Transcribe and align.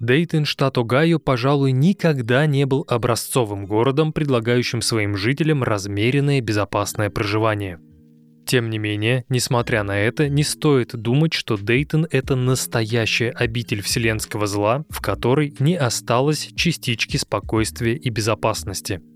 Дейтон, 0.00 0.44
штат 0.44 0.78
Огайо, 0.78 1.18
пожалуй, 1.18 1.72
никогда 1.72 2.46
не 2.46 2.66
был 2.66 2.84
образцовым 2.88 3.66
городом, 3.66 4.12
предлагающим 4.12 4.80
своим 4.80 5.16
жителям 5.16 5.64
размеренное 5.64 6.40
безопасное 6.40 7.10
проживание. 7.10 7.80
Тем 8.46 8.70
не 8.70 8.78
менее, 8.78 9.24
несмотря 9.28 9.82
на 9.82 9.98
это, 9.98 10.28
не 10.28 10.44
стоит 10.44 10.96
думать, 10.96 11.34
что 11.34 11.56
Дейтон— 11.56 12.06
это 12.10 12.36
настоящая 12.36 13.30
обитель 13.30 13.82
вселенского 13.82 14.46
зла, 14.46 14.84
в 14.88 15.00
которой 15.02 15.54
не 15.58 15.74
осталось 15.74 16.50
частички 16.54 17.16
спокойствия 17.16 17.94
и 17.94 18.08
безопасности— 18.08 19.02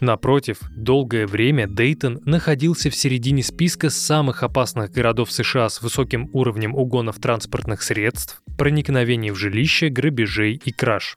Напротив, 0.00 0.60
долгое 0.76 1.26
время 1.26 1.66
Дейтон 1.66 2.20
находился 2.24 2.90
в 2.90 2.94
середине 2.94 3.42
списка 3.42 3.88
самых 3.88 4.42
опасных 4.42 4.90
городов 4.90 5.32
США 5.32 5.68
с 5.68 5.80
высоким 5.80 6.28
уровнем 6.32 6.74
угонов 6.74 7.18
транспортных 7.18 7.82
средств, 7.82 8.42
проникновений 8.58 9.30
в 9.30 9.36
жилище, 9.36 9.88
грабежей 9.88 10.60
и 10.62 10.70
краж. 10.70 11.16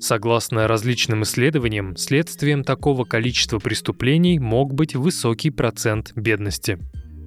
Согласно 0.00 0.66
различным 0.66 1.22
исследованиям, 1.22 1.96
следствием 1.96 2.64
такого 2.64 3.04
количества 3.04 3.60
преступлений 3.60 4.40
мог 4.40 4.74
быть 4.74 4.96
высокий 4.96 5.50
процент 5.50 6.12
бедности. 6.16 6.78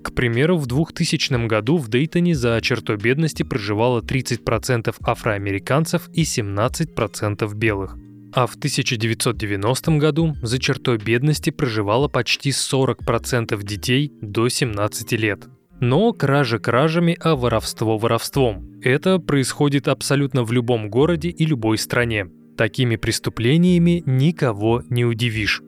К 0.04 0.14
примеру, 0.14 0.58
в 0.58 0.68
2000 0.68 1.48
году 1.48 1.78
в 1.78 1.88
Дейтоне 1.88 2.36
за 2.36 2.60
чертой 2.62 2.98
бедности 2.98 3.44
проживало 3.44 4.02
30% 4.02 4.94
афроамериканцев 5.02 6.10
и 6.14 6.24
17% 6.24 7.56
белых 7.56 7.98
а 8.36 8.48
в 8.48 8.56
1990 8.56 9.92
году 9.98 10.36
за 10.42 10.60
чертой 10.60 10.98
бедности 10.98 11.52
проживало 11.52 12.10
почти 12.10 12.50
40% 12.50 13.64
детей 13.64 14.12
до 14.22 14.50
17 14.50 15.14
лет. 15.14 15.48
Но 15.80 16.12
кража 16.12 16.60
кражами, 16.60 17.18
а 17.22 17.36
воровство 17.38 17.98
воровством. 17.98 18.80
Это 18.82 19.20
происходит 19.20 19.88
абсолютно 19.88 20.44
в 20.44 20.52
любом 20.52 20.90
городе 20.90 21.30
и 21.30 21.46
любой 21.46 21.78
стране. 21.78 22.28
Такими 22.58 22.98
преступлениями 22.98 24.04
никого 24.06 24.84
не 24.90 25.06
удивишь. 25.06 25.62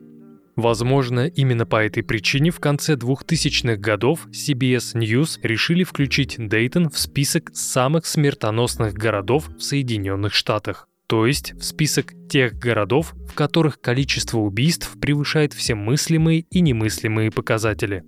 Возможно, 0.58 1.28
именно 1.28 1.66
по 1.66 1.82
этой 1.84 2.04
причине 2.04 2.52
в 2.52 2.60
конце 2.60 2.96
2000-х 2.96 3.78
годов 3.78 4.28
CBS 4.28 4.96
News 4.96 5.40
решили 5.42 5.86
включить 5.86 6.36
Дейтон 6.38 6.90
в 6.90 6.98
список 6.98 7.52
самых 7.54 8.06
смертоносных 8.06 8.94
городов 8.94 9.50
в 9.58 9.62
Соединенных 9.62 10.34
Штатах 10.34 10.88
то 11.08 11.26
есть 11.26 11.54
в 11.54 11.64
список 11.64 12.14
тех 12.30 12.60
городов, 12.60 13.16
в 13.28 13.34
которых 13.34 13.80
количество 13.80 14.40
убийств 14.40 15.00
превышает 15.00 15.54
все 15.54 15.76
мыслимые 15.76 16.42
и 16.52 16.60
немыслимые 16.60 17.32
показатели. 17.32 18.04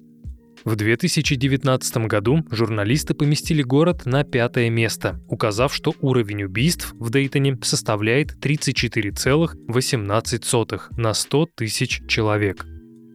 В 0.66 0.76
2019 0.76 2.08
году 2.08 2.44
журналисты 2.52 3.14
поместили 3.14 3.62
город 3.62 4.06
на 4.06 4.26
пятое 4.26 4.70
место, 4.70 5.22
указав, 5.30 5.74
что 5.74 5.96
уровень 6.02 6.44
убийств 6.44 6.94
в 7.00 7.10
Дейтоне 7.10 7.58
составляет 7.64 8.34
34,18 8.46 10.82
на 10.98 11.14
100 11.14 11.48
тысяч 11.56 12.02
человек. 12.08 12.66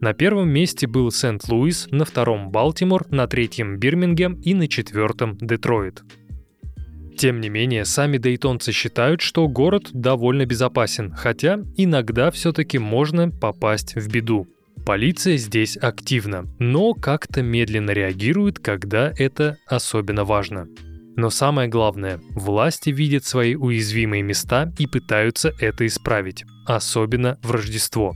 На 0.01 0.13
первом 0.13 0.49
месте 0.49 0.87
был 0.87 1.11
Сент-Луис, 1.11 1.87
на 1.91 2.05
втором 2.05 2.49
Балтимор, 2.49 3.05
на 3.11 3.27
третьем 3.27 3.77
Бирмингем 3.77 4.41
и 4.41 4.55
на 4.55 4.67
четвертом 4.67 5.37
Детройт. 5.37 6.01
Тем 7.17 7.39
не 7.39 7.49
менее, 7.49 7.85
сами 7.85 8.17
дейтонцы 8.17 8.71
считают, 8.71 9.21
что 9.21 9.47
город 9.47 9.89
довольно 9.93 10.45
безопасен, 10.45 11.13
хотя 11.13 11.59
иногда 11.77 12.29
все-таки 12.31 12.77
можно 12.77 13.29
попасть 13.29 13.95
в 13.95 14.11
беду. 14.11 14.47
Полиция 14.85 15.37
здесь 15.37 15.77
активна, 15.77 16.45
но 16.59 16.93
как-то 16.93 17.41
медленно 17.41 17.91
реагирует, 17.91 18.59
когда 18.59 19.13
это 19.17 19.57
особенно 19.67 20.25
важно. 20.25 20.67
Но 21.15 21.29
самое 21.29 21.69
главное, 21.69 22.19
власти 22.31 22.89
видят 22.89 23.23
свои 23.23 23.55
уязвимые 23.55 24.21
места 24.21 24.73
и 24.77 24.85
пытаются 24.85 25.53
это 25.59 25.87
исправить, 25.87 26.43
особенно 26.65 27.39
в 27.41 27.51
Рождество. 27.51 28.13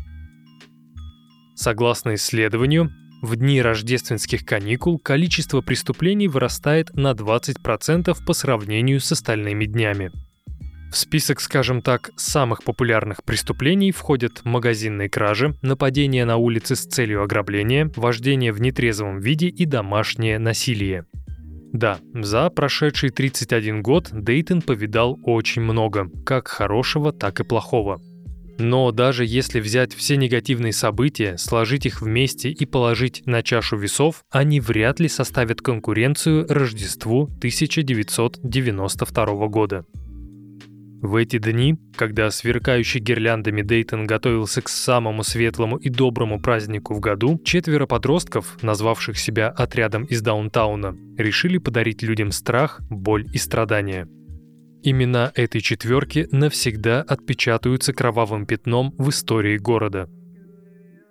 Согласно 1.55 2.15
исследованию, 2.15 2.91
в 3.21 3.35
дни 3.35 3.61
рождественских 3.61 4.45
каникул 4.45 4.99
количество 4.99 5.61
преступлений 5.61 6.27
вырастает 6.27 6.93
на 6.93 7.11
20% 7.11 8.17
по 8.25 8.33
сравнению 8.33 8.99
с 8.99 9.11
остальными 9.11 9.65
днями. 9.65 10.11
В 10.91 10.97
список, 10.97 11.39
скажем 11.39 11.83
так, 11.83 12.09
самых 12.15 12.63
популярных 12.63 13.23
преступлений 13.23 13.91
входят 13.91 14.43
магазинные 14.43 15.07
кражи, 15.07 15.55
нападения 15.61 16.25
на 16.25 16.37
улице 16.37 16.75
с 16.75 16.85
целью 16.85 17.21
ограбления, 17.21 17.91
вождение 17.95 18.51
в 18.51 18.59
нетрезвом 18.59 19.19
виде 19.19 19.47
и 19.47 19.65
домашнее 19.65 20.39
насилие. 20.39 21.05
Да, 21.71 21.99
за 22.15 22.49
прошедший 22.49 23.11
31 23.11 23.83
год 23.83 24.09
Дейтон 24.11 24.63
повидал 24.63 25.19
очень 25.23 25.61
много, 25.61 26.09
как 26.25 26.47
хорошего, 26.47 27.13
так 27.13 27.39
и 27.39 27.43
плохого. 27.43 28.01
Но 28.59 28.91
даже 28.91 29.25
если 29.25 29.59
взять 29.61 29.93
все 29.93 30.17
негативные 30.17 30.73
события, 30.73 31.37
сложить 31.37 31.85
их 31.85 32.01
вместе 32.01 32.51
и 32.51 32.65
положить 32.65 33.25
на 33.25 33.41
чашу 33.41 33.77
весов, 33.77 34.25
они 34.29 34.59
вряд 34.59 34.99
ли 34.99 35.07
составят 35.07 35.61
конкуренцию 35.61 36.45
Рождеству 36.49 37.23
1992 37.23 39.47
года. 39.47 39.85
В 41.01 41.15
эти 41.15 41.37
дни, 41.37 41.77
когда 41.95 42.29
сверкающий 42.29 42.99
гирляндами 42.99 43.61
Дейтон 43.61 44.05
готовился 44.05 44.61
к 44.61 44.67
самому 44.67 45.23
светлому 45.23 45.77
и 45.77 45.87
доброму 45.87 46.41
празднику 46.41 46.93
в 46.93 46.99
году, 46.99 47.39
четверо 47.45 47.85
подростков, 47.85 48.61
назвавших 48.61 49.17
себя 49.17 49.47
отрядом 49.47 50.03
из 50.03 50.21
даунтауна, 50.21 50.97
решили 51.17 51.57
подарить 51.57 52.01
людям 52.01 52.33
страх, 52.33 52.81
боль 52.89 53.25
и 53.31 53.37
страдания– 53.37 54.09
Имена 54.81 55.31
этой 55.35 55.61
четверки 55.61 56.27
навсегда 56.31 57.01
отпечатаются 57.01 57.93
кровавым 57.93 58.45
пятном 58.45 58.93
в 58.97 59.09
истории 59.09 59.57
города. 59.57 60.09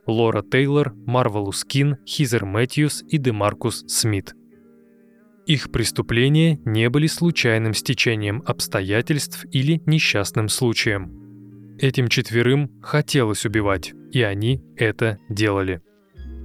Лора 0.07 0.43
Тейлор, 0.43 0.95
Марвелус 0.95 1.65
Кин, 1.65 1.99
Хизер 2.07 2.47
Мэтьюс 2.47 3.05
и 3.09 3.19
Демаркус 3.19 3.85
Смит. 3.89 4.35
Их 5.47 5.71
преступления 5.71 6.59
не 6.65 6.89
были 6.89 7.07
случайным 7.07 7.75
стечением 7.75 8.43
обстоятельств 8.47 9.45
или 9.51 9.83
несчастным 9.87 10.49
случаем. 10.49 11.77
Этим 11.79 12.09
четверым 12.09 12.81
хотелось 12.83 13.45
убивать, 13.45 13.93
и 14.13 14.23
они 14.23 14.63
это 14.77 15.19
делали– 15.29 15.83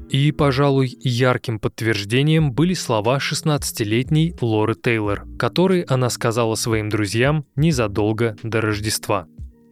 и, 0.09 0.31
пожалуй, 0.31 0.95
ярким 1.01 1.59
подтверждением 1.59 2.51
были 2.51 2.73
слова 2.73 3.17
16-летней 3.17 4.35
Лоры 4.41 4.75
Тейлор, 4.75 5.23
которые 5.37 5.85
она 5.87 6.09
сказала 6.09 6.55
своим 6.55 6.89
друзьям 6.89 7.45
незадолго 7.55 8.35
до 8.43 8.61
Рождества. 8.61 9.27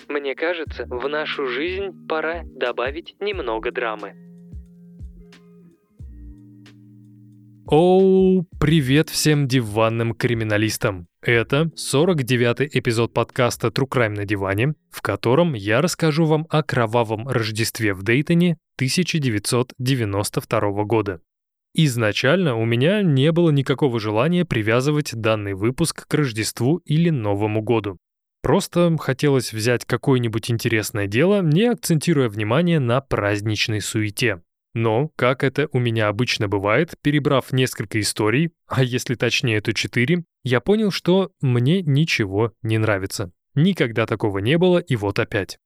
«Мне 0.07 0.35
кажется, 0.35 0.85
в 0.89 1.07
нашу 1.07 1.47
жизнь 1.47 2.07
пора 2.07 2.41
добавить 2.43 3.15
немного 3.19 3.71
драмы». 3.71 4.30
Оу, 7.73 8.45
привет 8.59 9.09
всем 9.09 9.47
диванным 9.47 10.13
криминалистам! 10.13 11.07
Это 11.21 11.71
49-й 11.77 12.69
эпизод 12.77 13.13
подкаста 13.13 13.69
True 13.69 13.87
Crime 13.87 14.09
на 14.09 14.25
диване, 14.25 14.73
в 14.89 15.01
котором 15.01 15.53
я 15.53 15.79
расскажу 15.79 16.25
вам 16.25 16.45
о 16.49 16.63
кровавом 16.63 17.29
Рождестве 17.29 17.93
в 17.93 18.03
Дейтоне 18.03 18.57
1992 18.75 20.83
года. 20.83 21.21
Изначально 21.73 22.57
у 22.57 22.65
меня 22.65 23.03
не 23.03 23.31
было 23.31 23.51
никакого 23.51 24.01
желания 24.01 24.43
привязывать 24.43 25.15
данный 25.15 25.53
выпуск 25.53 26.05
к 26.05 26.13
Рождеству 26.13 26.81
или 26.83 27.09
Новому 27.09 27.61
году. 27.61 27.97
Просто 28.41 28.93
хотелось 28.99 29.53
взять 29.53 29.85
какое-нибудь 29.85 30.51
интересное 30.51 31.07
дело, 31.07 31.41
не 31.41 31.67
акцентируя 31.67 32.27
внимание 32.27 32.81
на 32.81 32.99
праздничной 32.99 33.79
суете. 33.79 34.41
Но, 34.73 35.09
как 35.15 35.43
это 35.43 35.67
у 35.73 35.79
меня 35.79 36.07
обычно 36.07 36.47
бывает, 36.47 36.95
перебрав 37.01 37.51
несколько 37.51 37.99
историй, 37.99 38.51
а 38.67 38.83
если 38.83 39.15
точнее, 39.15 39.59
то 39.61 39.73
четыре, 39.73 40.23
я 40.43 40.61
понял, 40.61 40.91
что 40.91 41.31
мне 41.41 41.81
ничего 41.81 42.53
не 42.61 42.77
нравится. 42.77 43.31
Никогда 43.53 44.05
такого 44.05 44.39
не 44.39 44.57
было, 44.57 44.77
и 44.77 44.95
вот 44.95 45.19
опять. 45.19 45.59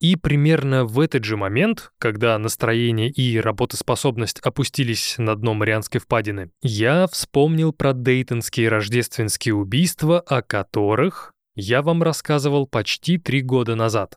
И 0.00 0.16
примерно 0.16 0.84
в 0.84 0.98
этот 0.98 1.22
же 1.22 1.36
момент, 1.36 1.92
когда 1.98 2.36
настроение 2.36 3.08
и 3.08 3.38
работоспособность 3.38 4.40
опустились 4.40 5.14
на 5.16 5.36
дно 5.36 5.54
Марианской 5.54 6.00
впадины, 6.00 6.50
я 6.60 7.06
вспомнил 7.06 7.72
про 7.72 7.92
дейтонские 7.92 8.68
рождественские 8.68 9.54
убийства, 9.54 10.18
о 10.18 10.42
которых 10.42 11.32
я 11.54 11.82
вам 11.82 12.02
рассказывал 12.02 12.66
почти 12.66 13.16
три 13.16 13.42
года 13.42 13.76
назад. 13.76 14.16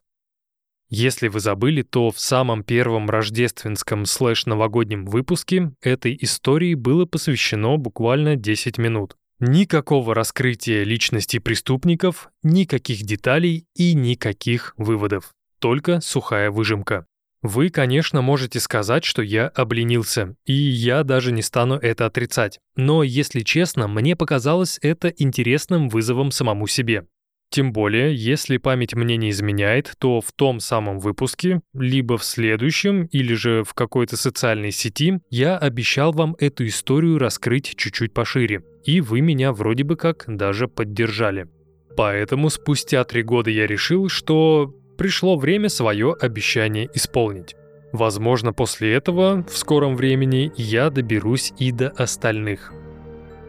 Если 0.98 1.28
вы 1.28 1.42
забыли, 1.42 1.82
то 1.82 2.10
в 2.10 2.22
самом 2.22 2.64
первом 2.64 3.10
рождественском 3.10 4.06
слэш-новогоднем 4.06 5.06
выпуске 5.06 5.74
этой 5.82 6.18
истории 6.22 6.74
было 6.74 7.06
посвящено 7.06 7.76
буквально 7.76 8.38
10 8.38 8.78
минут. 8.78 9.18
Никакого 9.42 10.16
раскрытия 10.16 10.86
личности 10.86 11.40
преступников, 11.40 12.30
никаких 12.44 13.04
деталей 13.04 13.66
и 13.76 13.94
никаких 13.94 14.74
выводов. 14.78 15.34
Только 15.60 16.00
сухая 16.00 16.50
выжимка. 16.50 17.06
Вы, 17.42 17.72
конечно, 17.72 18.22
можете 18.22 18.62
сказать, 18.62 19.04
что 19.04 19.22
я 19.22 19.50
обленился, 19.50 20.38
и 20.46 20.54
я 20.54 21.04
даже 21.04 21.34
не 21.34 21.42
стану 21.42 21.76
это 21.76 22.06
отрицать. 22.06 22.60
Но, 22.78 23.04
если 23.04 23.42
честно, 23.42 23.90
мне 23.90 24.16
показалось 24.16 24.80
это 24.82 25.10
интересным 25.10 25.90
вызовом 25.90 26.32
самому 26.32 26.68
себе. 26.68 27.06
Тем 27.50 27.72
более, 27.72 28.14
если 28.14 28.58
память 28.58 28.96
мне 28.96 29.18
не 29.18 29.30
изменяет, 29.30 29.94
то 29.98 30.20
в 30.20 30.32
том 30.34 30.60
самом 30.60 31.00
выпуске, 31.00 31.62
либо 31.74 32.18
в 32.18 32.24
следующем, 32.24 33.06
или 33.06 33.34
же 33.34 33.64
в 33.64 33.74
какой-то 33.74 34.18
социальной 34.18 34.72
сети, 34.72 35.20
я 35.30 35.58
обещал 35.58 36.12
вам 36.12 36.36
эту 36.40 36.66
историю 36.68 37.18
раскрыть 37.18 37.76
чуть-чуть 37.78 38.14
пошире. 38.14 38.64
И 38.84 39.00
вы 39.00 39.22
меня 39.22 39.54
вроде 39.54 39.84
бы 39.84 39.96
как 39.96 40.26
даже 40.28 40.68
поддержали. 40.68 41.48
Поэтому 41.96 42.50
спустя 42.50 43.04
три 43.06 43.24
года 43.24 43.50
я 43.50 43.68
решил, 43.68 44.10
что 44.10 44.76
пришло 44.98 45.38
время 45.38 45.70
свое 45.70 46.14
обещание 46.20 46.90
исполнить. 46.94 47.56
Возможно, 47.94 48.52
после 48.52 48.94
этого, 48.94 49.46
в 49.50 49.58
скором 49.58 49.96
времени, 49.96 50.52
я 50.58 50.90
доберусь 50.90 51.54
и 51.58 51.72
до 51.72 51.90
остальных. 51.90 52.74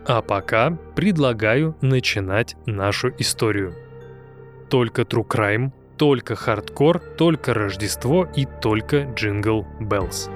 А 0.07 0.23
пока 0.23 0.79
предлагаю 0.95 1.77
начинать 1.81 2.55
нашу 2.67 3.13
историю. 3.19 3.75
Только 4.69 5.03
True 5.03 5.27
Crime, 5.27 5.73
только 5.97 6.35
хардкор, 6.35 6.99
только 6.99 7.55
Рождество 7.55 8.29
и 8.35 8.47
только 8.61 9.05
Jingle 9.15 9.67
Bells. 9.81 10.29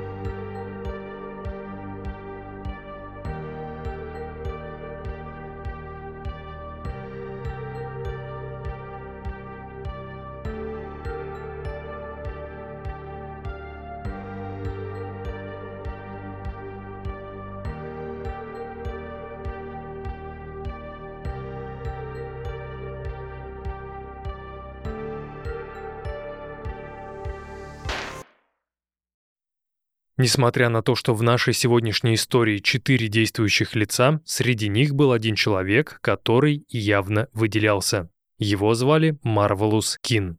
Несмотря 30.21 30.69
на 30.69 30.83
то, 30.83 30.95
что 30.97 31.15
в 31.15 31.23
нашей 31.23 31.55
сегодняшней 31.55 32.13
истории 32.13 32.59
четыре 32.59 33.09
действующих 33.09 33.75
лица, 33.75 34.21
среди 34.27 34.69
них 34.69 34.95
был 34.95 35.13
один 35.13 35.35
человек, 35.35 35.99
который 36.03 36.67
явно 36.69 37.29
выделялся. 37.33 38.11
Его 38.37 38.75
звали 38.75 39.19
Марвелус 39.23 39.97
Кин. 40.03 40.37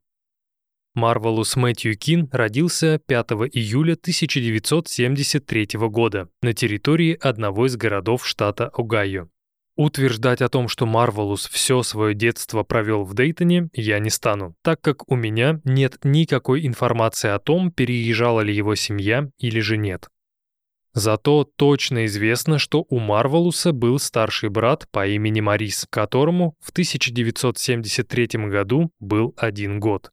Марвелус 0.94 1.56
Мэтью 1.56 1.98
Кин 1.98 2.30
родился 2.32 3.00
5 3.08 3.32
июля 3.54 3.94
1973 3.94 5.70
года 5.90 6.30
на 6.44 6.54
территории 6.54 7.18
одного 7.20 7.66
из 7.66 7.76
городов 7.76 8.28
штата 8.28 8.68
Огайо. 8.68 9.30
Утверждать 9.76 10.42
о 10.42 10.50
том, 10.50 10.68
что 10.68 10.86
Марвелус 10.86 11.48
все 11.48 11.82
свое 11.82 12.14
детство 12.14 12.64
провел 12.64 13.04
в 13.04 13.14
Дейтоне, 13.14 13.70
я 13.74 14.00
не 14.00 14.10
стану, 14.10 14.56
так 14.62 14.82
как 14.82 15.10
у 15.10 15.16
меня 15.16 15.62
нет 15.64 15.98
никакой 16.04 16.68
информации 16.68 17.30
о 17.30 17.40
том, 17.40 17.72
переезжала 17.72 18.42
ли 18.42 18.54
его 18.54 18.76
семья 18.76 19.30
или 19.40 19.60
же 19.62 19.78
нет. 19.78 20.10
Зато 20.94 21.46
точно 21.56 22.06
известно, 22.06 22.60
что 22.60 22.86
у 22.90 23.00
Марвелуса 23.00 23.72
был 23.72 23.98
старший 23.98 24.50
брат 24.50 24.90
по 24.92 25.08
имени 25.08 25.40
Марис, 25.40 25.88
которому 25.90 26.56
в 26.60 26.72
1973 26.72 28.28
году 28.50 28.92
был 29.00 29.34
один 29.38 29.80
год. 29.80 30.12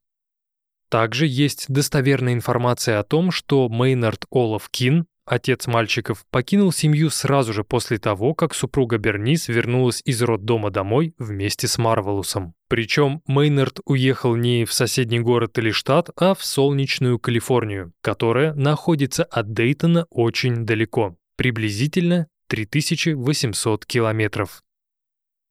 Также 0.89 1.27
есть 1.27 1.67
достоверная 1.69 2.33
информация 2.33 3.01
о 3.01 3.05
том, 3.05 3.33
что 3.33 3.69
Мейнард 3.69 4.25
Олаф 4.31 4.69
Кин 4.71 5.07
отец 5.29 5.67
мальчиков, 5.67 6.25
покинул 6.31 6.73
семью 6.73 7.11
сразу 7.11 7.53
же 7.53 7.65
после 7.65 7.99
того, 7.99 8.35
как 8.35 8.55
супруга 8.55 8.99
Бернис 8.99 9.49
вернулась 9.49 10.03
из 10.05 10.23
роддома 10.23 10.71
домой 10.71 11.15
вместе 11.19 11.69
с 11.69 11.79
Марвелусом. 11.79 12.55
Причем 12.69 13.23
Мейнард 13.27 13.81
уехал 13.85 14.35
не 14.37 14.65
в 14.65 14.73
соседний 14.73 15.21
город 15.21 15.59
или 15.59 15.71
штат, 15.71 16.11
а 16.17 16.35
в 16.35 16.45
солнечную 16.45 17.19
Калифорнию, 17.19 17.93
которая 18.01 18.55
находится 18.55 19.25
от 19.25 19.53
Дейтона 19.53 20.07
очень 20.11 20.65
далеко, 20.67 21.17
приблизительно 21.37 22.27
3800 22.49 23.87
километров. 23.87 24.63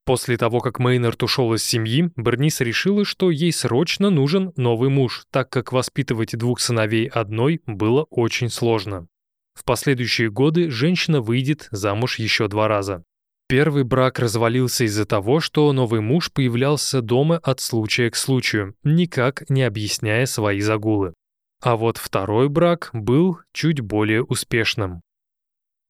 После 0.08 0.38
того, 0.38 0.60
как 0.60 0.78
Мейнард 0.78 1.22
ушел 1.22 1.52
из 1.52 1.62
семьи, 1.62 2.10
Бернис 2.16 2.62
решила, 2.62 3.04
что 3.04 3.30
ей 3.30 3.52
срочно 3.52 4.08
нужен 4.08 4.52
новый 4.56 4.88
муж, 4.88 5.26
так 5.30 5.50
как 5.50 5.70
воспитывать 5.70 6.34
двух 6.34 6.60
сыновей 6.60 7.08
одной 7.08 7.60
было 7.66 8.06
очень 8.08 8.48
сложно. 8.48 9.06
В 9.58 9.64
последующие 9.64 10.30
годы 10.30 10.70
женщина 10.70 11.20
выйдет 11.20 11.66
замуж 11.72 12.20
еще 12.20 12.46
два 12.46 12.68
раза. 12.68 13.02
Первый 13.48 13.82
брак 13.82 14.20
развалился 14.20 14.84
из-за 14.84 15.04
того, 15.04 15.40
что 15.40 15.72
новый 15.72 16.00
муж 16.00 16.30
появлялся 16.30 17.02
дома 17.02 17.38
от 17.38 17.58
случая 17.58 18.08
к 18.08 18.14
случаю, 18.14 18.76
никак 18.84 19.50
не 19.50 19.64
объясняя 19.64 20.26
свои 20.26 20.60
загулы. 20.60 21.12
А 21.60 21.74
вот 21.74 21.96
второй 21.96 22.48
брак 22.48 22.90
был 22.92 23.40
чуть 23.52 23.80
более 23.80 24.22
успешным. 24.22 25.00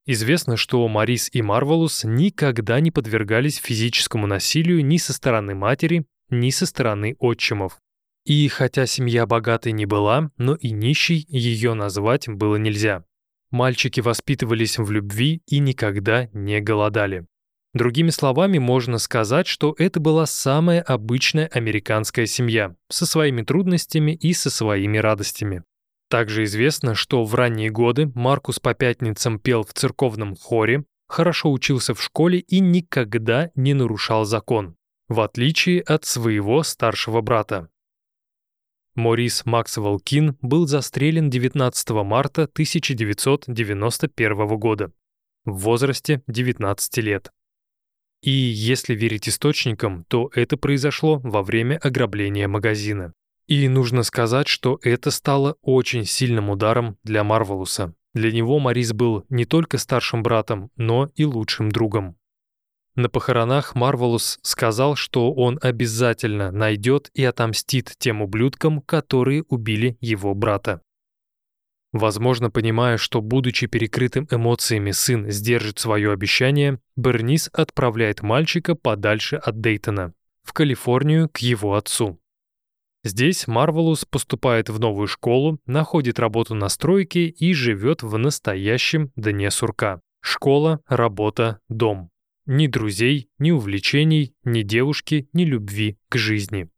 Известно, 0.07 0.57
что 0.57 0.89
Марис 0.89 1.29
и 1.31 1.43
Марвелус 1.43 2.05
никогда 2.05 2.81
не 2.81 2.91
подвергались 2.91 3.57
физическому 3.57 4.27
насилию 4.27 4.83
ни 4.83 4.97
со 4.97 5.13
стороны 5.13 5.55
матери, 5.55 6.07
ни 6.31 6.49
со 6.49 6.65
стороны 6.65 7.17
отчимов. 7.21 7.79
И 8.25 8.49
хотя 8.49 8.87
семья 8.87 9.27
богатой 9.27 9.73
не 9.73 9.85
была, 9.85 10.31
но 10.39 10.55
и 10.55 10.71
нищей 10.71 11.27
ее 11.29 11.75
назвать 11.75 12.31
было 12.31 12.57
нельзя. 12.57 13.05
Мальчики 13.51 14.01
воспитывались 14.01 14.79
в 14.79 14.91
любви 14.91 15.43
и 15.47 15.59
никогда 15.59 16.29
не 16.33 16.61
голодали. 16.61 17.27
Другими 17.75 18.11
словами, 18.11 18.59
можно 18.59 18.99
сказать, 18.99 19.47
что 19.47 19.75
это 19.79 20.01
была 20.01 20.27
самая 20.27 20.83
обычная 20.83 21.47
американская 21.47 22.27
семья 22.27 22.75
со 22.89 23.07
своими 23.07 23.43
трудностями 23.43 24.13
и 24.13 24.33
со 24.33 24.51
своими 24.51 24.99
радостями. 24.99 25.65
Также 26.11 26.45
известно, 26.45 26.95
что 26.95 27.25
в 27.25 27.35
ранние 27.35 27.71
годы 27.71 28.11
Маркус 28.15 28.59
по 28.59 28.75
пятницам 28.75 29.39
пел 29.39 29.63
в 29.63 29.75
церковном 29.75 30.35
хоре, 30.35 30.85
хорошо 31.07 31.53
учился 31.53 31.95
в 31.95 32.03
школе 32.03 32.39
и 32.39 32.61
никогда 32.61 33.51
не 33.55 33.75
нарушал 33.75 34.25
закон, 34.25 34.77
в 35.09 35.21
отличие 35.21 35.83
от 35.83 36.05
своего 36.05 36.63
старшего 36.63 37.21
брата. 37.21 37.69
Морис 38.99 39.47
Максвелл 39.47 40.01
Кин 40.01 40.37
был 40.43 40.67
застрелен 40.67 41.31
19 41.31 41.91
марта 42.05 42.43
1991 42.43 44.59
года 44.59 44.91
в 45.45 45.59
возрасте 45.59 46.21
19 46.27 46.99
лет. 46.99 47.31
И 48.23 48.33
если 48.33 48.97
верить 48.97 49.29
источникам, 49.29 50.05
то 50.09 50.33
это 50.35 50.57
произошло 50.57 51.21
во 51.23 51.45
время 51.45 51.77
ограбления 51.77 52.49
магазина. 52.49 53.13
И 53.47 53.69
нужно 53.69 54.03
сказать, 54.03 54.49
что 54.49 54.81
это 54.83 55.13
стало 55.13 55.55
очень 55.63 56.05
сильным 56.05 56.51
ударом 56.51 56.99
для 57.05 57.23
Марвелуса. 57.23 57.95
Для 58.15 58.33
него 58.33 58.59
Морис 58.59 58.93
был 58.93 59.25
не 59.29 59.45
только 59.45 59.79
старшим 59.79 60.25
братом, 60.25 60.73
но 60.75 61.09
и 61.15 61.25
лучшим 61.25 61.71
другом. 61.71 62.17
На 62.99 63.09
похоронах 63.09 63.77
Марвелус 63.77 64.41
сказал, 64.43 64.97
что 64.97 65.33
он 65.33 65.61
обязательно 65.63 66.51
найдет 66.51 67.13
и 67.15 67.25
отомстит 67.25 67.95
тем 67.97 68.23
ублюдкам, 68.23 68.81
которые 68.81 69.45
убили 69.45 69.97
его 70.01 70.35
брата. 70.35 70.83
Возможно, 71.93 72.51
понимая, 72.51 72.97
что, 72.97 73.21
будучи 73.21 73.69
перекрытым 73.69 74.27
эмоциями, 74.33 74.91
сын 74.91 75.31
сдержит 75.31 75.79
свое 75.79 76.11
обещание, 76.11 76.81
Бернис 76.97 77.49
отправляет 77.53 78.23
мальчика 78.23 78.75
подальше 78.75 79.37
от 79.37 79.61
Дейтона, 79.61 80.13
в 80.43 80.53
Калифорнию 80.53 81.29
к 81.29 81.39
его 81.39 81.77
отцу. 81.77 82.19
Здесь 83.05 83.47
Марвелус 83.47 84.07
поступает 84.07 84.71
в 84.71 84.81
новую 84.81 85.07
школу, 85.07 85.61
находит 85.67 86.19
работу 86.19 86.57
на 86.57 86.69
стройке 86.69 87.27
и 87.27 87.53
живет 87.55 88.03
в 88.03 88.19
настоящем 88.19 89.13
дне 89.15 89.53
сурка. 89.53 90.01
Школа, 90.21 90.81
работа, 90.89 91.61
дом. 91.69 92.11
Ни 92.51 92.67
друзей, 92.67 93.29
ни 93.39 93.51
увлечений, 93.51 94.35
ни 94.43 94.63
девушки, 94.63 95.29
ни 95.35 95.45
любви 95.45 95.99
к 96.09 96.17
жизни. 96.17 96.71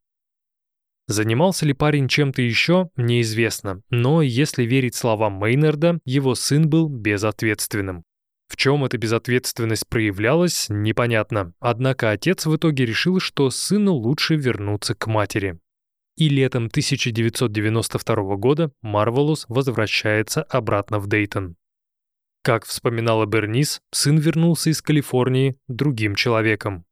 Занимался 1.07 1.65
ли 1.65 1.75
парень 1.75 2.09
чем-то 2.09 2.43
еще, 2.43 2.91
неизвестно, 2.97 3.81
но 3.89 4.21
если 4.21 4.65
верить 4.65 4.97
словам 4.97 5.35
Мейнарда, 5.35 6.01
его 6.05 6.35
сын 6.35 6.69
был 6.69 6.89
безответственным. 6.89 8.03
В 8.49 8.57
чем 8.57 8.85
эта 8.85 8.99
безответственность 8.99 9.87
проявлялась, 9.89 10.67
непонятно, 10.69 11.55
однако 11.61 12.11
отец 12.11 12.47
в 12.47 12.57
итоге 12.57 12.85
решил, 12.85 13.21
что 13.21 13.49
сыну 13.49 13.93
лучше 13.93 14.35
вернуться 14.35 14.97
к 14.97 15.07
матери. 15.07 15.61
И 16.17 16.29
летом 16.29 16.67
1992 16.67 18.37
года 18.39 18.73
Марвелус 18.83 19.47
возвращается 19.49 20.43
обратно 20.43 20.99
в 20.99 21.07
Дейтон. 21.07 21.55
Как 22.43 22.65
вспоминала 22.65 23.27
Бернис, 23.27 23.81
сын 23.93 24.17
вернулся 24.17 24.71
из 24.71 24.81
Калифорнии 24.81 25.57
другим 25.69 26.15
человеком. 26.15 26.85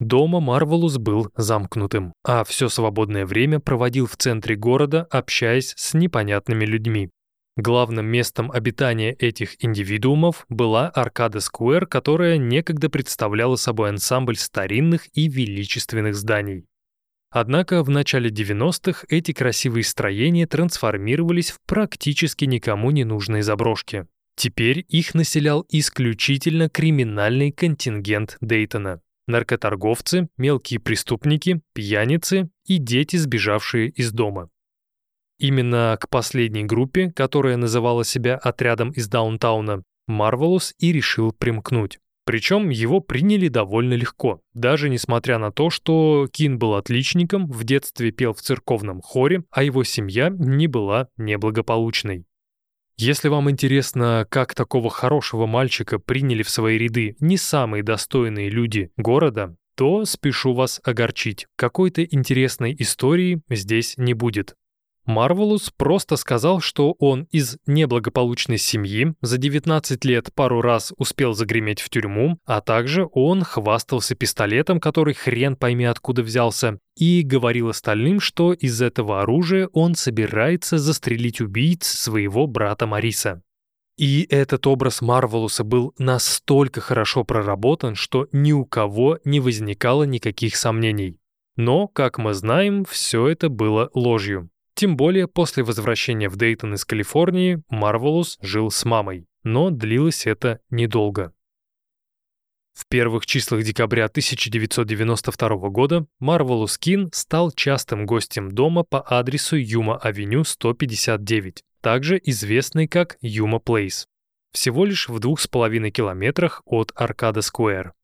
Дома 0.00 0.40
Марвелус 0.40 0.96
был 0.96 1.30
замкнутым, 1.36 2.14
а 2.24 2.44
все 2.44 2.68
свободное 2.68 3.26
время 3.26 3.60
проводил 3.60 4.06
в 4.06 4.16
центре 4.16 4.54
города, 4.54 5.06
общаясь 5.10 5.74
с 5.76 5.92
непонятными 5.92 6.64
людьми. 6.64 7.10
Главным 7.56 8.06
местом 8.06 8.52
обитания 8.52 9.12
этих 9.12 9.62
индивидуумов 9.62 10.46
была 10.48 10.88
Аркада 10.88 11.40
Сквер, 11.40 11.86
которая 11.86 12.38
некогда 12.38 12.88
представляла 12.88 13.56
собой 13.56 13.90
ансамбль 13.90 14.36
старинных 14.36 15.08
и 15.12 15.28
величественных 15.28 16.14
зданий. 16.14 16.64
Однако 17.30 17.82
в 17.82 17.90
начале 17.90 18.30
90-х 18.30 19.04
эти 19.08 19.32
красивые 19.32 19.82
строения 19.82 20.46
трансформировались 20.46 21.50
в 21.50 21.58
практически 21.66 22.44
никому 22.44 22.92
не 22.92 23.02
нужные 23.04 23.42
заброшки. 23.42 24.06
Теперь 24.38 24.86
их 24.88 25.16
населял 25.16 25.66
исключительно 25.68 26.68
криминальный 26.68 27.50
контингент 27.50 28.36
Дейтона. 28.40 29.00
Наркоторговцы, 29.26 30.28
мелкие 30.36 30.78
преступники, 30.78 31.60
пьяницы 31.74 32.48
и 32.64 32.78
дети, 32.78 33.16
сбежавшие 33.16 33.88
из 33.88 34.12
дома. 34.12 34.48
Именно 35.40 35.98
к 36.00 36.08
последней 36.08 36.62
группе, 36.62 37.10
которая 37.10 37.56
называла 37.56 38.04
себя 38.04 38.36
отрядом 38.36 38.92
из 38.92 39.08
Даунтауна, 39.08 39.82
Марвелус 40.06 40.72
и 40.78 40.92
решил 40.92 41.32
примкнуть. 41.32 41.98
Причем 42.24 42.68
его 42.68 43.00
приняли 43.00 43.48
довольно 43.48 43.94
легко, 43.94 44.40
даже 44.54 44.88
несмотря 44.88 45.38
на 45.38 45.50
то, 45.50 45.68
что 45.68 46.28
Кин 46.30 46.60
был 46.60 46.76
отличником, 46.76 47.50
в 47.50 47.64
детстве 47.64 48.12
пел 48.12 48.34
в 48.34 48.40
церковном 48.40 49.00
хоре, 49.00 49.42
а 49.50 49.64
его 49.64 49.82
семья 49.82 50.30
не 50.30 50.68
была 50.68 51.08
неблагополучной. 51.16 52.24
Если 53.00 53.28
вам 53.28 53.48
интересно, 53.48 54.26
как 54.28 54.54
такого 54.54 54.90
хорошего 54.90 55.46
мальчика 55.46 56.00
приняли 56.00 56.42
в 56.42 56.50
свои 56.50 56.76
ряды 56.76 57.14
не 57.20 57.36
самые 57.36 57.84
достойные 57.84 58.50
люди 58.50 58.90
города, 58.96 59.54
то 59.76 60.04
спешу 60.04 60.52
вас 60.52 60.80
огорчить. 60.82 61.46
Какой-то 61.54 62.02
интересной 62.02 62.74
истории 62.76 63.40
здесь 63.48 63.94
не 63.98 64.14
будет. 64.14 64.56
Марвелус 65.08 65.70
просто 65.74 66.16
сказал, 66.16 66.60
что 66.60 66.92
он 66.98 67.22
из 67.30 67.56
неблагополучной 67.66 68.58
семьи, 68.58 69.14
за 69.22 69.38
19 69.38 70.04
лет 70.04 70.34
пару 70.34 70.60
раз 70.60 70.92
успел 70.98 71.32
загреметь 71.32 71.80
в 71.80 71.88
тюрьму, 71.88 72.38
а 72.44 72.60
также 72.60 73.08
он 73.12 73.42
хвастался 73.42 74.14
пистолетом, 74.14 74.80
который 74.80 75.14
хрен 75.14 75.56
пойми 75.56 75.86
откуда 75.86 76.22
взялся, 76.22 76.78
и 76.94 77.22
говорил 77.22 77.70
остальным, 77.70 78.20
что 78.20 78.52
из 78.52 78.82
этого 78.82 79.22
оружия 79.22 79.70
он 79.72 79.94
собирается 79.94 80.76
застрелить 80.76 81.40
убийц 81.40 81.86
своего 81.86 82.46
брата 82.46 82.86
Мариса. 82.86 83.42
И 83.96 84.26
этот 84.28 84.66
образ 84.66 85.00
Марвелуса 85.00 85.64
был 85.64 85.94
настолько 85.96 86.82
хорошо 86.82 87.24
проработан, 87.24 87.94
что 87.94 88.28
ни 88.32 88.52
у 88.52 88.66
кого 88.66 89.18
не 89.24 89.40
возникало 89.40 90.02
никаких 90.02 90.54
сомнений. 90.54 91.16
Но, 91.56 91.88
как 91.88 92.18
мы 92.18 92.34
знаем, 92.34 92.84
все 92.84 93.26
это 93.26 93.48
было 93.48 93.90
ложью. 93.94 94.50
Тем 94.78 94.96
более 94.96 95.26
после 95.26 95.64
возвращения 95.64 96.28
в 96.28 96.36
Дейтон 96.36 96.74
из 96.74 96.84
Калифорнии 96.84 97.64
Марвелус 97.68 98.38
жил 98.40 98.70
с 98.70 98.84
мамой, 98.84 99.26
но 99.42 99.70
длилось 99.70 100.24
это 100.24 100.60
недолго. 100.70 101.32
В 102.74 102.86
первых 102.86 103.26
числах 103.26 103.64
декабря 103.64 104.04
1992 104.04 105.48
года 105.70 106.06
Марвелус 106.20 106.78
Кин 106.78 107.10
стал 107.12 107.50
частым 107.50 108.06
гостем 108.06 108.52
дома 108.52 108.84
по 108.84 109.00
адресу 109.00 109.56
Юма-авеню 109.56 110.44
159, 110.44 111.64
также 111.80 112.20
известный 112.22 112.86
как 112.86 113.18
Юма 113.20 113.58
Плейс, 113.58 114.06
всего 114.52 114.84
лишь 114.84 115.08
в 115.08 115.18
двух 115.18 115.40
с 115.40 115.48
половиной 115.48 115.90
километрах 115.90 116.62
от 116.66 116.92
Аркада 116.94 117.42
Сквер. 117.42 117.94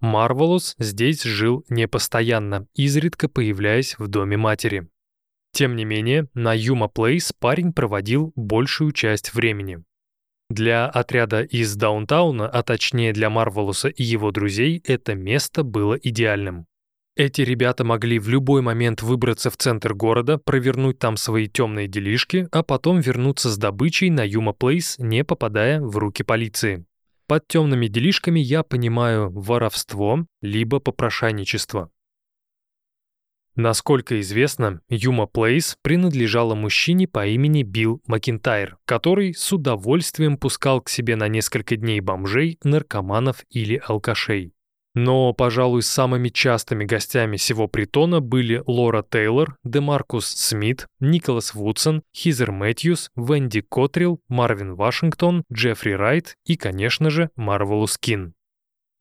Марвелус 0.00 0.74
здесь 0.78 1.22
жил 1.22 1.66
непостоянно, 1.68 2.66
изредка 2.72 3.28
появляясь 3.28 3.98
в 3.98 4.08
доме 4.08 4.38
матери. 4.38 4.88
Тем 5.52 5.76
не 5.76 5.84
менее, 5.84 6.28
на 6.34 6.54
Юма 6.54 6.88
Плейс 6.88 7.32
парень 7.32 7.72
проводил 7.72 8.32
большую 8.36 8.92
часть 8.92 9.34
времени. 9.34 9.82
Для 10.48 10.86
отряда 10.86 11.42
из 11.42 11.74
Даунтауна, 11.74 12.48
а 12.48 12.62
точнее 12.62 13.12
для 13.12 13.30
Марвелуса 13.30 13.88
и 13.88 14.02
его 14.04 14.30
друзей, 14.30 14.80
это 14.86 15.14
место 15.14 15.64
было 15.64 15.94
идеальным. 15.94 16.66
Эти 17.16 17.40
ребята 17.40 17.82
могли 17.82 18.18
в 18.18 18.28
любой 18.28 18.60
момент 18.60 19.00
выбраться 19.00 19.50
в 19.50 19.56
центр 19.56 19.94
города, 19.94 20.36
провернуть 20.36 20.98
там 20.98 21.16
свои 21.16 21.48
темные 21.48 21.88
делишки, 21.88 22.46
а 22.52 22.62
потом 22.62 23.00
вернуться 23.00 23.50
с 23.50 23.56
добычей 23.56 24.10
на 24.10 24.22
Юма 24.22 24.52
Плейс, 24.52 24.96
не 24.98 25.24
попадая 25.24 25.80
в 25.80 25.96
руки 25.96 26.22
полиции. 26.22 26.84
Под 27.26 27.48
темными 27.48 27.88
делишками 27.88 28.38
я 28.38 28.62
понимаю 28.62 29.30
воровство, 29.30 30.26
либо 30.42 30.78
попрошайничество. 30.78 31.90
Насколько 33.56 34.20
известно, 34.20 34.82
Юма 34.90 35.26
Плейс 35.26 35.78
принадлежала 35.80 36.54
мужчине 36.54 37.08
по 37.08 37.26
имени 37.26 37.62
Билл 37.62 38.02
Макинтайр, 38.06 38.76
который 38.84 39.34
с 39.34 39.50
удовольствием 39.50 40.36
пускал 40.36 40.82
к 40.82 40.90
себе 40.90 41.16
на 41.16 41.28
несколько 41.28 41.76
дней 41.76 42.00
бомжей, 42.00 42.58
наркоманов 42.62 43.44
или 43.48 43.80
алкашей. 43.82 44.52
Но, 44.94 45.34
пожалуй, 45.34 45.82
самыми 45.82 46.30
частыми 46.30 46.84
гостями 46.84 47.36
сего 47.36 47.66
притона 47.68 48.20
были 48.20 48.62
Лора 48.66 49.02
Тейлор, 49.02 49.56
Демаркус 49.62 50.26
Смит, 50.26 50.86
Николас 51.00 51.54
Вудсон, 51.54 52.02
Хизер 52.14 52.50
Мэтьюс, 52.50 53.10
Венди 53.14 53.60
Котрилл, 53.60 54.20
Марвин 54.28 54.74
Вашингтон, 54.74 55.44
Джеффри 55.52 55.92
Райт 55.92 56.36
и, 56.46 56.56
конечно 56.56 57.10
же, 57.10 57.28
Марвелус 57.36 57.98
Кин. 57.98 58.35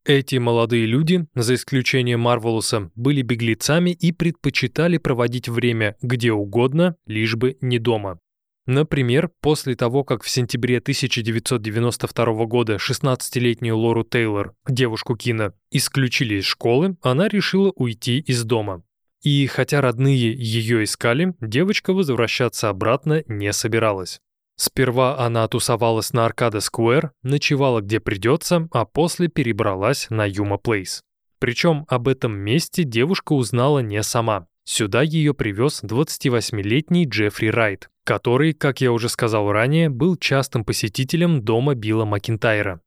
Эти 0.05 0.35
молодые 0.35 0.85
люди, 0.85 1.25
за 1.33 1.55
исключением 1.55 2.19
Марвелуса, 2.19 2.91
были 2.93 3.23
беглецами 3.23 3.89
и 3.89 4.11
предпочитали 4.11 4.99
проводить 4.99 5.49
время 5.49 5.97
где 5.99 6.31
угодно, 6.31 6.95
лишь 7.07 7.35
бы 7.35 7.57
не 7.59 7.79
дома. 7.79 8.19
Например, 8.67 9.31
после 9.41 9.75
того, 9.75 10.03
как 10.03 10.21
в 10.21 10.29
сентябре 10.29 10.77
1992 10.77 12.45
года 12.45 12.75
16-летнюю 12.75 13.75
Лору 13.75 14.03
Тейлор, 14.03 14.53
девушку 14.67 15.15
Кина, 15.15 15.53
исключили 15.71 16.35
из 16.35 16.45
школы, 16.45 16.97
она 17.01 17.27
решила 17.27 17.73
уйти 17.75 18.19
из 18.19 18.43
дома. 18.43 18.83
И 19.23 19.47
хотя 19.47 19.81
родные 19.81 20.33
ее 20.33 20.83
искали, 20.83 21.33
девочка 21.41 21.93
возвращаться 21.93 22.69
обратно 22.69 23.23
не 23.27 23.51
собиралась. 23.53 24.21
Сперва 24.57 25.19
она 25.19 25.47
тусовалась 25.47 26.13
на 26.13 26.25
Аркада 26.25 26.61
Сквер, 26.61 27.11
ночевала 27.23 27.81
где 27.81 27.99
придется, 27.99 28.67
а 28.71 28.85
после 28.85 29.27
перебралась 29.27 30.07
на 30.09 30.25
Юма 30.25 30.57
Плейс. 30.57 31.03
Причем 31.39 31.85
об 31.89 32.07
этом 32.07 32.37
месте 32.37 32.83
девушка 32.83 33.33
узнала 33.33 33.79
не 33.79 34.01
сама. 34.03 34.47
Сюда 34.63 35.03
ее 35.03 35.33
привез 35.33 35.83
28-летний 35.83 37.05
Джеффри 37.05 37.47
Райт, 37.47 37.89
который, 38.03 38.53
как 38.53 38.81
я 38.81 38.91
уже 38.91 39.09
сказал 39.09 39.51
ранее, 39.51 39.89
был 39.89 40.15
частым 40.15 40.63
посетителем 40.65 41.43
дома 41.43 41.75
Билла 41.75 42.05
Макинтайра. 42.05 42.81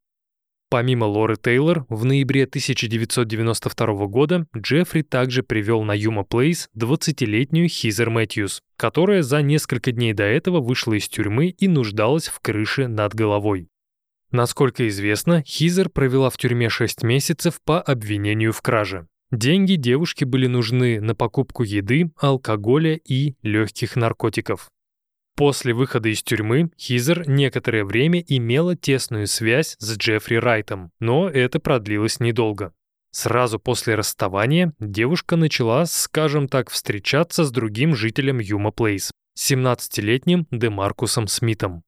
Помимо 0.71 1.05
Лоры 1.05 1.37
Тейлор, 1.37 1.87
в 1.89 2.05
ноябре 2.05 2.45
1992 2.45 4.07
года 4.07 4.47
Джеффри 4.55 5.01
также 5.01 5.43
привел 5.43 5.83
на 5.83 5.93
Юма 5.93 6.25
Плейс 6.25 6.69
20-летнюю 6.77 7.69
Хизер 7.69 8.11
Мэтьюс, 8.11 8.61
которая 8.77 9.23
за 9.23 9.41
несколько 9.41 9.93
дней 9.93 10.13
до 10.13 10.25
этого 10.25 10.61
вышла 10.61 10.93
из 10.93 11.09
тюрьмы 11.09 11.49
и 11.49 11.69
нуждалась 11.69 12.29
в 12.29 12.41
крыше 12.41 12.87
над 12.87 13.15
головой. 13.15 13.69
Насколько 14.31 14.87
известно, 14.89 15.43
Хизер 15.43 15.89
провела 15.89 16.29
в 16.29 16.37
тюрьме 16.37 16.69
6 16.69 17.03
месяцев 17.03 17.61
по 17.65 17.81
обвинению 17.81 18.53
в 18.53 18.61
краже. 18.61 19.07
Деньги 19.31 19.75
девушке 19.77 20.27
были 20.27 20.49
нужны 20.49 21.01
на 21.01 21.15
покупку 21.15 21.63
еды, 21.63 22.11
алкоголя 22.19 22.95
и 22.95 23.37
легких 23.43 23.97
наркотиков. 23.97 24.71
После 25.39 25.73
выхода 25.73 26.09
из 26.09 26.25
тюрьмы 26.25 26.73
Хизер 26.77 27.29
некоторое 27.29 27.85
время 27.85 28.25
имела 28.27 28.75
тесную 28.75 29.29
связь 29.29 29.77
с 29.79 29.97
Джеффри 29.97 30.35
Райтом, 30.35 30.91
но 30.99 31.29
это 31.29 31.61
продлилось 31.61 32.19
недолго. 32.19 32.73
Сразу 33.13 33.61
после 33.61 33.95
расставания 33.95 34.73
девушка 34.81 35.37
начала, 35.37 35.87
скажем 35.87 36.49
так, 36.49 36.71
встречаться 36.71 37.45
с 37.45 37.53
другим 37.53 37.95
жителем 37.95 38.41
Юма 38.41 38.73
Плейс, 38.73 39.13
17-летним 39.39 40.49
Демаркусом 40.51 41.29
Смитом. 41.29 41.85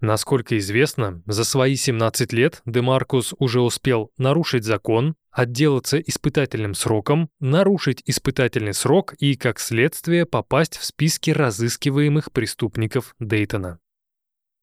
Насколько 0.00 0.58
известно, 0.58 1.22
за 1.26 1.42
свои 1.44 1.74
17 1.74 2.32
лет 2.32 2.62
Демаркус 2.64 3.34
уже 3.38 3.60
успел 3.60 4.12
нарушить 4.16 4.64
закон, 4.64 5.16
отделаться 5.32 5.98
испытательным 5.98 6.74
сроком, 6.74 7.30
нарушить 7.40 8.02
испытательный 8.06 8.74
срок 8.74 9.14
и, 9.18 9.34
как 9.34 9.58
следствие, 9.58 10.24
попасть 10.24 10.76
в 10.76 10.84
списки 10.84 11.30
разыскиваемых 11.30 12.30
преступников 12.30 13.16
Дейтона. 13.18 13.80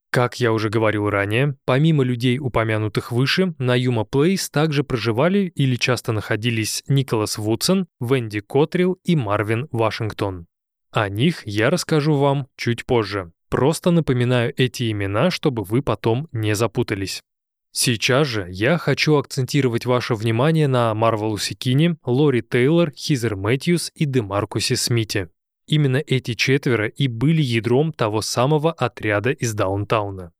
Как 0.10 0.39
я 0.39 0.54
уже 0.54 0.70
говорил 0.70 1.10
ранее, 1.10 1.58
помимо 1.65 2.06
людей, 2.06 2.39
упомянутых 2.39 3.12
выше, 3.12 3.54
на 3.58 3.75
Юма 3.75 4.06
Плейс 4.06 4.50
также 4.50 4.86
проживали 4.86 5.51
или 5.56 5.75
часто 5.75 6.13
находились 6.13 6.86
Николас 6.88 7.38
Вудсон, 7.38 7.88
Венди 8.00 8.39
Котрилл 8.39 8.98
и 9.04 9.18
Марвин 9.18 9.68
Вашингтон. 9.72 10.48
О 10.92 11.10
них 11.10 11.46
я 11.46 11.70
расскажу 11.70 12.15
вам 12.15 12.48
чуть 12.56 12.86
позже. 12.86 13.34
Просто 13.55 13.91
напоминаю 13.91 14.53
эти 14.57 14.91
имена, 14.91 15.31
чтобы 15.31 15.63
вы 15.63 15.81
потом 15.81 16.27
не 16.33 16.55
запутались. 16.55 17.21
Сейчас 17.71 18.27
же 18.27 18.47
я 18.50 18.77
хочу 18.77 19.15
акцентировать 19.15 19.85
ваше 19.85 20.15
внимание 20.15 20.67
на 20.67 20.93
Марвелусе 20.93 21.55
Кине, 21.55 21.95
Лори 22.05 22.41
Тейлор, 22.41 22.91
Хизер 22.91 23.38
Мэтьюс 23.38 23.93
и 23.95 24.03
Демаркусе 24.03 24.75
Смите. 24.75 25.29
Именно 25.67 26.03
эти 26.05 26.33
четверо 26.33 26.89
и 26.89 27.07
были 27.07 27.41
ядром 27.41 27.93
того 27.93 28.19
самого 28.19 28.74
отряда 28.74 29.31
из 29.31 29.53
Даунтауна. 29.53 30.33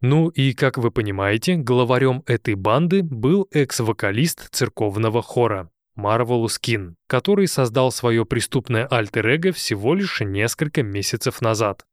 Ну 0.00 0.30
и, 0.30 0.54
как 0.54 0.78
вы 0.78 0.90
понимаете, 0.90 1.56
главарем 1.56 2.22
этой 2.24 2.54
банды 2.54 3.02
был 3.02 3.48
экс-вокалист 3.50 4.48
церковного 4.50 5.20
хора 5.20 5.68
Марвелус 5.94 6.58
Кин, 6.58 6.96
который 7.06 7.48
создал 7.48 7.92
свое 7.92 8.24
преступное 8.24 8.86
альтер-эго 8.86 9.52
всего 9.52 9.94
лишь 9.94 10.22
несколько 10.22 10.82
месяцев 10.82 11.42
назад. 11.42 11.84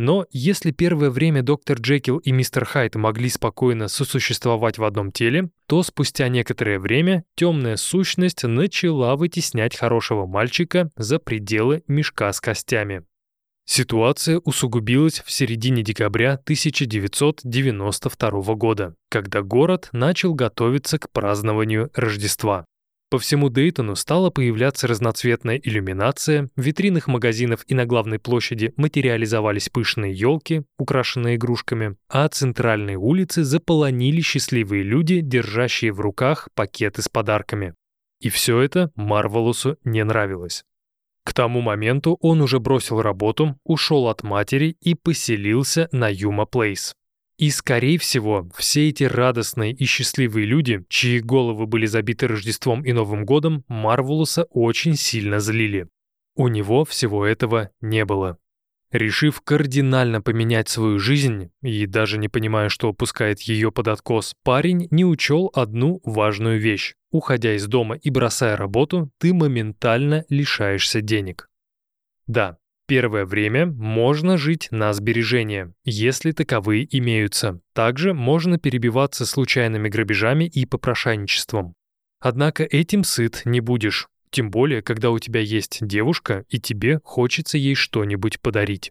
Но 0.00 0.24
если 0.30 0.70
первое 0.70 1.10
время 1.10 1.42
доктор 1.42 1.78
Джекил 1.78 2.16
и 2.16 2.32
мистер 2.32 2.64
Хайт 2.64 2.94
могли 2.94 3.28
спокойно 3.28 3.86
сосуществовать 3.86 4.78
в 4.78 4.84
одном 4.84 5.12
теле, 5.12 5.50
то 5.66 5.82
спустя 5.82 6.28
некоторое 6.28 6.78
время 6.78 7.24
темная 7.34 7.76
сущность 7.76 8.42
начала 8.44 9.14
вытеснять 9.14 9.76
хорошего 9.76 10.24
мальчика 10.24 10.88
за 10.96 11.18
пределы 11.18 11.82
мешка 11.86 12.32
с 12.32 12.40
костями. 12.40 13.04
Ситуация 13.66 14.38
усугубилась 14.38 15.20
в 15.20 15.30
середине 15.30 15.82
декабря 15.82 16.32
1992 16.32 18.54
года, 18.54 18.94
когда 19.10 19.42
город 19.42 19.90
начал 19.92 20.32
готовиться 20.32 20.98
к 20.98 21.10
празднованию 21.10 21.90
Рождества. 21.94 22.64
По 23.10 23.18
всему 23.18 23.48
Дейтону 23.48 23.96
стала 23.96 24.30
появляться 24.30 24.86
разноцветная 24.86 25.56
иллюминация, 25.56 26.48
в 26.54 26.62
витринах 26.62 27.08
магазинов 27.08 27.64
и 27.66 27.74
на 27.74 27.84
главной 27.84 28.20
площади 28.20 28.72
материализовались 28.76 29.68
пышные 29.68 30.12
елки, 30.14 30.62
украшенные 30.78 31.34
игрушками, 31.34 31.96
а 32.08 32.28
центральные 32.28 32.98
улицы 32.98 33.42
заполонили 33.42 34.20
счастливые 34.20 34.84
люди, 34.84 35.20
держащие 35.22 35.92
в 35.92 35.98
руках 35.98 36.48
пакеты 36.54 37.02
с 37.02 37.08
подарками. 37.08 37.74
И 38.20 38.28
все 38.28 38.60
это 38.60 38.92
Марвелусу 38.94 39.76
не 39.82 40.04
нравилось. 40.04 40.62
К 41.24 41.34
тому 41.34 41.62
моменту 41.62 42.16
он 42.20 42.40
уже 42.40 42.60
бросил 42.60 43.02
работу, 43.02 43.58
ушел 43.64 44.06
от 44.06 44.22
матери 44.22 44.76
и 44.80 44.94
поселился 44.94 45.88
на 45.90 46.08
Юма 46.08 46.46
Плейс. 46.46 46.94
И, 47.40 47.48
скорее 47.50 47.96
всего, 47.96 48.46
все 48.54 48.90
эти 48.90 49.04
радостные 49.04 49.72
и 49.72 49.86
счастливые 49.86 50.44
люди, 50.44 50.84
чьи 50.90 51.20
головы 51.20 51.66
были 51.66 51.86
забиты 51.86 52.28
Рождеством 52.28 52.84
и 52.84 52.92
Новым 52.92 53.24
годом, 53.24 53.64
Марвелуса 53.66 54.42
очень 54.50 54.94
сильно 54.94 55.40
злили. 55.40 55.88
У 56.36 56.48
него 56.48 56.84
всего 56.84 57.24
этого 57.24 57.70
не 57.80 58.04
было. 58.04 58.36
Решив 58.92 59.40
кардинально 59.40 60.20
поменять 60.20 60.68
свою 60.68 60.98
жизнь, 60.98 61.50
и 61.62 61.86
даже 61.86 62.18
не 62.18 62.28
понимая, 62.28 62.68
что 62.68 62.90
опускает 62.90 63.40
ее 63.40 63.72
под 63.72 63.88
откос, 63.88 64.34
парень 64.44 64.86
не 64.90 65.06
учел 65.06 65.50
одну 65.54 66.02
важную 66.04 66.60
вещь. 66.60 66.94
Уходя 67.10 67.56
из 67.56 67.66
дома 67.66 67.96
и 67.96 68.10
бросая 68.10 68.54
работу, 68.54 69.10
ты 69.16 69.32
моментально 69.32 70.26
лишаешься 70.28 71.00
денег. 71.00 71.48
Да, 72.26 72.58
Первое 72.90 73.24
время 73.24 73.66
можно 73.66 74.36
жить 74.36 74.66
на 74.72 74.92
сбережения, 74.92 75.72
если 75.84 76.32
таковые 76.32 76.88
имеются. 76.98 77.60
Также 77.72 78.14
можно 78.14 78.58
перебиваться 78.58 79.26
случайными 79.26 79.88
грабежами 79.88 80.46
и 80.46 80.66
попрошайничеством. 80.66 81.76
Однако 82.18 82.64
этим 82.64 83.04
сыт 83.04 83.42
не 83.44 83.60
будешь, 83.60 84.08
тем 84.30 84.50
более, 84.50 84.82
когда 84.82 85.12
у 85.12 85.20
тебя 85.20 85.38
есть 85.38 85.78
девушка, 85.80 86.44
и 86.48 86.58
тебе 86.58 86.98
хочется 87.04 87.58
ей 87.58 87.76
что-нибудь 87.76 88.40
подарить. 88.40 88.90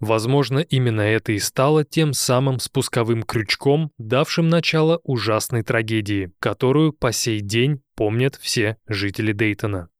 Возможно, 0.00 0.58
именно 0.58 1.02
это 1.02 1.30
и 1.30 1.38
стало 1.38 1.84
тем 1.84 2.12
самым 2.12 2.58
спусковым 2.58 3.22
крючком, 3.22 3.92
давшим 3.98 4.48
начало 4.48 5.00
ужасной 5.04 5.62
трагедии, 5.62 6.32
которую 6.40 6.92
по 6.92 7.12
сей 7.12 7.38
день 7.38 7.82
помнят 7.94 8.34
все 8.34 8.78
жители 8.88 9.30
Дейтона. 9.30 9.90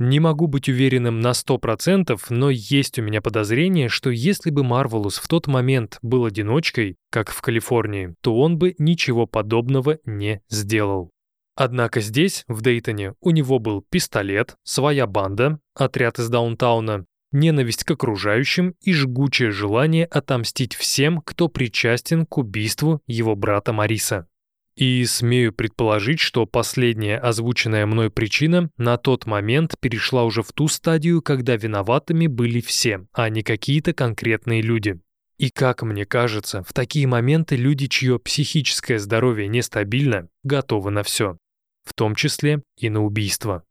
Не 0.00 0.18
могу 0.18 0.46
быть 0.46 0.66
уверенным 0.66 1.20
на 1.20 1.32
100%, 1.32 2.18
но 2.30 2.48
есть 2.48 2.98
у 2.98 3.02
меня 3.02 3.20
подозрение, 3.20 3.90
что 3.90 4.08
если 4.08 4.48
бы 4.48 4.64
Марвелус 4.64 5.18
в 5.18 5.28
тот 5.28 5.46
момент 5.46 5.98
был 6.00 6.24
одиночкой, 6.24 6.96
как 7.10 7.30
в 7.30 7.42
Калифорнии, 7.42 8.14
то 8.22 8.34
он 8.40 8.56
бы 8.56 8.74
ничего 8.78 9.26
подобного 9.26 9.98
не 10.06 10.40
сделал. 10.48 11.10
Однако 11.54 12.00
здесь, 12.00 12.44
в 12.48 12.62
Дейтоне, 12.62 13.12
у 13.20 13.30
него 13.30 13.58
был 13.58 13.84
пистолет, 13.90 14.56
своя 14.64 15.06
банда, 15.06 15.58
отряд 15.74 16.18
из 16.18 16.30
даунтауна, 16.30 17.04
ненависть 17.30 17.84
к 17.84 17.90
окружающим 17.90 18.74
и 18.80 18.94
жгучее 18.94 19.50
желание 19.50 20.06
отомстить 20.06 20.74
всем, 20.74 21.20
кто 21.20 21.48
причастен 21.48 22.24
к 22.24 22.38
убийству 22.38 23.02
его 23.06 23.36
брата 23.36 23.74
Мариса. 23.74 24.26
И 24.76 25.04
смею 25.04 25.52
предположить, 25.52 26.20
что 26.20 26.46
последняя 26.46 27.18
озвученная 27.18 27.86
мной 27.86 28.10
причина 28.10 28.70
на 28.76 28.96
тот 28.96 29.26
момент 29.26 29.74
перешла 29.80 30.24
уже 30.24 30.42
в 30.42 30.52
ту 30.52 30.68
стадию, 30.68 31.22
когда 31.22 31.56
виноватыми 31.56 32.26
были 32.26 32.60
все, 32.60 33.06
а 33.12 33.28
не 33.28 33.42
какие-то 33.42 33.92
конкретные 33.92 34.62
люди. 34.62 35.00
И 35.38 35.50
как 35.50 35.82
мне 35.82 36.04
кажется, 36.04 36.62
в 36.62 36.72
такие 36.72 37.06
моменты 37.06 37.56
люди, 37.56 37.86
чье 37.86 38.18
психическое 38.18 38.98
здоровье 38.98 39.48
нестабильно, 39.48 40.28
готовы 40.44 40.90
на 40.90 41.02
все, 41.02 41.38
в 41.84 41.94
том 41.94 42.14
числе 42.14 42.62
и 42.76 42.90
на 42.90 43.02
убийство. 43.02 43.64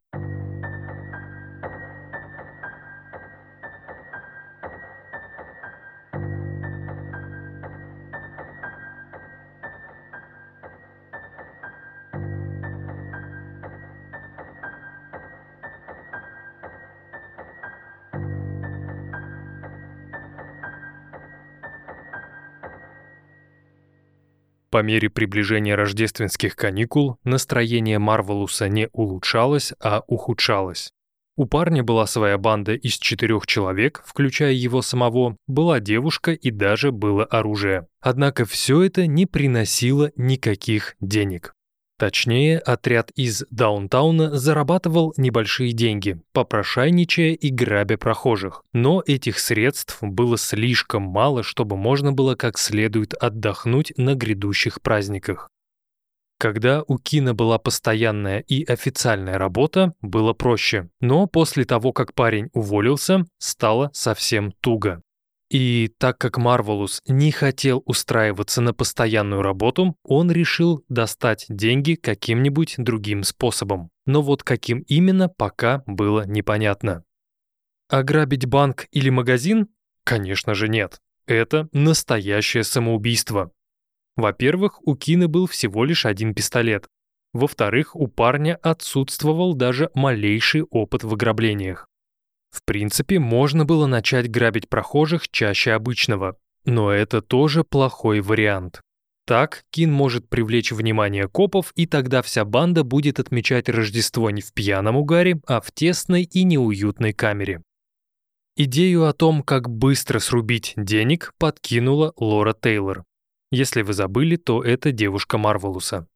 По 24.71 24.83
мере 24.83 25.09
приближения 25.09 25.75
рождественских 25.75 26.55
каникул 26.55 27.17
настроение 27.23 27.97
Марвелуса 27.97 28.69
не 28.69 28.87
улучшалось, 28.91 29.73
а 29.81 30.03
ухудшалось. 30.07 30.91
У 31.39 31.45
парня 31.45 31.83
была 31.83 32.05
своя 32.05 32.37
банда 32.37 32.75
из 32.75 32.97
четырех 32.97 33.47
человек, 33.47 34.03
включая 34.05 34.51
его 34.51 34.81
самого, 34.81 35.37
была 35.47 35.79
девушка 35.79 36.33
и 36.33 36.51
даже 36.51 36.91
было 36.91 37.23
оружие. 37.23 37.87
Однако 38.01 38.43
все 38.43 38.81
это 38.83 39.07
не 39.07 39.25
приносило 39.25 40.11
никаких 40.17 40.95
денег. 40.99 41.53
Точнее, 41.99 42.59
отряд 42.59 43.11
из 43.17 43.43
даунтауна 43.51 44.37
зарабатывал 44.37 45.13
небольшие 45.17 45.73
деньги, 45.73 46.17
попрошайничая 46.31 47.33
и 47.33 47.49
грабя 47.49 47.97
прохожих. 47.97 48.63
Но 48.71 49.03
этих 49.05 49.37
средств 49.37 49.97
было 50.01 50.37
слишком 50.37 51.03
мало, 51.03 51.43
чтобы 51.43 51.75
можно 51.75 52.13
было 52.13 52.35
как 52.35 52.57
следует 52.57 53.13
отдохнуть 53.15 53.91
на 53.97 54.15
грядущих 54.15 54.81
праздниках. 54.81 55.49
Когда 56.37 56.83
у 56.87 56.97
Кина 56.97 57.33
была 57.33 57.57
постоянная 57.57 58.39
и 58.39 58.63
официальная 58.63 59.37
работа, 59.37 59.93
было 60.01 60.31
проще. 60.31 60.87
Но 61.01 61.27
после 61.27 61.65
того, 61.65 61.91
как 61.91 62.13
парень 62.13 62.47
уволился, 62.53 63.25
стало 63.39 63.89
совсем 63.91 64.53
туго. 64.61 65.01
И 65.49 65.91
так 65.97 66.19
как 66.19 66.37
Марвелус 66.37 67.01
не 67.07 67.31
хотел 67.31 67.81
устраиваться 67.85 68.61
на 68.61 68.73
постоянную 68.73 69.41
работу, 69.41 69.97
он 70.03 70.31
решил 70.31 70.83
достать 70.89 71.45
деньги 71.49 71.95
каким-нибудь 71.95 72.75
другим 72.77 73.23
способом. 73.23 73.89
Но 74.05 74.21
вот 74.21 74.43
каким 74.43 74.81
именно, 74.81 75.27
пока 75.27 75.83
было 75.87 76.25
непонятно. 76.27 77.03
Ограбить 77.89 78.45
банк 78.45 78.87
или 78.91 79.09
магазин? 79.09 79.69
Конечно 80.03 80.53
же 80.53 80.69
нет. 80.69 80.99
Это 81.25 81.67
настоящее 81.71 82.63
самоубийство. 82.63 83.51
Во-первых, 84.15 84.85
у 84.85 84.95
Кины 84.95 85.27
был 85.27 85.47
всего 85.47 85.83
лишь 85.83 86.05
один 86.05 86.35
пистолет. 86.35 86.87
Во-вторых, 87.33 87.95
у 87.95 88.07
парня 88.07 88.59
отсутствовал 88.61 89.55
даже 89.55 89.89
малейший 89.95 90.63
опыт 90.63 91.03
в 91.03 91.13
ограблениях. 91.13 91.87
В 92.51 92.63
принципе, 92.63 93.19
можно 93.19 93.65
было 93.65 93.85
начать 93.85 94.29
грабить 94.29 94.69
прохожих 94.69 95.29
чаще 95.29 95.71
обычного, 95.73 96.37
но 96.65 96.91
это 96.91 97.21
тоже 97.21 97.63
плохой 97.63 98.21
вариант. 98.21 98.81
Так 99.25 99.63
Кин 99.69 99.91
может 99.91 100.27
привлечь 100.27 100.71
внимание 100.71 101.27
копов, 101.27 101.71
и 101.75 101.85
тогда 101.85 102.23
вся 102.23 102.45
банда 102.45 102.83
будет 102.83 103.19
отмечать 103.19 103.69
Рождество 103.69 104.31
не 104.31 104.41
в 104.41 104.53
пьяном 104.53 104.97
угаре, 104.97 105.39
а 105.45 105.61
в 105.61 105.71
тесной 105.71 106.23
и 106.23 106.43
неуютной 106.43 107.13
камере. 107.13 107.61
Идею 108.55 109.05
о 109.05 109.13
том, 109.13 109.43
как 109.43 109.69
быстро 109.69 110.17
срубить 110.17 110.73
денег, 110.75 111.33
подкинула 111.37 112.13
Лора 112.17 112.55
Тейлор. 112.59 113.03
Если 113.51 113.83
вы 113.83 113.93
забыли, 113.93 114.35
то 114.35 114.63
это 114.63 114.91
девушка 114.91 115.37
Марвелуса. 115.37 116.07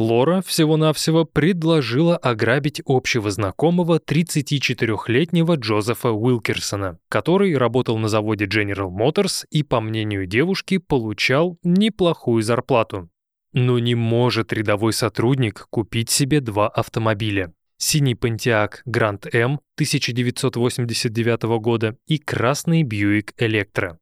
Лора 0.00 0.40
всего-навсего 0.40 1.26
предложила 1.26 2.16
ограбить 2.16 2.80
общего 2.86 3.30
знакомого 3.30 3.98
34-летнего 3.98 5.56
Джозефа 5.56 6.10
Уилкерсона, 6.10 6.98
который 7.10 7.54
работал 7.54 7.98
на 7.98 8.08
заводе 8.08 8.46
General 8.46 8.88
Motors 8.88 9.44
и, 9.50 9.62
по 9.62 9.82
мнению 9.82 10.24
девушки, 10.24 10.78
получал 10.78 11.58
неплохую 11.62 12.42
зарплату. 12.42 13.10
Но 13.52 13.78
не 13.78 13.94
может 13.94 14.54
рядовой 14.54 14.94
сотрудник 14.94 15.66
купить 15.68 16.08
себе 16.08 16.40
два 16.40 16.70
автомобиля. 16.70 17.52
Синий 17.76 18.14
Pontiac 18.14 18.76
Grand 18.88 19.28
M 19.34 19.60
1989 19.74 21.42
года 21.60 21.98
и 22.06 22.16
красный 22.16 22.84
Buick 22.84 23.34
Electra. 23.38 23.98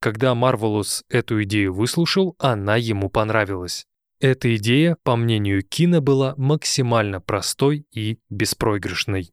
Когда 0.00 0.36
Марвелус 0.36 1.02
эту 1.08 1.42
идею 1.42 1.74
выслушал, 1.74 2.36
она 2.38 2.76
ему 2.76 3.10
понравилась. 3.10 3.86
Эта 4.22 4.54
идея, 4.54 4.96
по 5.02 5.16
мнению 5.16 5.64
Кина, 5.64 6.00
была 6.00 6.34
максимально 6.36 7.20
простой 7.20 7.86
и 7.90 8.20
беспроигрышной. 8.30 9.32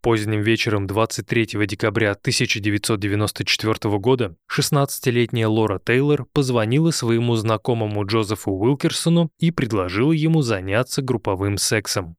Поздним 0.00 0.40
вечером 0.40 0.88
23 0.88 1.64
декабря 1.68 2.10
1994 2.10 3.98
года 3.98 4.36
16-летняя 4.52 5.46
Лора 5.46 5.78
Тейлор 5.78 6.26
позвонила 6.32 6.90
своему 6.90 7.36
знакомому 7.36 8.04
Джозефу 8.04 8.50
Уилкерсону 8.50 9.30
и 9.38 9.52
предложила 9.52 10.10
ему 10.10 10.42
заняться 10.42 11.00
групповым 11.00 11.56
сексом. 11.56 12.16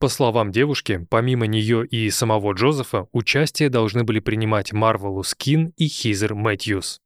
По 0.00 0.08
словам 0.08 0.50
девушки, 0.50 1.06
помимо 1.10 1.46
нее 1.46 1.86
и 1.86 2.10
самого 2.10 2.54
Джозефа, 2.54 3.06
участие 3.12 3.70
должны 3.70 4.02
были 4.02 4.18
принимать 4.18 4.72
Марвелус 4.72 5.36
Кин 5.36 5.72
и 5.76 5.86
Хизер 5.86 6.34
Мэтьюс. 6.34 7.03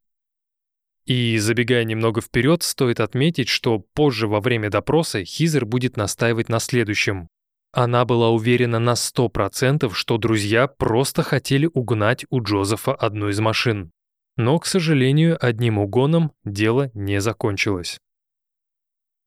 И 1.09 1.39
забегая 1.39 1.85
немного 1.85 2.21
вперед, 2.21 2.63
стоит 2.63 3.01
отметить, 3.01 3.49
что 3.49 3.79
позже 3.79 4.29
во 4.29 4.43
время 4.43 4.69
допроса 4.69 5.25
Хизер 5.25 5.65
будет 5.65 5.97
настаивать 5.97 6.51
на 6.51 6.59
следующем. 6.59 7.29
Она 7.73 8.05
была 8.05 8.29
уверена 8.29 8.79
на 8.79 8.93
100%, 8.93 9.91
что 9.95 10.19
друзья 10.19 10.67
просто 10.67 11.23
хотели 11.23 11.67
угнать 11.73 12.27
у 12.29 12.43
Джозефа 12.43 12.95
одну 12.95 13.31
из 13.31 13.41
машин. 13.41 13.91
Но, 14.37 14.59
к 14.59 14.67
сожалению, 14.67 15.39
одним 15.41 15.79
угоном 15.79 16.33
дело 16.45 16.91
не 16.93 17.23
закончилось. 17.23 17.99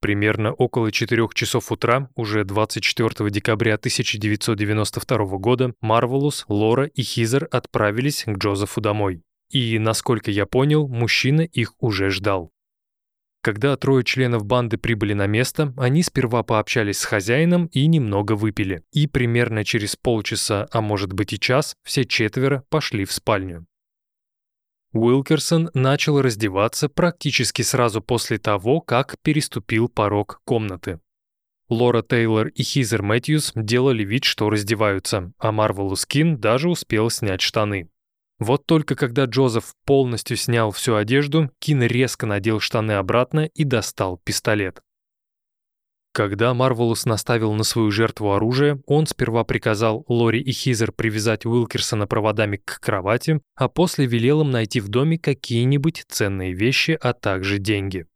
Примерно 0.02 0.54
около 0.54 0.92
4 0.92 1.30
часов 1.34 1.72
утра, 1.72 2.12
уже 2.14 2.46
24 2.46 3.32
декабря 3.32 3.74
1992 3.74 5.18
года, 5.38 5.74
Марвелус, 5.82 6.46
Лора 6.48 6.86
и 6.86 7.02
Хизер 7.02 7.48
отправились 7.52 8.24
к 8.28 8.38
Джозефу 8.38 8.82
домой. 8.82 9.24
И, 9.52 9.78
насколько 9.80 10.32
я 10.32 10.46
понял, 10.46 10.88
мужчина 10.88 11.42
их 11.42 11.74
уже 11.80 12.10
ждал. 12.10 12.52
Когда 13.44 13.76
трое 13.76 14.04
членов 14.04 14.46
банды 14.46 14.78
прибыли 14.78 15.14
на 15.14 15.26
место, 15.28 15.74
они 15.76 16.04
сперва 16.04 16.44
пообщались 16.44 17.00
с 17.00 17.06
хозяином 17.06 17.66
и 17.74 17.88
немного 17.88 18.34
выпили. 18.34 18.84
И 18.94 19.08
примерно 19.08 19.66
через 19.66 19.96
полчаса, 19.96 20.68
а 20.72 20.82
может 20.82 21.12
быть 21.12 21.34
и 21.34 21.40
час, 21.40 21.76
все 21.84 22.06
четверо 22.06 22.64
пошли 22.70 23.04
в 23.04 23.12
спальню. 23.12 23.66
Уилкерсон 24.94 25.72
начал 25.74 26.22
раздеваться 26.22 26.88
практически 26.88 27.62
сразу 27.62 28.02
после 28.02 28.38
того, 28.38 28.80
как 28.80 29.16
переступил 29.22 29.90
порог 29.90 30.42
комнаты. 30.46 31.00
Лора 31.68 32.04
Тейлор 32.04 32.50
и 32.50 32.64
Хизер 32.64 33.02
Мэтьюс 33.02 33.54
делали 33.56 34.04
вид, 34.04 34.26
что 34.26 34.50
раздеваются, 34.50 35.32
а 35.40 35.52
Марвелус 35.52 36.06
Кин 36.06 36.38
даже 36.38 36.70
успел 36.70 37.10
снять 37.10 37.42
штаны. 37.42 37.90
Вот 38.42 38.66
только 38.66 38.96
когда 38.96 39.26
Джозеф 39.26 39.76
полностью 39.86 40.36
снял 40.36 40.72
всю 40.72 40.96
одежду, 40.96 41.52
Кин 41.60 41.84
резко 41.84 42.26
надел 42.26 42.60
штаны 42.60 42.94
обратно 42.94 43.46
и 43.46 43.64
достал 43.64 44.18
пистолет. 44.18 44.82
Когда 46.12 46.52
Марвелус 46.56 47.06
наставил 47.06 47.54
на 47.54 47.64
свою 47.64 47.92
жертву 47.92 48.34
оружие, 48.34 48.82
он 48.88 49.06
сперва 49.06 49.44
приказал 49.44 50.04
Лори 50.08 50.42
и 50.42 50.52
Хизер 50.52 50.92
привязать 50.92 51.46
Уилкерсона 51.46 52.08
проводами 52.08 52.58
к 52.58 52.80
кровати, 52.80 53.42
а 53.56 53.70
после 53.70 54.08
велел 54.08 54.42
им 54.42 54.50
найти 54.50 54.80
в 54.80 54.90
доме 54.90 55.20
какие-нибудь 55.20 56.06
ценные 56.10 56.54
вещи, 56.54 56.98
а 57.00 57.14
также 57.14 57.60
деньги. 57.60 58.08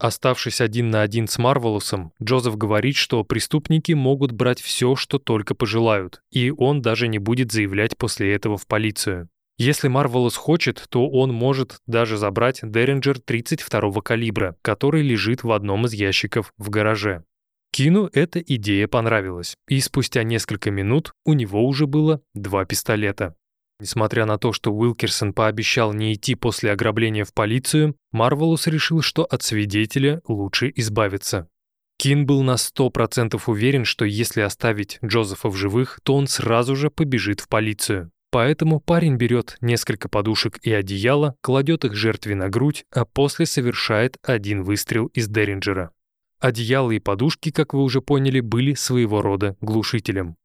Оставшись 0.00 0.62
один 0.62 0.88
на 0.88 1.02
один 1.02 1.28
с 1.28 1.36
Марвелусом, 1.36 2.14
Джозеф 2.22 2.56
говорит, 2.56 2.96
что 2.96 3.22
преступники 3.22 3.92
могут 3.92 4.32
брать 4.32 4.58
все, 4.58 4.96
что 4.96 5.18
только 5.18 5.54
пожелают, 5.54 6.22
и 6.32 6.50
он 6.50 6.80
даже 6.80 7.06
не 7.06 7.18
будет 7.18 7.52
заявлять 7.52 7.98
после 7.98 8.32
этого 8.32 8.56
в 8.56 8.66
полицию. 8.66 9.28
Если 9.58 9.88
Марвелус 9.88 10.36
хочет, 10.36 10.82
то 10.88 11.06
он 11.06 11.34
может 11.34 11.80
даже 11.86 12.16
забрать 12.16 12.60
Деринджер 12.62 13.20
32 13.20 14.00
калибра, 14.00 14.56
который 14.62 15.02
лежит 15.02 15.42
в 15.42 15.52
одном 15.52 15.84
из 15.84 15.92
ящиков 15.92 16.54
в 16.56 16.70
гараже. 16.70 17.24
Кину 17.70 18.08
эта 18.14 18.40
идея 18.40 18.88
понравилась, 18.88 19.54
и 19.68 19.80
спустя 19.80 20.22
несколько 20.22 20.70
минут 20.70 21.12
у 21.26 21.34
него 21.34 21.62
уже 21.66 21.86
было 21.86 22.22
два 22.32 22.64
пистолета. 22.64 23.36
Несмотря 23.80 24.26
на 24.26 24.36
то, 24.36 24.52
что 24.52 24.72
Уилкерсон 24.72 25.32
пообещал 25.32 25.94
не 25.94 26.12
идти 26.12 26.34
после 26.34 26.70
ограбления 26.70 27.24
в 27.24 27.32
полицию, 27.32 27.96
Марвелус 28.12 28.66
решил, 28.66 29.00
что 29.00 29.24
от 29.24 29.42
свидетеля 29.42 30.20
лучше 30.28 30.70
избавиться. 30.76 31.48
Кин 31.96 32.26
был 32.26 32.42
на 32.42 32.56
100% 32.56 33.40
уверен, 33.46 33.84
что 33.84 34.04
если 34.04 34.42
оставить 34.42 34.98
Джозефа 35.04 35.48
в 35.48 35.56
живых, 35.56 36.00
то 36.02 36.14
он 36.14 36.28
сразу 36.28 36.76
же 36.76 36.90
побежит 36.90 37.40
в 37.40 37.48
полицию. 37.48 38.10
Поэтому 38.30 38.80
парень 38.80 39.16
берет 39.16 39.56
несколько 39.60 40.08
подушек 40.08 40.58
и 40.62 40.72
одеяла, 40.72 41.34
кладет 41.40 41.84
их 41.84 41.94
жертве 41.94 42.34
на 42.34 42.48
грудь, 42.48 42.84
а 42.94 43.04
после 43.04 43.44
совершает 43.44 44.18
один 44.22 44.62
выстрел 44.62 45.06
из 45.06 45.28
Деринджера. 45.28 45.90
Одеяло 46.38 46.90
и 46.90 47.00
подушки, 47.00 47.50
как 47.50 47.74
вы 47.74 47.82
уже 47.82 48.00
поняли, 48.00 48.40
были 48.40 48.74
своего 48.74 49.20
рода 49.20 49.56
глушителем. 49.60 50.36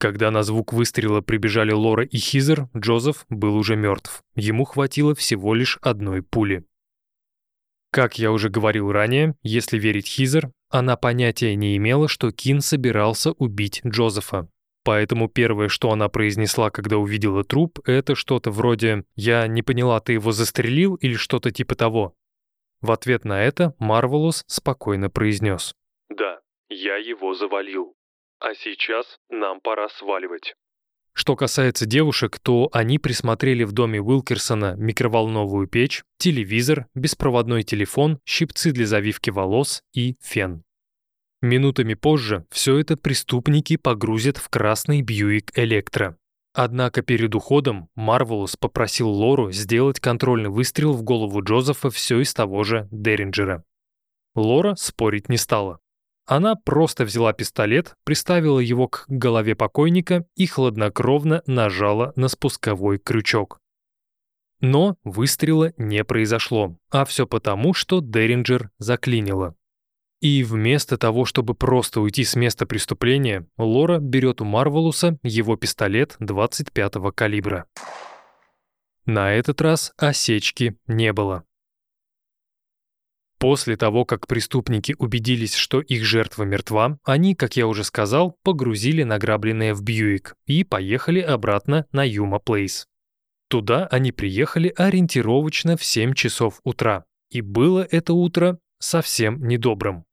Когда 0.00 0.30
на 0.30 0.42
звук 0.42 0.72
выстрела 0.72 1.20
прибежали 1.20 1.72
Лора 1.72 2.06
и 2.06 2.16
Хизер, 2.16 2.70
Джозеф 2.74 3.26
был 3.28 3.54
уже 3.54 3.76
мертв. 3.76 4.24
Ему 4.34 4.64
хватило 4.64 5.14
всего 5.14 5.52
лишь 5.52 5.76
одной 5.82 6.22
пули. 6.22 6.64
Как 7.92 8.18
я 8.18 8.32
уже 8.32 8.48
говорил 8.48 8.90
ранее, 8.90 9.34
если 9.42 9.78
верить 9.78 10.06
Хизер, 10.06 10.52
она 10.70 10.96
понятия 10.96 11.54
не 11.54 11.76
имела, 11.76 12.08
что 12.08 12.32
Кин 12.32 12.62
собирался 12.62 13.32
убить 13.32 13.82
Джозефа. 13.86 14.48
Поэтому 14.84 15.28
первое, 15.28 15.68
что 15.68 15.92
она 15.92 16.08
произнесла, 16.08 16.70
когда 16.70 16.96
увидела 16.96 17.44
труп, 17.44 17.80
это 17.84 18.14
что-то 18.14 18.50
вроде 18.50 19.04
«Я 19.16 19.46
не 19.48 19.60
поняла, 19.60 20.00
ты 20.00 20.14
его 20.14 20.32
застрелил» 20.32 20.94
или 20.94 21.14
что-то 21.14 21.50
типа 21.50 21.74
того. 21.74 22.14
В 22.80 22.90
ответ 22.90 23.26
на 23.26 23.42
это 23.42 23.74
Марвелус 23.78 24.44
спокойно 24.46 25.10
произнес 25.10 25.74
«Да, 26.08 26.40
я 26.70 26.96
его 26.96 27.34
завалил». 27.34 27.94
А 28.40 28.54
сейчас 28.54 29.18
нам 29.28 29.60
пора 29.60 29.88
сваливать. 29.90 30.54
Что 31.12 31.36
касается 31.36 31.84
девушек, 31.84 32.38
то 32.38 32.70
они 32.72 32.98
присмотрели 32.98 33.64
в 33.64 33.72
доме 33.72 34.00
Уилкерсона 34.00 34.76
микроволновую 34.76 35.66
печь, 35.66 36.02
телевизор, 36.18 36.86
беспроводной 36.94 37.62
телефон, 37.62 38.18
щипцы 38.24 38.72
для 38.72 38.86
завивки 38.86 39.28
волос 39.28 39.82
и 39.92 40.16
фен. 40.22 40.62
Минутами 41.42 41.94
позже 41.94 42.46
все 42.50 42.78
это 42.78 42.96
преступники 42.96 43.76
погрузят 43.76 44.38
в 44.38 44.48
красный 44.48 45.02
Бьюик 45.02 45.50
Электро. 45.58 46.16
Однако 46.54 47.02
перед 47.02 47.34
уходом 47.34 47.88
Марвелус 47.94 48.56
попросил 48.56 49.10
Лору 49.10 49.52
сделать 49.52 50.00
контрольный 50.00 50.50
выстрел 50.50 50.92
в 50.94 51.02
голову 51.02 51.42
Джозефа 51.42 51.90
все 51.90 52.20
из 52.20 52.32
того 52.34 52.64
же 52.64 52.88
Деринджера. 52.90 53.64
Лора 54.34 54.74
спорить 54.76 55.28
не 55.28 55.36
стала. 55.36 55.80
Она 56.30 56.54
просто 56.54 57.04
взяла 57.04 57.32
пистолет, 57.32 57.96
приставила 58.04 58.60
его 58.60 58.86
к 58.86 59.04
голове 59.08 59.56
покойника 59.56 60.24
и 60.36 60.46
хладнокровно 60.46 61.42
нажала 61.46 62.12
на 62.14 62.28
спусковой 62.28 62.98
крючок. 62.98 63.58
Но 64.60 64.96
выстрела 65.02 65.72
не 65.76 66.04
произошло, 66.04 66.76
а 66.88 67.04
все 67.04 67.26
потому, 67.26 67.74
что 67.74 68.00
Деринджер 68.00 68.70
заклинило. 68.78 69.56
И 70.20 70.44
вместо 70.44 70.96
того, 70.98 71.24
чтобы 71.24 71.56
просто 71.56 72.00
уйти 72.00 72.22
с 72.22 72.36
места 72.36 72.64
преступления, 72.64 73.48
Лора 73.58 73.98
берет 73.98 74.40
у 74.40 74.44
Марвелуса 74.44 75.18
его 75.24 75.56
пистолет 75.56 76.16
25-го 76.20 77.10
калибра. 77.10 77.66
На 79.04 79.32
этот 79.32 79.60
раз 79.60 79.92
осечки 79.96 80.78
не 80.86 81.12
было. 81.12 81.42
После 83.40 83.78
того, 83.78 84.04
как 84.04 84.26
преступники 84.26 84.94
убедились, 84.98 85.54
что 85.54 85.80
их 85.80 86.04
жертва 86.04 86.42
мертва, 86.42 86.98
они, 87.04 87.34
как 87.34 87.56
я 87.56 87.66
уже 87.66 87.84
сказал, 87.84 88.36
погрузили 88.42 89.02
награбленное 89.02 89.72
в 89.72 89.82
Бьюик 89.82 90.36
и 90.44 90.62
поехали 90.62 91.20
обратно 91.20 91.86
на 91.90 92.06
Юма 92.06 92.38
Плейс. 92.38 92.86
Туда 93.48 93.86
они 93.86 94.12
приехали 94.12 94.70
ориентировочно 94.76 95.78
в 95.78 95.84
7 95.84 96.12
часов 96.12 96.60
утра, 96.64 97.06
и 97.30 97.40
было 97.40 97.88
это 97.90 98.12
утро 98.12 98.58
совсем 98.78 99.42
недобрым. 99.48 100.04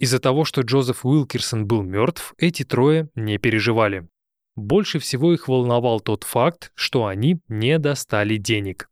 Из-за 0.00 0.18
того, 0.18 0.44
что 0.44 0.62
Джозеф 0.62 1.06
Уилкерсон 1.06 1.66
был 1.66 1.82
мертв, 1.82 2.34
эти 2.38 2.64
трое 2.64 3.08
не 3.14 3.38
переживали. 3.38 4.08
Больше 4.56 4.98
всего 4.98 5.32
их 5.32 5.46
волновал 5.46 6.00
тот 6.00 6.24
факт, 6.24 6.72
что 6.74 7.06
они 7.06 7.40
не 7.46 7.78
достали 7.78 8.36
денег. 8.36 8.89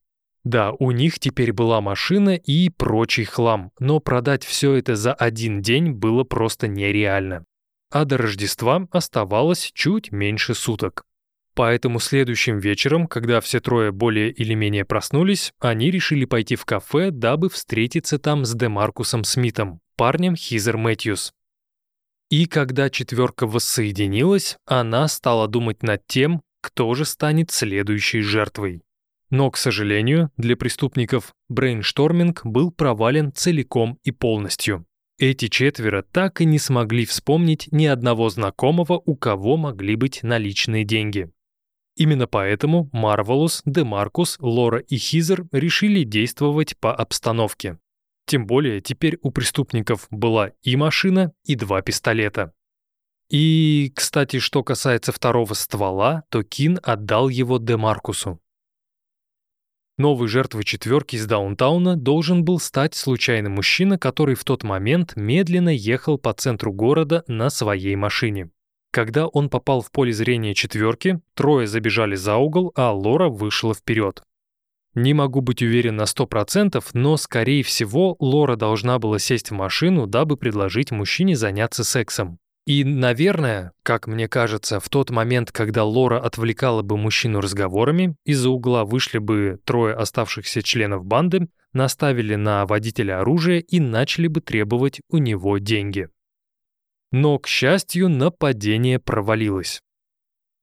Да, 0.49 0.73
у 0.79 0.93
них 0.93 1.19
теперь 1.19 1.53
была 1.53 1.83
машина 1.83 2.35
и 2.35 2.71
прочий 2.71 3.25
хлам, 3.25 3.71
но 3.79 4.01
продать 4.01 4.45
все 4.45 4.77
это 4.77 4.97
за 4.97 5.13
один 5.13 5.61
день 5.61 5.91
было 5.91 6.25
просто 6.25 6.69
нереально. 6.69 7.45
А 7.93 8.07
до 8.07 8.17
Рождества 8.17 8.89
оставалось 8.91 9.71
чуть 9.75 10.11
меньше 10.11 10.55
суток. 10.55 11.05
Поэтому 11.55 12.01
следующим 12.01 12.61
вечером, 12.61 13.09
когда 13.09 13.43
все 13.43 13.61
трое 13.61 13.93
более 13.93 14.31
или 14.31 14.55
менее 14.55 14.87
проснулись, 14.87 15.53
они 15.61 15.91
решили 15.91 16.25
пойти 16.25 16.57
в 16.57 16.65
кафе, 16.65 17.11
дабы 17.11 17.51
встретиться 17.51 18.19
там 18.19 18.47
с 18.47 18.55
Демаркусом 18.55 19.25
Смитом, 19.25 19.81
парнем 19.99 20.35
Хизер 20.35 20.79
Мэтьюс. 20.79 21.31
И 22.31 22.47
когда 22.47 22.89
четверка 22.89 23.47
воссоединилась, 23.47 24.57
она 24.65 25.09
стала 25.09 25.47
думать 25.47 25.83
над 25.83 26.07
тем, 26.07 26.41
кто 26.63 26.95
же 26.95 27.05
станет 27.05 27.51
следующей 27.51 28.23
жертвой. 28.23 28.81
Но, 29.31 29.51
к 29.51 29.57
сожалению, 29.57 30.31
для 30.37 30.57
преступников 30.57 31.35
brainstorming 31.49 32.45
был 32.45 32.71
провален 32.71 33.33
целиком 33.33 33.99
и 34.03 34.11
полностью. 34.11 34.87
Эти 35.19 35.49
четверо 35.49 36.03
так 36.03 36.41
и 36.41 36.45
не 36.45 36.59
смогли 36.59 37.05
вспомнить 37.05 37.69
ни 37.73 37.87
одного 37.87 38.31
знакомого, 38.31 39.03
у 39.05 39.17
кого 39.17 39.57
могли 39.57 39.97
быть 39.97 40.23
наличные 40.23 40.85
деньги. 40.85 41.31
Именно 41.97 42.29
поэтому 42.29 42.89
Марвелус, 42.93 43.63
Демаркус, 43.65 44.37
Лора 44.39 44.79
и 44.79 44.97
Хизер 44.97 45.47
решили 45.51 46.05
действовать 46.05 46.77
по 46.79 46.95
обстановке. 46.95 47.79
Тем 48.27 48.47
более 48.47 48.81
теперь 48.81 49.19
у 49.23 49.33
преступников 49.33 50.07
была 50.11 50.53
и 50.63 50.77
машина, 50.77 51.33
и 51.45 51.57
два 51.57 51.83
пистолета. 51.83 52.53
И, 53.29 53.93
кстати, 53.97 54.39
что 54.39 54.63
касается 54.63 55.11
второго 55.11 55.55
ствола, 55.55 56.23
то 56.31 56.45
Кин 56.45 56.79
отдал 56.83 57.29
его 57.29 57.59
Демаркусу. 57.59 58.41
Новой 59.99 60.29
жертвой 60.29 60.63
четверки 60.63 61.17
из 61.17 61.27
даунтауна 61.27 61.97
должен 61.97 62.45
был 62.45 62.61
стать 62.61 62.95
случайный 62.95 63.51
мужчина, 63.51 63.99
который 63.99 64.37
в 64.37 64.45
тот 64.45 64.63
момент 64.63 65.17
медленно 65.17 65.71
ехал 65.71 66.19
по 66.19 66.33
центру 66.33 66.73
города 66.73 67.25
на 67.27 67.51
своей 67.51 67.97
машине. 67.97 68.51
Когда 68.93 69.27
он 69.27 69.51
попал 69.51 69.81
в 69.83 69.91
поле 69.91 70.13
зрения 70.13 70.55
четверки, 70.55 71.21
трое 71.35 71.67
забежали 71.67 72.15
за 72.15 72.37
угол, 72.37 72.73
а 72.77 72.93
Лора 72.93 73.29
вышла 73.29 73.75
вперед. 73.75 74.23
Не 74.95 75.15
могу 75.15 75.41
быть 75.41 75.63
уверен 75.63 75.97
на 75.97 76.05
100%, 76.05 76.83
но, 76.95 77.17
скорее 77.17 77.65
всего, 77.65 78.17
Лора 78.21 78.55
должна 78.55 79.01
была 79.01 79.19
сесть 79.19 79.51
в 79.51 79.55
машину, 79.55 80.07
дабы 80.07 80.37
предложить 80.37 80.93
мужчине 80.93 81.37
заняться 81.37 81.83
сексом. 81.83 82.39
И, 82.69 82.85
наверное, 82.85 83.73
как 83.83 84.07
мне 84.07 84.29
кажется, 84.29 84.79
в 84.79 84.91
тот 84.91 85.09
момент, 85.09 85.51
когда 85.53 85.85
Лора 85.85 86.21
отвлекала 86.21 86.83
бы 86.83 86.99
мужчину 86.99 87.41
разговорами, 87.41 88.15
из-за 88.27 88.51
угла 88.51 88.85
вышли 88.85 89.17
бы 89.17 89.59
трое 89.65 89.95
оставшихся 89.95 90.63
членов 90.63 91.07
банды, 91.07 91.49
наставили 91.73 92.35
на 92.35 92.67
водителя 92.67 93.21
оружие 93.21 93.63
и 93.63 93.81
начали 93.81 94.27
бы 94.27 94.43
требовать 94.43 95.01
у 95.09 95.17
него 95.17 95.57
деньги. 95.57 96.11
Но, 97.11 97.39
к 97.39 97.47
счастью, 97.47 98.11
нападение 98.11 98.99
провалилось. 98.99 99.81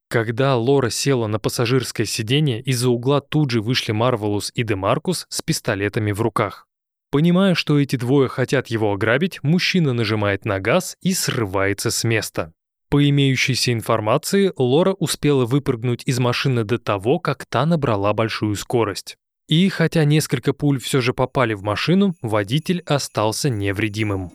Когда 0.07 0.55
Лора 0.57 0.91
села 0.91 1.25
на 1.25 1.39
пассажирское 1.39 2.05
сиденье, 2.05 2.61
из-за 2.61 2.91
угла 2.91 3.19
тут 3.19 3.49
же 3.49 3.63
вышли 3.63 3.93
Марвелус 3.93 4.51
и 4.53 4.61
Демаркус 4.61 5.25
с 5.29 5.41
пистолетами 5.41 6.11
в 6.11 6.21
руках. 6.21 6.67
Понимая, 7.15 7.55
что 7.55 7.79
эти 7.79 7.95
двое 7.95 8.27
хотят 8.27 8.67
его 8.67 8.91
ограбить, 8.91 9.41
мужчина 9.41 9.93
нажимает 9.93 10.43
на 10.43 10.59
газ 10.59 10.97
и 11.01 11.13
срывается 11.13 11.89
с 11.89 12.03
места. 12.03 12.51
По 12.89 13.09
имеющейся 13.09 13.71
информации, 13.71 14.51
Лора 14.57 14.91
успела 14.91 15.45
выпрыгнуть 15.45 16.03
из 16.05 16.19
машины 16.19 16.65
до 16.65 16.77
того, 16.77 17.19
как 17.19 17.45
та 17.45 17.65
набрала 17.65 18.11
большую 18.11 18.57
скорость. 18.57 19.15
И 19.47 19.69
хотя 19.69 20.03
несколько 20.03 20.51
пуль 20.51 20.77
все 20.77 20.99
же 20.99 21.13
попали 21.13 21.53
в 21.53 21.63
машину, 21.63 22.15
водитель 22.21 22.81
остался 22.85 23.49
невредимым. 23.49 24.29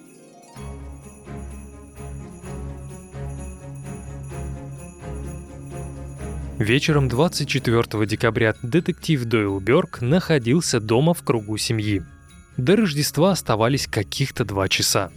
Вечером 6.58 7.10
24 7.10 8.06
декабря 8.06 8.54
детектив 8.62 9.22
Дойл 9.26 9.60
Бёрк 9.60 10.00
находился 10.00 10.80
дома 10.80 11.12
в 11.12 11.22
кругу 11.22 11.58
семьи. 11.58 12.02
До 12.60 12.76
Рождества 12.76 13.30
оставались 13.30 13.86
каких-то 13.86 14.44
два 14.44 14.68
часа. 14.68 15.10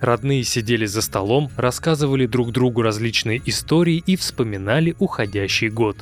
Родные 0.00 0.44
сидели 0.44 0.86
за 0.86 1.02
столом, 1.02 1.50
рассказывали 1.58 2.24
друг 2.24 2.52
другу 2.52 2.80
различные 2.80 3.42
истории 3.44 4.02
и 4.06 4.16
вспоминали 4.16 4.94
уходящий 4.98 5.68
год. 5.68 5.98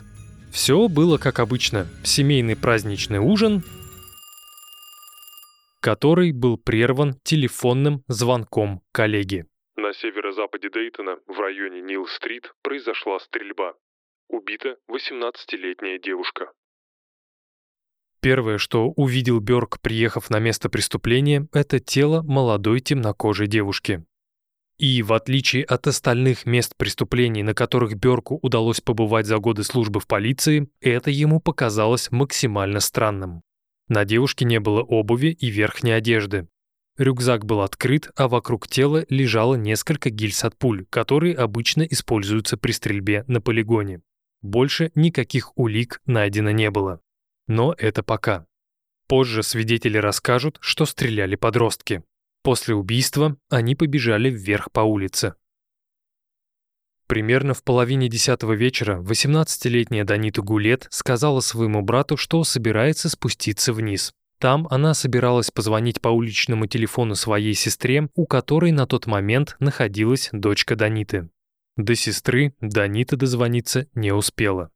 Все 0.53 0.87
было 0.87 1.19
как 1.19 1.41
обычно. 1.41 1.89
Семейный 2.05 2.55
праздничный 2.55 3.19
ужин, 3.19 3.65
который 5.81 6.31
был 6.31 6.59
прерван 6.59 7.15
телефонным 7.25 8.05
звонком 8.07 8.83
коллеги. 8.93 9.47
На 9.75 9.93
северо-западе 9.93 10.71
Дейтона, 10.71 11.17
в 11.27 11.41
районе 11.41 11.81
Нил-стрит, 11.81 12.53
произошла 12.63 13.19
стрельба. 13.19 13.75
Убита 14.29 14.77
18-летняя 14.89 15.99
девушка. 15.99 16.53
Первое, 18.23 18.59
что 18.59 18.91
увидел 18.91 19.41
Бёрк, 19.41 19.81
приехав 19.81 20.31
на 20.31 20.39
место 20.39 20.69
преступления, 20.69 21.49
это 21.53 21.81
тело 21.81 22.23
молодой 22.23 22.79
темнокожей 22.79 23.49
девушки. 23.49 24.05
И 24.79 25.03
в 25.03 25.13
отличие 25.13 25.65
от 25.65 25.89
остальных 25.89 26.47
мест 26.47 26.75
преступлений, 26.77 27.43
на 27.43 27.53
которых 27.53 27.97
Бёрку 27.97 28.39
удалось 28.41 28.81
побывать 28.81 29.27
за 29.27 29.39
годы 29.39 29.65
службы 29.65 29.99
в 29.99 30.07
полиции, 30.07 30.69
это 30.81 31.11
ему 31.11 31.41
показалось 31.41 32.13
максимально 32.13 32.79
странным. 32.79 33.43
На 33.89 34.05
девушке 34.05 34.45
не 34.45 34.61
было 34.61 34.83
обуви 34.83 35.37
и 35.39 35.49
верхней 35.49 35.93
одежды. 35.93 36.47
Рюкзак 36.99 37.45
был 37.45 37.61
открыт, 37.61 38.09
а 38.15 38.29
вокруг 38.29 38.69
тела 38.69 39.05
лежало 39.09 39.57
несколько 39.57 40.11
гильз 40.11 40.45
от 40.45 40.57
пуль, 40.57 40.87
которые 40.91 41.35
обычно 41.35 41.83
используются 41.83 42.57
при 42.57 42.71
стрельбе 42.71 43.25
на 43.27 43.41
полигоне. 43.41 44.01
Больше 44.43 44.93
никаких 44.95 45.57
улик 45.59 46.01
найдено 46.07 46.53
не 46.53 46.71
было. 46.71 47.01
Но 47.47 47.75
это 47.77 48.03
пока. 48.03 48.47
Позже 49.09 49.43
свидетели 49.43 49.99
расскажут, 49.99 50.59
что 50.61 50.87
стреляли 50.87 51.37
подростки. 51.37 52.03
После 52.43 52.75
убийства 52.75 53.37
они 53.51 53.75
побежали 53.75 54.31
вверх 54.31 54.73
по 54.73 54.81
улице. 54.81 55.35
Примерно 57.07 57.53
в 57.53 57.63
половине 57.63 58.09
десятого 58.09 58.55
вечера 58.55 59.01
18-летняя 59.03 60.05
Данита 60.05 60.41
Гулет 60.41 60.87
сказала 60.91 61.41
своему 61.41 61.83
брату, 61.83 62.17
что 62.17 62.43
собирается 62.43 63.11
спуститься 63.11 63.73
вниз. 63.73 64.15
Там 64.39 64.67
она 64.71 64.95
собиралась 64.95 65.51
позвонить 65.51 66.01
по 66.01 66.09
уличному 66.09 66.67
телефону 66.67 67.15
своей 67.15 67.55
сестре, 67.55 68.09
у 68.15 68.27
которой 68.27 68.73
на 68.73 68.87
тот 68.87 69.07
момент 69.07 69.57
находилась 69.61 70.31
дочка 70.33 70.75
Даниты. 70.75 71.29
До 71.77 71.95
сестры 71.95 72.55
Данита 72.61 73.17
дозвониться 73.17 73.87
не 73.95 74.13
успела. 74.13 74.71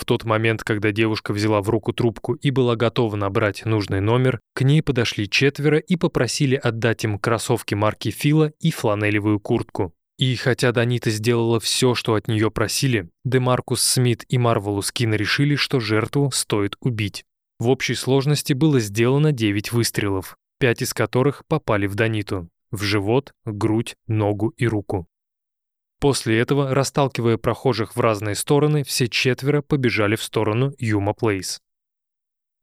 В 0.00 0.06
тот 0.06 0.24
момент, 0.24 0.64
когда 0.64 0.92
девушка 0.92 1.34
взяла 1.34 1.60
в 1.60 1.68
руку 1.68 1.92
трубку 1.92 2.32
и 2.32 2.50
была 2.50 2.74
готова 2.74 3.16
набрать 3.16 3.66
нужный 3.66 4.00
номер, 4.00 4.40
к 4.54 4.62
ней 4.62 4.82
подошли 4.82 5.28
четверо 5.28 5.76
и 5.76 5.96
попросили 5.96 6.56
отдать 6.56 7.04
им 7.04 7.18
кроссовки 7.18 7.74
марки 7.74 8.10
Фила 8.10 8.50
и 8.60 8.70
фланелевую 8.70 9.40
куртку. 9.40 9.92
И 10.18 10.36
хотя 10.36 10.72
Данита 10.72 11.10
сделала 11.10 11.60
все, 11.60 11.94
что 11.94 12.14
от 12.14 12.28
нее 12.28 12.50
просили, 12.50 13.10
Демаркус 13.26 13.82
Смит 13.82 14.24
и 14.30 14.38
Марвелус 14.38 14.90
Кин 14.90 15.12
решили, 15.12 15.54
что 15.54 15.80
жертву 15.80 16.30
стоит 16.32 16.76
убить. 16.80 17.26
В 17.58 17.68
общей 17.68 17.94
сложности 17.94 18.54
было 18.54 18.80
сделано 18.80 19.32
9 19.32 19.70
выстрелов, 19.72 20.38
5 20.60 20.80
из 20.80 20.94
которых 20.94 21.42
попали 21.46 21.86
в 21.86 21.94
Даниту– 21.94 22.48
в 22.70 22.82
живот, 22.84 23.34
грудь, 23.44 23.96
ногу 24.06 24.54
и 24.56 24.66
руку. 24.66 25.09
После 26.00 26.38
этого, 26.40 26.74
расталкивая 26.74 27.36
прохожих 27.36 27.94
в 27.94 28.00
разные 28.00 28.34
стороны, 28.34 28.84
все 28.84 29.06
четверо 29.06 29.60
побежали 29.60 30.16
в 30.16 30.22
сторону 30.22 30.72
Юма 30.78 31.12
Плейс. 31.12 31.60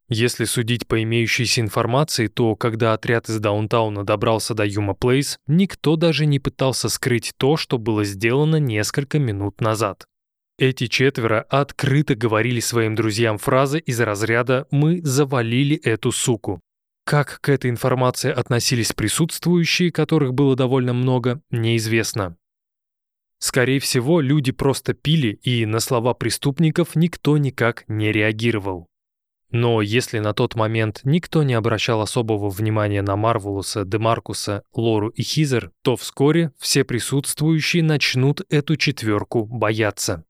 Если 0.09 0.45
судить 0.45 0.87
по 0.87 1.03
имеющейся 1.03 1.61
информации, 1.61 2.27
то 2.27 2.55
когда 2.55 2.93
отряд 2.93 3.29
из 3.29 3.39
даунтауна 3.39 4.05
добрался 4.05 4.55
до 4.55 4.65
Юма 4.65 4.95
Плейс, 4.95 5.37
никто 5.47 5.97
даже 5.97 6.25
не 6.25 6.39
пытался 6.39 6.89
скрыть 6.89 7.33
то, 7.37 7.57
что 7.57 7.77
было 7.77 8.05
сделано 8.05 8.55
несколько 8.55 9.19
минут 9.19 9.61
назад. 9.61 10.05
Эти 10.57 10.87
четверо 10.87 11.41
открыто 11.41 12.15
говорили 12.15 12.61
своим 12.61 12.95
друзьям 12.95 13.37
фразы 13.37 13.79
из 13.79 13.99
разряда 13.99 14.65
«мы 14.71 15.01
завалили 15.03 15.75
эту 15.77 16.11
суку». 16.11 16.61
Как 17.05 17.39
к 17.41 17.49
этой 17.49 17.69
информации 17.69 18.31
относились 18.31 18.93
присутствующие, 18.93 19.91
которых 19.91 20.33
было 20.33 20.55
довольно 20.55 20.93
много, 20.93 21.41
неизвестно. 21.51 22.35
Скорее 23.39 23.79
всего, 23.79 24.19
люди 24.19 24.51
просто 24.51 24.93
пили, 24.93 25.39
и 25.43 25.65
на 25.65 25.79
слова 25.79 26.13
преступников 26.13 26.95
никто 26.95 27.37
никак 27.37 27.83
не 27.87 28.11
реагировал. 28.11 28.87
Но 29.49 29.81
если 29.81 30.19
на 30.19 30.33
тот 30.33 30.55
момент 30.55 31.01
никто 31.03 31.43
не 31.43 31.53
обращал 31.53 32.01
особого 32.01 32.49
внимания 32.49 33.01
на 33.01 33.15
Марвелуса, 33.15 33.85
Демаркуса, 33.85 34.63
Лору 34.73 35.09
и 35.09 35.21
Хизер, 35.21 35.71
то 35.83 35.95
вскоре 35.95 36.51
все 36.57 36.83
присутствующие 36.83 37.83
начнут 37.83 38.41
эту 38.49 38.75
четверку 38.75 39.45
бояться. 39.45 40.25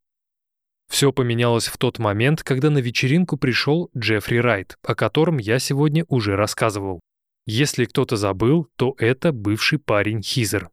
Все 0.87 1.11
поменялось 1.11 1.67
в 1.67 1.77
тот 1.77 1.99
момент, 1.99 2.43
когда 2.43 2.69
на 2.69 2.77
вечеринку 2.77 3.37
пришел 3.37 3.89
Джеффри 3.97 4.37
Райт, 4.37 4.77
о 4.83 4.95
котором 4.95 5.37
я 5.37 5.59
сегодня 5.59 6.05
уже 6.07 6.35
рассказывал. 6.35 7.01
Если 7.45 7.85
кто-то 7.85 8.17
забыл, 8.17 8.67
то 8.75 8.95
это 8.97 9.31
бывший 9.31 9.79
парень 9.79 10.21
Хизер. 10.21 10.69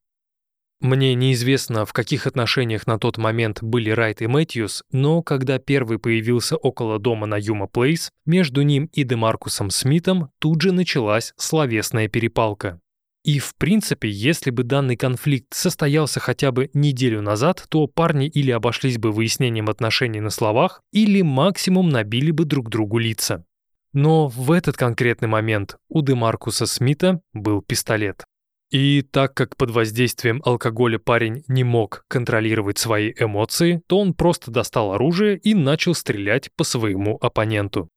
Мне 0.81 1.15
неизвестно, 1.15 1.87
в 1.87 1.93
каких 1.93 2.27
отношениях 2.27 2.87
на 2.87 2.99
тот 2.99 3.17
момент 3.17 3.63
были 3.63 3.91
Райт 3.91 4.21
и 4.23 4.27
Мэтьюс, 4.27 4.83
но 4.93 5.23
когда 5.23 5.59
первый 5.59 5.99
появился 5.99 6.57
около 6.57 6.99
дома 6.99 7.27
на 7.27 7.37
Юма 7.39 7.67
Плейс, 7.67 8.11
между 8.27 8.63
ним 8.63 8.91
и 8.93 9.03
Демаркусом 9.05 9.71
Смитом 9.71 10.31
тут 10.39 10.61
же 10.61 10.73
началась 10.73 11.33
словесная 11.37 12.09
перепалка. 12.09 12.81
И 13.25 13.39
в 13.39 13.55
принципе, 13.57 14.11
если 14.11 14.51
бы 14.51 14.65
данный 14.65 14.97
конфликт 14.97 15.55
состоялся 15.55 16.21
хотя 16.21 16.53
бы 16.53 16.71
неделю 16.75 17.23
назад, 17.23 17.65
то 17.71 17.87
парни 17.87 18.27
или 18.27 18.51
обошлись 18.51 18.99
бы 18.99 19.13
выяснением 19.13 19.71
отношений 19.71 20.21
на 20.21 20.29
словах, 20.29 20.83
или 20.93 21.23
максимум 21.23 21.89
набили 21.89 22.31
бы 22.33 22.45
друг 22.45 22.69
другу 22.69 22.99
лица. 22.99 23.47
Но 23.95 24.29
в 24.29 24.53
этот 24.53 24.77
конкретный 24.77 25.29
момент 25.29 25.79
у 25.89 26.03
Демаркуса 26.03 26.67
Смита 26.67 27.23
был 27.33 27.63
пистолет. 27.63 28.25
И 28.71 29.03
так 29.03 29.35
как 29.35 29.57
под 29.57 29.71
воздействием 29.71 30.41
алкоголя 30.45 30.99
парень 30.99 31.45
не 31.49 31.65
мог 31.65 32.05
контролировать 32.09 32.79
свои 32.79 33.13
эмоции, 33.17 33.83
то 33.87 33.99
он 33.99 34.15
просто 34.15 34.51
достал 34.51 34.93
оружие 34.93 35.39
и 35.39 35.55
начал 35.55 35.95
стрелять 35.95 36.51
по 36.57 36.65
своему 36.65 37.17
оппоненту. 37.21 37.89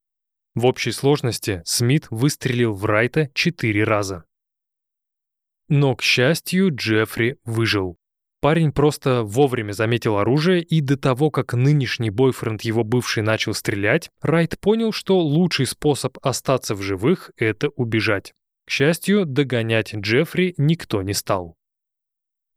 В 0.54 0.66
общей 0.66 0.92
сложности 0.92 1.62
Смит 1.64 2.06
выстрелил 2.10 2.74
в 2.74 2.84
Райта 2.84 3.30
четыре 3.34 3.84
раза. 3.84 4.24
Но, 5.68 5.94
к 5.96 6.02
счастью, 6.02 6.74
Джеффри 6.74 7.36
выжил. 7.44 7.96
Парень 8.40 8.72
просто 8.72 9.24
вовремя 9.24 9.72
заметил 9.72 10.16
оружие, 10.16 10.62
и 10.62 10.80
до 10.80 10.96
того, 10.96 11.30
как 11.30 11.54
нынешний 11.54 12.10
бойфренд 12.10 12.62
его 12.62 12.84
бывший 12.84 13.22
начал 13.22 13.52
стрелять, 13.52 14.10
Райт 14.22 14.58
понял, 14.60 14.92
что 14.92 15.18
лучший 15.18 15.66
способ 15.66 16.18
остаться 16.22 16.76
в 16.76 16.82
живых— 16.82 17.32
это 17.36 17.68
убежать. 17.70 18.32
К 18.68 18.70
счастью, 18.70 19.24
догонять 19.24 19.94
Джеффри 19.94 20.52
никто 20.58 21.00
не 21.00 21.14
стал. 21.14 21.56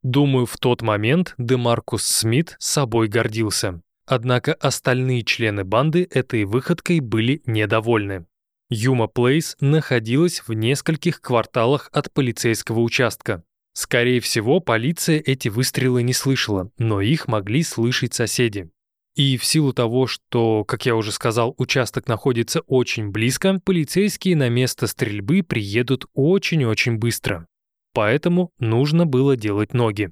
Думаю, 0.03 0.45
в 0.45 0.57
тот 0.57 0.81
момент 0.81 1.33
Демаркус 1.37 2.03
Смит 2.03 2.57
собой 2.59 3.07
гордился. 3.07 3.81
Однако 4.05 4.53
остальные 4.55 5.23
члены 5.23 5.63
банды 5.63 6.05
этой 6.11 6.43
выходкой 6.43 6.99
были 6.99 7.41
недовольны. 7.45 8.25
Юма 8.69 9.07
Плейс 9.07 9.55
находилась 9.61 10.45
в 10.45 10.51
нескольких 10.51 11.21
кварталах 11.21 11.89
от 11.93 12.11
полицейского 12.11 12.81
участка. 12.81 13.45
Скорее 13.71 14.19
всего, 14.19 14.59
полиция 14.59 15.17
эти 15.25 15.47
выстрелы 15.47 16.03
не 16.03 16.11
слышала, 16.11 16.71
но 16.77 16.99
их 16.99 17.29
могли 17.29 17.63
слышать 17.63 18.13
соседи. 18.13 18.69
И 19.15 19.35
в 19.37 19.43
силу 19.43 19.73
того, 19.73 20.07
что, 20.07 20.63
как 20.63 20.85
я 20.85 20.95
уже 20.95 21.11
сказал, 21.11 21.53
участок 21.57 22.07
находится 22.07 22.61
очень 22.61 23.09
близко, 23.09 23.59
полицейские 23.63 24.37
на 24.37 24.49
место 24.49 24.87
стрельбы 24.87 25.43
приедут 25.43 26.05
очень-очень 26.13 26.97
быстро. 26.97 27.45
Поэтому 27.93 28.51
нужно 28.57 29.05
было 29.05 29.35
делать 29.35 29.73
ноги. 29.73 30.11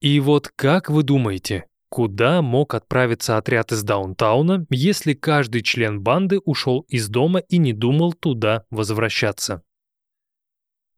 И 0.00 0.20
вот 0.20 0.48
как 0.54 0.90
вы 0.90 1.02
думаете, 1.02 1.64
куда 1.88 2.40
мог 2.40 2.74
отправиться 2.74 3.36
отряд 3.36 3.72
из 3.72 3.82
даунтауна, 3.82 4.64
если 4.70 5.14
каждый 5.14 5.62
член 5.62 6.00
банды 6.00 6.38
ушел 6.38 6.80
из 6.88 7.08
дома 7.08 7.40
и 7.40 7.58
не 7.58 7.72
думал 7.72 8.12
туда 8.12 8.64
возвращаться? 8.70 9.62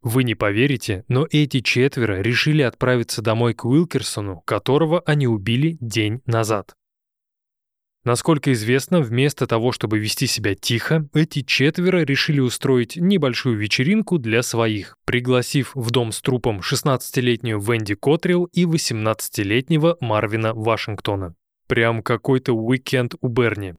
Вы 0.02 0.24
не 0.24 0.34
поверите, 0.34 1.04
но 1.08 1.26
эти 1.30 1.60
четверо 1.60 2.20
решили 2.20 2.62
отправиться 2.62 3.22
домой 3.22 3.54
к 3.54 3.64
Уилкерсону, 3.64 4.42
которого 4.44 5.00
они 5.00 5.26
убили 5.26 5.78
день 5.80 6.20
назад. 6.26 6.75
Насколько 8.06 8.52
известно, 8.52 9.00
вместо 9.00 9.48
того, 9.48 9.72
чтобы 9.72 9.98
вести 9.98 10.28
себя 10.28 10.54
тихо, 10.54 11.08
эти 11.12 11.42
четверо 11.42 12.04
решили 12.04 12.38
устроить 12.38 12.94
небольшую 12.94 13.58
вечеринку 13.58 14.18
для 14.18 14.44
своих, 14.44 14.96
пригласив 15.04 15.72
в 15.74 15.90
дом 15.90 16.12
с 16.12 16.22
трупом 16.22 16.60
16-летнюю 16.60 17.58
Венди 17.58 17.96
Котрилл 17.96 18.44
и 18.52 18.62
18-летнего 18.62 19.96
Марвина 19.98 20.54
Вашингтона. 20.54 21.34
Прям 21.66 22.00
какой-то 22.00 22.52
уикенд 22.52 23.16
у 23.20 23.26
Берни. 23.26 23.74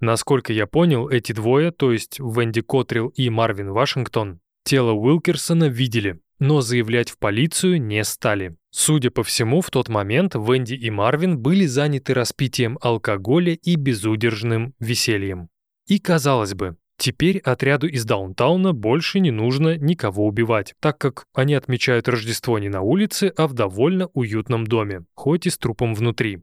Насколько 0.00 0.52
я 0.52 0.66
понял, 0.66 1.08
эти 1.08 1.30
двое, 1.30 1.70
то 1.70 1.92
есть 1.92 2.18
Венди 2.18 2.62
Котрилл 2.62 3.10
и 3.14 3.30
Марвин 3.30 3.70
Вашингтон, 3.70 4.40
тело 4.64 4.90
Уилкерсона 4.90 5.68
видели, 5.68 6.18
но 6.42 6.60
заявлять 6.60 7.08
в 7.08 7.18
полицию 7.18 7.80
не 7.80 8.02
стали. 8.02 8.56
Судя 8.72 9.12
по 9.12 9.22
всему, 9.22 9.60
в 9.60 9.70
тот 9.70 9.88
момент 9.88 10.34
Венди 10.34 10.74
и 10.74 10.90
Марвин 10.90 11.38
были 11.38 11.66
заняты 11.66 12.14
распитием 12.14 12.80
алкоголя 12.82 13.52
и 13.54 13.76
безудержным 13.76 14.74
весельем. 14.80 15.50
И 15.86 16.00
казалось 16.00 16.54
бы, 16.54 16.76
теперь 16.96 17.38
отряду 17.38 17.86
из 17.86 18.04
даунтауна 18.04 18.72
больше 18.72 19.20
не 19.20 19.30
нужно 19.30 19.76
никого 19.78 20.26
убивать, 20.26 20.74
так 20.80 20.98
как 20.98 21.26
они 21.32 21.54
отмечают 21.54 22.08
Рождество 22.08 22.58
не 22.58 22.68
на 22.68 22.80
улице, 22.80 23.32
а 23.36 23.46
в 23.46 23.52
довольно 23.52 24.08
уютном 24.12 24.66
доме, 24.66 25.04
хоть 25.14 25.46
и 25.46 25.50
с 25.50 25.56
трупом 25.56 25.94
внутри. 25.94 26.42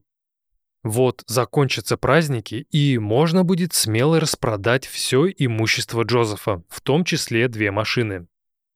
Вот 0.82 1.24
закончатся 1.28 1.98
праздники, 1.98 2.66
и 2.72 2.98
можно 2.98 3.44
будет 3.44 3.74
смело 3.74 4.22
распродать 4.22 4.86
все 4.86 5.28
имущество 5.28 6.04
Джозефа, 6.04 6.64
в 6.70 6.80
том 6.80 7.04
числе 7.04 7.50
две 7.50 7.72
машины. 7.72 8.28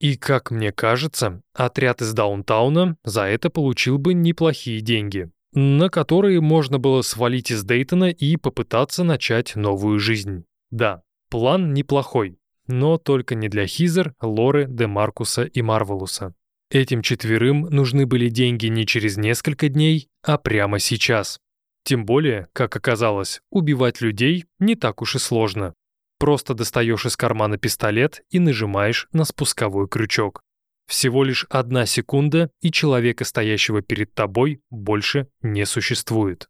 И, 0.04 0.18
как 0.18 0.52
мне 0.52 0.74
кажется, 0.74 1.42
отряд 1.54 2.02
из 2.02 2.12
Даунтауна 2.12 2.98
за 3.06 3.22
это 3.22 3.50
получил 3.50 3.98
бы 3.98 4.13
неплохие 4.13 4.82
деньги, 4.82 5.32
на 5.54 5.88
которые 5.88 6.42
можно 6.42 6.78
было 6.78 7.02
свалить 7.04 7.52
из 7.52 7.63
Дейтона 7.63 8.10
и 8.10 8.36
попытаться 8.36 9.06
начать 9.06 9.56
новую 9.56 10.00
жизнь. 10.00 10.44
Да, 10.72 11.04
план 11.30 11.74
неплохой, 11.74 12.38
но 12.68 12.98
только 12.98 13.34
не 13.36 13.48
для 13.48 13.66
Хизер, 13.66 14.13
Лоры, 14.22 14.68
Демаркуса 14.68 15.44
и 15.44 15.62
Марвелуса. 15.62 16.34
Этим 16.70 17.02
четверым 17.02 17.62
нужны 17.62 18.06
были 18.06 18.28
деньги 18.28 18.66
не 18.66 18.86
через 18.86 19.16
несколько 19.16 19.70
дней, 19.70 20.10
а 20.22 20.38
прямо 20.38 20.80
сейчас. 20.80 21.39
Тем 21.86 22.06
более, 22.06 22.50
как 22.52 22.76
оказалось, 22.76 23.39
убивать 23.52 24.02
людей 24.02 24.44
не 24.60 24.76
так 24.76 25.02
уж 25.02 25.16
и 25.16 25.20
сложно. 25.20 25.76
Просто 26.23 26.53
достаешь 26.53 27.05
из 27.05 27.17
кармана 27.17 27.57
пистолет 27.57 28.21
и 28.29 28.39
нажимаешь 28.39 29.09
на 29.12 29.25
спусковой 29.25 29.89
крючок. 29.89 30.41
Всего 30.88 31.25
лишь 31.25 31.45
одна 31.49 31.86
секунда, 31.86 32.49
и 32.62 32.71
человека, 32.71 33.25
стоящего 33.25 33.81
перед 33.81 34.13
тобой, 34.13 34.62
больше 34.69 35.27
не 35.41 35.65
существует. 35.65 36.47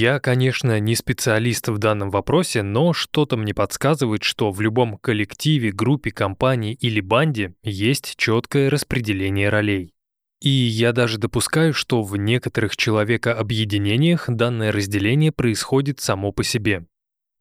Я, 0.00 0.18
конечно, 0.18 0.80
не 0.80 0.96
специалист 0.96 1.68
в 1.68 1.76
данном 1.76 2.10
вопросе, 2.10 2.62
но 2.62 2.94
что-то 2.94 3.36
мне 3.36 3.52
подсказывает, 3.52 4.22
что 4.22 4.50
в 4.50 4.62
любом 4.62 4.96
коллективе, 4.96 5.72
группе, 5.72 6.10
компании 6.10 6.72
или 6.72 7.02
банде 7.02 7.52
есть 7.62 8.14
четкое 8.16 8.70
распределение 8.70 9.50
ролей. 9.50 9.92
И 10.40 10.48
я 10.48 10.92
даже 10.92 11.18
допускаю, 11.18 11.74
что 11.74 12.02
в 12.02 12.16
некоторых 12.16 12.78
человекообъединениях 12.78 14.24
данное 14.26 14.72
разделение 14.72 15.32
происходит 15.32 16.00
само 16.00 16.32
по 16.32 16.44
себе. 16.44 16.86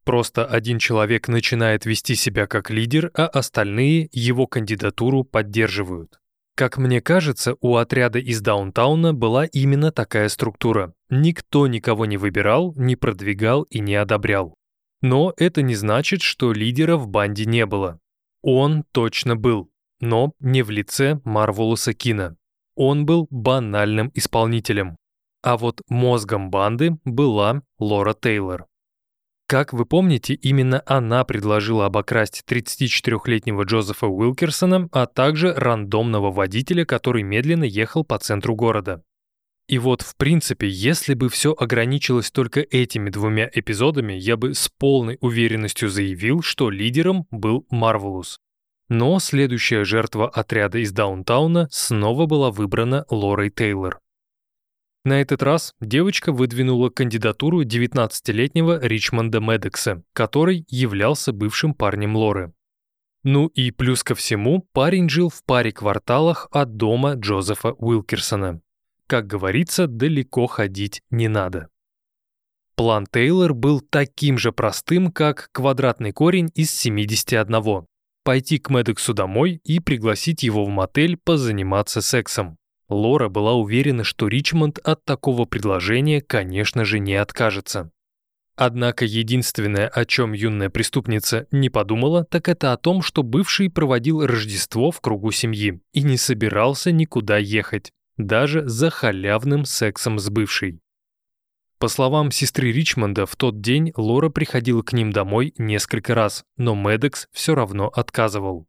Просто 0.03 0.45
один 0.45 0.79
человек 0.79 1.29
начинает 1.29 1.85
вести 1.85 2.15
себя 2.15 2.45
как 2.45 2.71
лидер, 2.71 3.09
а 3.13 3.27
остальные 3.27 4.09
его 4.11 4.47
кандидатуру 4.47 5.23
поддерживают. 5.23 6.18
Как 6.59 6.77
мне 6.77 6.99
кажется, 6.99 7.55
у 7.61 7.77
отряда 7.77 8.19
из 8.19 8.41
даунтауна 8.41 9.13
была 9.13 9.45
именно 9.45 9.93
такая 9.93 10.27
структура. 10.27 10.93
Никто 11.09 11.67
никого 11.67 12.05
не 12.05 12.17
выбирал, 12.17 12.73
не 12.75 12.97
продвигал 12.97 13.63
и 13.63 13.79
не 13.79 13.95
одобрял. 13.95 14.53
Но 15.01 15.33
это 15.37 15.61
не 15.61 15.75
значит, 15.75 16.21
что 16.21 16.51
лидера 16.51 16.97
в 16.97 17.07
банде 17.07 17.45
не 17.45 17.65
было. 17.65 18.01
Он 18.41 18.83
точно 18.91 19.37
был, 19.37 19.71
но 20.01 20.33
не 20.41 20.61
в 20.61 20.69
лице 20.69 21.21
Марвелуса 21.23 21.93
Кина. 21.93 22.35
Он 22.75 23.05
был 23.05 23.27
банальным 23.29 24.11
исполнителем. 24.13 24.97
А 25.41 25.55
вот 25.55 25.79
мозгом 25.87 26.49
банды 26.49 26.97
была 27.05 27.61
Лора 27.79 28.13
Тейлор. 28.13 28.68
Как 29.49 29.73
вы 29.73 29.85
помните, 29.85 30.35
именно 30.35 30.83
она 30.85 31.23
предложила 31.23 31.87
обокрасть 31.87 32.43
34-летнего 32.47 33.63
Джозефа 33.63 34.05
Уилкерсона, 34.05 34.87
а 34.91 35.07
также 35.07 35.55
рандомного 35.55 36.31
водителя, 36.31 36.85
который 36.85 37.23
медленно 37.23 37.63
ехал 37.63 38.03
по 38.03 38.19
центру 38.19 38.53
города. 38.53 39.01
И 39.67 39.79
вот, 39.79 40.03
в 40.03 40.15
принципе, 40.17 40.67
если 40.69 41.15
бы 41.15 41.29
все 41.29 41.55
ограничилось 41.57 42.29
только 42.29 42.59
этими 42.59 43.09
двумя 43.09 43.49
эпизодами, 43.51 44.13
я 44.13 44.37
бы 44.37 44.53
с 44.53 44.69
полной 44.69 45.17
уверенностью 45.19 45.89
заявил, 45.89 46.43
что 46.43 46.69
лидером 46.69 47.25
был 47.31 47.65
Марвелус. 47.71 48.37
Но 48.87 49.17
следующая 49.17 49.83
жертва 49.83 50.29
отряда 50.29 50.77
из 50.77 50.91
Даунтауна 50.91 51.69
снова 51.71 52.27
была 52.27 52.51
выбрана 52.51 53.03
Лорой 53.09 53.49
Тейлор. 53.49 53.99
На 55.09 55.21
этот 55.21 55.41
раз 55.41 55.73
девочка 55.81 56.31
выдвинула 56.31 56.91
кандидатуру 56.91 57.63
19-летнего 57.63 58.79
Ричмонда 58.79 59.39
Медекса, 59.39 60.03
который 60.13 60.67
являлся 60.69 61.33
бывшим 61.33 61.73
парнем 61.73 62.15
Лоры. 62.15 62.53
Ну 63.23 63.47
и 63.47 63.71
плюс 63.71 64.03
ко 64.03 64.13
всему, 64.13 64.67
парень 64.71 65.09
жил 65.09 65.29
в 65.29 65.43
паре 65.43 65.71
кварталах 65.71 66.47
от 66.51 66.77
дома 66.77 67.15
Джозефа 67.15 67.71
Уилкерсона. 67.71 68.61
Как 69.07 69.25
говорится, 69.25 69.87
далеко 69.87 70.45
ходить 70.45 71.01
не 71.09 71.27
надо. 71.27 71.69
План 72.75 73.07
Тейлор 73.11 73.55
был 73.55 73.81
таким 73.81 74.37
же 74.37 74.51
простым, 74.51 75.11
как 75.11 75.49
квадратный 75.51 76.11
корень 76.11 76.51
из 76.53 76.69
71. 76.69 77.87
Пойти 78.23 78.59
к 78.59 78.69
Медексу 78.69 79.15
домой 79.15 79.59
и 79.63 79.79
пригласить 79.79 80.43
его 80.43 80.65
в 80.65 80.69
мотель 80.69 81.17
позаниматься 81.17 82.01
сексом. 82.01 82.58
Лора 82.89 83.29
была 83.29 83.53
уверена, 83.53 84.03
что 84.03 84.27
Ричмонд 84.27 84.79
от 84.79 85.05
такого 85.05 85.45
предложения, 85.45 86.21
конечно 86.21 86.85
же, 86.85 86.99
не 86.99 87.15
откажется. 87.15 87.91
Однако 88.55 89.05
единственное, 89.05 89.87
о 89.87 90.03
чем 90.03 90.33
юная 90.33 90.69
преступница 90.69 91.47
не 91.49 91.69
подумала, 91.69 92.25
так 92.25 92.49
это 92.49 92.73
о 92.73 92.77
том, 92.77 93.01
что 93.01 93.23
бывший 93.23 93.69
проводил 93.69 94.25
Рождество 94.25 94.91
в 94.91 94.99
кругу 94.99 95.31
семьи 95.31 95.79
и 95.93 96.01
не 96.01 96.17
собирался 96.17 96.91
никуда 96.91 97.37
ехать, 97.37 97.93
даже 98.17 98.67
за 98.67 98.89
халявным 98.89 99.63
сексом 99.63 100.19
с 100.19 100.29
бывшей. 100.29 100.81
По 101.77 101.87
словам 101.87 102.31
сестры 102.31 102.73
Ричмонда, 102.73 103.25
в 103.25 103.37
тот 103.37 103.61
день 103.61 103.93
Лора 103.95 104.27
приходила 104.27 104.81
к 104.81 104.91
ним 104.91 105.13
домой 105.13 105.53
несколько 105.57 106.13
раз, 106.13 106.43
но 106.57 106.75
Медекс 106.75 107.29
все 107.31 107.55
равно 107.55 107.87
отказывал. 107.87 108.67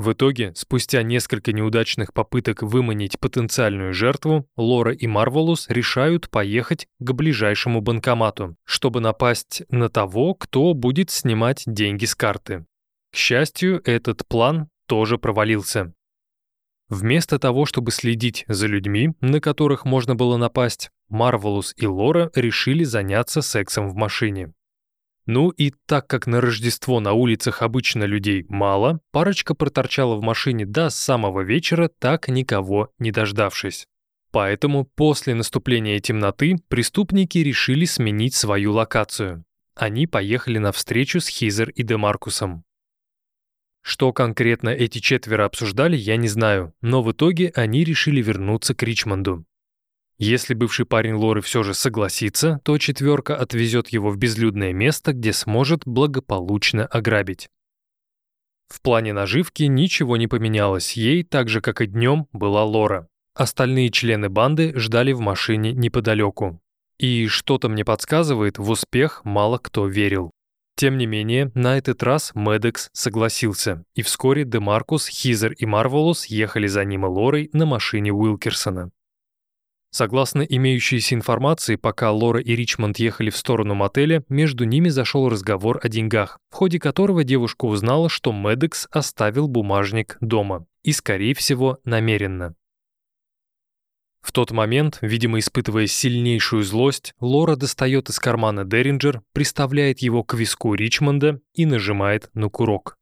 В 0.00 0.12
итоге, 0.12 0.54
спустя 0.54 1.02
несколько 1.02 1.52
неудачных 1.52 2.14
попыток 2.14 2.62
выманить 2.62 3.20
потенциальную 3.20 3.92
жертву, 3.92 4.48
Лора 4.56 4.94
и 4.94 5.06
Марволус 5.06 5.68
решают 5.68 6.30
поехать 6.30 6.88
к 7.00 7.12
ближайшему 7.12 7.82
банкомату, 7.82 8.56
чтобы 8.64 9.00
напасть 9.00 9.62
на 9.68 9.90
того, 9.90 10.32
кто 10.32 10.72
будет 10.72 11.10
снимать 11.10 11.64
деньги 11.66 12.06
с 12.06 12.14
карты. 12.14 12.64
К 13.12 13.16
счастью, 13.16 13.82
этот 13.84 14.26
план 14.26 14.70
тоже 14.86 15.18
провалился. 15.18 15.92
Вместо 16.88 17.38
того, 17.38 17.66
чтобы 17.66 17.90
следить 17.90 18.46
за 18.48 18.68
людьми, 18.68 19.10
на 19.20 19.38
которых 19.38 19.84
можно 19.84 20.14
было 20.14 20.38
напасть, 20.38 20.88
Марвелус 21.10 21.74
и 21.76 21.86
Лора 21.86 22.30
решили 22.34 22.84
заняться 22.84 23.42
сексом 23.42 23.90
в 23.90 23.96
машине. 23.96 24.54
Ну 25.32 25.50
и 25.50 25.72
так 25.86 26.08
как 26.08 26.26
на 26.26 26.40
Рождество 26.40 26.98
на 26.98 27.12
улицах 27.12 27.62
обычно 27.62 28.02
людей 28.02 28.44
мало, 28.48 28.98
парочка 29.12 29.54
проторчала 29.54 30.16
в 30.16 30.22
машине 30.22 30.66
до 30.66 30.90
самого 30.90 31.42
вечера, 31.42 31.88
так 32.00 32.26
никого 32.26 32.90
не 32.98 33.12
дождавшись. 33.12 33.86
Поэтому 34.32 34.86
после 34.86 35.36
наступления 35.36 36.00
темноты 36.00 36.56
преступники 36.66 37.38
решили 37.38 37.84
сменить 37.84 38.34
свою 38.34 38.72
локацию. 38.72 39.44
Они 39.76 40.08
поехали 40.08 40.58
на 40.58 40.72
встречу 40.72 41.20
с 41.20 41.28
Хизер 41.28 41.70
и 41.70 41.84
Демаркусом. 41.84 42.64
Что 43.82 44.12
конкретно 44.12 44.70
эти 44.70 44.98
четверо 44.98 45.44
обсуждали, 45.44 45.96
я 45.96 46.16
не 46.16 46.26
знаю, 46.26 46.74
но 46.80 47.04
в 47.04 47.12
итоге 47.12 47.52
они 47.54 47.84
решили 47.84 48.20
вернуться 48.20 48.74
к 48.74 48.82
Ричмонду. 48.82 49.46
Если 50.22 50.52
бывший 50.52 50.84
парень 50.84 51.14
Лоры 51.14 51.40
все 51.40 51.62
же 51.62 51.72
согласится, 51.72 52.60
то 52.62 52.76
четверка 52.76 53.34
отвезет 53.34 53.88
его 53.88 54.10
в 54.10 54.18
безлюдное 54.18 54.74
место, 54.74 55.14
где 55.14 55.32
сможет 55.32 55.86
благополучно 55.86 56.84
ограбить. 56.84 57.48
В 58.68 58.82
плане 58.82 59.14
наживки 59.14 59.62
ничего 59.62 60.18
не 60.18 60.28
поменялось, 60.28 60.92
ей, 60.92 61.24
так 61.24 61.48
же 61.48 61.62
как 61.62 61.80
и 61.80 61.86
днем, 61.86 62.26
была 62.34 62.64
Лора. 62.64 63.08
Остальные 63.34 63.88
члены 63.88 64.28
банды 64.28 64.78
ждали 64.78 65.12
в 65.12 65.20
машине 65.20 65.72
неподалеку. 65.72 66.60
И 66.98 67.26
что-то 67.26 67.70
мне 67.70 67.82
подсказывает, 67.82 68.58
в 68.58 68.68
успех 68.68 69.22
мало 69.24 69.56
кто 69.56 69.86
верил. 69.86 70.32
Тем 70.76 70.98
не 70.98 71.06
менее, 71.06 71.50
на 71.54 71.78
этот 71.78 72.02
раз 72.02 72.32
Медекс 72.34 72.90
согласился, 72.92 73.84
и 73.94 74.02
вскоре 74.02 74.44
Демаркус, 74.44 75.08
Хизер 75.08 75.52
и 75.52 75.64
Марволус 75.64 76.26
ехали 76.26 76.66
за 76.66 76.84
ним 76.84 77.06
и 77.06 77.08
Лорой 77.08 77.48
на 77.54 77.64
машине 77.64 78.12
Уилкерсона. 78.12 78.90
Согласно 79.92 80.42
имеющейся 80.42 81.16
информации, 81.16 81.74
пока 81.74 82.12
Лора 82.12 82.40
и 82.40 82.54
Ричмонд 82.54 82.98
ехали 82.98 83.30
в 83.30 83.36
сторону 83.36 83.74
мотеля, 83.74 84.24
между 84.28 84.64
ними 84.64 84.88
зашел 84.88 85.28
разговор 85.28 85.80
о 85.82 85.88
деньгах, 85.88 86.38
в 86.50 86.54
ходе 86.54 86.78
которого 86.78 87.24
девушка 87.24 87.64
узнала, 87.64 88.08
что 88.08 88.32
Медекс 88.32 88.86
оставил 88.92 89.48
бумажник 89.48 90.16
дома. 90.20 90.66
И, 90.84 90.92
скорее 90.92 91.34
всего, 91.34 91.78
намеренно. 91.84 92.54
В 94.22 94.32
тот 94.32 94.52
момент, 94.52 94.98
видимо, 95.00 95.38
испытывая 95.38 95.86
сильнейшую 95.86 96.62
злость, 96.62 97.14
Лора 97.20 97.56
достает 97.56 98.10
из 98.10 98.18
кармана 98.18 98.64
Деринджер, 98.64 99.22
приставляет 99.32 100.00
его 100.00 100.22
к 100.22 100.34
виску 100.34 100.74
Ричмонда 100.74 101.40
и 101.54 101.66
нажимает 101.66 102.30
на 102.34 102.48
курок. 102.48 102.96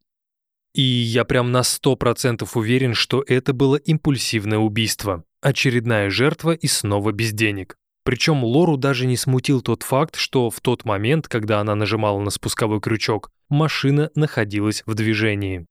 И 0.74 0.82
я 0.82 1.24
прям 1.24 1.50
на 1.50 1.64
сто 1.64 1.96
процентов 1.96 2.56
уверен, 2.56 2.94
что 2.94 3.24
это 3.26 3.52
было 3.52 3.76
импульсивное 3.76 4.58
убийство. 4.58 5.24
Очередная 5.40 6.10
жертва 6.10 6.52
и 6.52 6.66
снова 6.66 7.12
без 7.12 7.32
денег. 7.32 7.76
Причем 8.04 8.42
Лору 8.42 8.76
даже 8.76 9.06
не 9.06 9.16
смутил 9.16 9.60
тот 9.60 9.82
факт, 9.82 10.16
что 10.16 10.50
в 10.50 10.60
тот 10.60 10.84
момент, 10.84 11.28
когда 11.28 11.60
она 11.60 11.74
нажимала 11.74 12.18
на 12.20 12.30
спусковой 12.30 12.80
крючок, 12.80 13.30
машина 13.48 14.10
находилась 14.14 14.82
в 14.86 14.94
движении. 14.94 15.66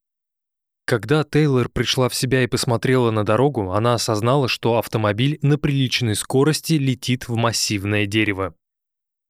Когда 0.86 1.26
Тейлор 1.26 1.68
пришла 1.68 2.07
в 2.07 2.15
себя 2.15 2.43
и 2.43 2.47
посмотрела 2.47 3.11
на 3.11 3.26
дорогу, 3.26 3.72
она 3.72 3.95
осознала, 3.95 4.47
что 4.47 4.78
автомобиль 4.78 5.38
на 5.41 5.57
приличной 5.57 6.15
скорости 6.15 6.74
летит 6.74 7.28
в 7.28 7.36
массивное 7.36 8.05
дерево. 8.05 8.55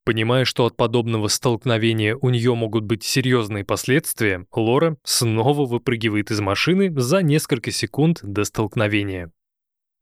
Понимая, 0.05 0.45
что 0.45 0.65
от 0.65 0.77
подобного 0.77 1.29
столкновения 1.29 2.15
у 2.15 2.29
нее 2.29 2.53
могут 2.53 2.83
быть 2.83 3.03
серьезные 3.03 3.65
последствия, 3.65 4.45
Лора 4.53 4.97
снова 5.03 5.65
выпрыгивает 5.65 6.29
из 6.29 6.39
машины 6.41 6.93
за 6.95 7.23
несколько 7.23 7.71
секунд 7.71 8.19
до 8.21 8.43
столкновения. 8.43 9.31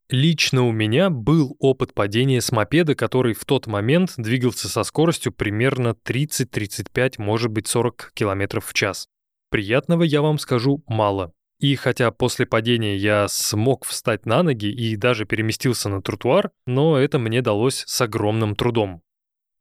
Лично 0.09 0.67
у 0.67 0.71
меня 0.71 1.09
был 1.09 1.55
опыт 1.59 1.95
падения 1.95 2.39
с 2.39 2.51
мопеда, 2.51 2.93
который 2.93 3.33
в 3.33 3.43
тот 3.43 3.65
момент 3.65 4.13
двигался 4.17 4.69
со 4.69 4.83
скоростью 4.83 5.31
примерно 5.31 5.95
30-35, 6.05 7.15
может 7.17 7.51
быть 7.51 7.67
40 7.67 8.11
км 8.13 8.61
в 8.61 8.73
час. 8.73 9.07
Приятного 9.49 10.03
я 10.03 10.21
вам 10.21 10.37
скажу 10.37 10.83
мало. 10.85 11.33
И 11.59 11.75
хотя 11.75 12.11
после 12.11 12.45
падения 12.45 12.97
я 12.97 13.27
смог 13.27 13.85
встать 13.85 14.27
на 14.27 14.43
ноги 14.43 14.67
и 14.67 14.95
даже 14.95 15.25
переместился 15.25 15.89
на 15.89 16.01
тротуар, 16.01 16.51
но 16.67 16.97
это 16.97 17.17
мне 17.17 17.41
далось 17.41 17.83
с 17.87 18.01
огромным 18.01 18.55
трудом. 18.55 19.01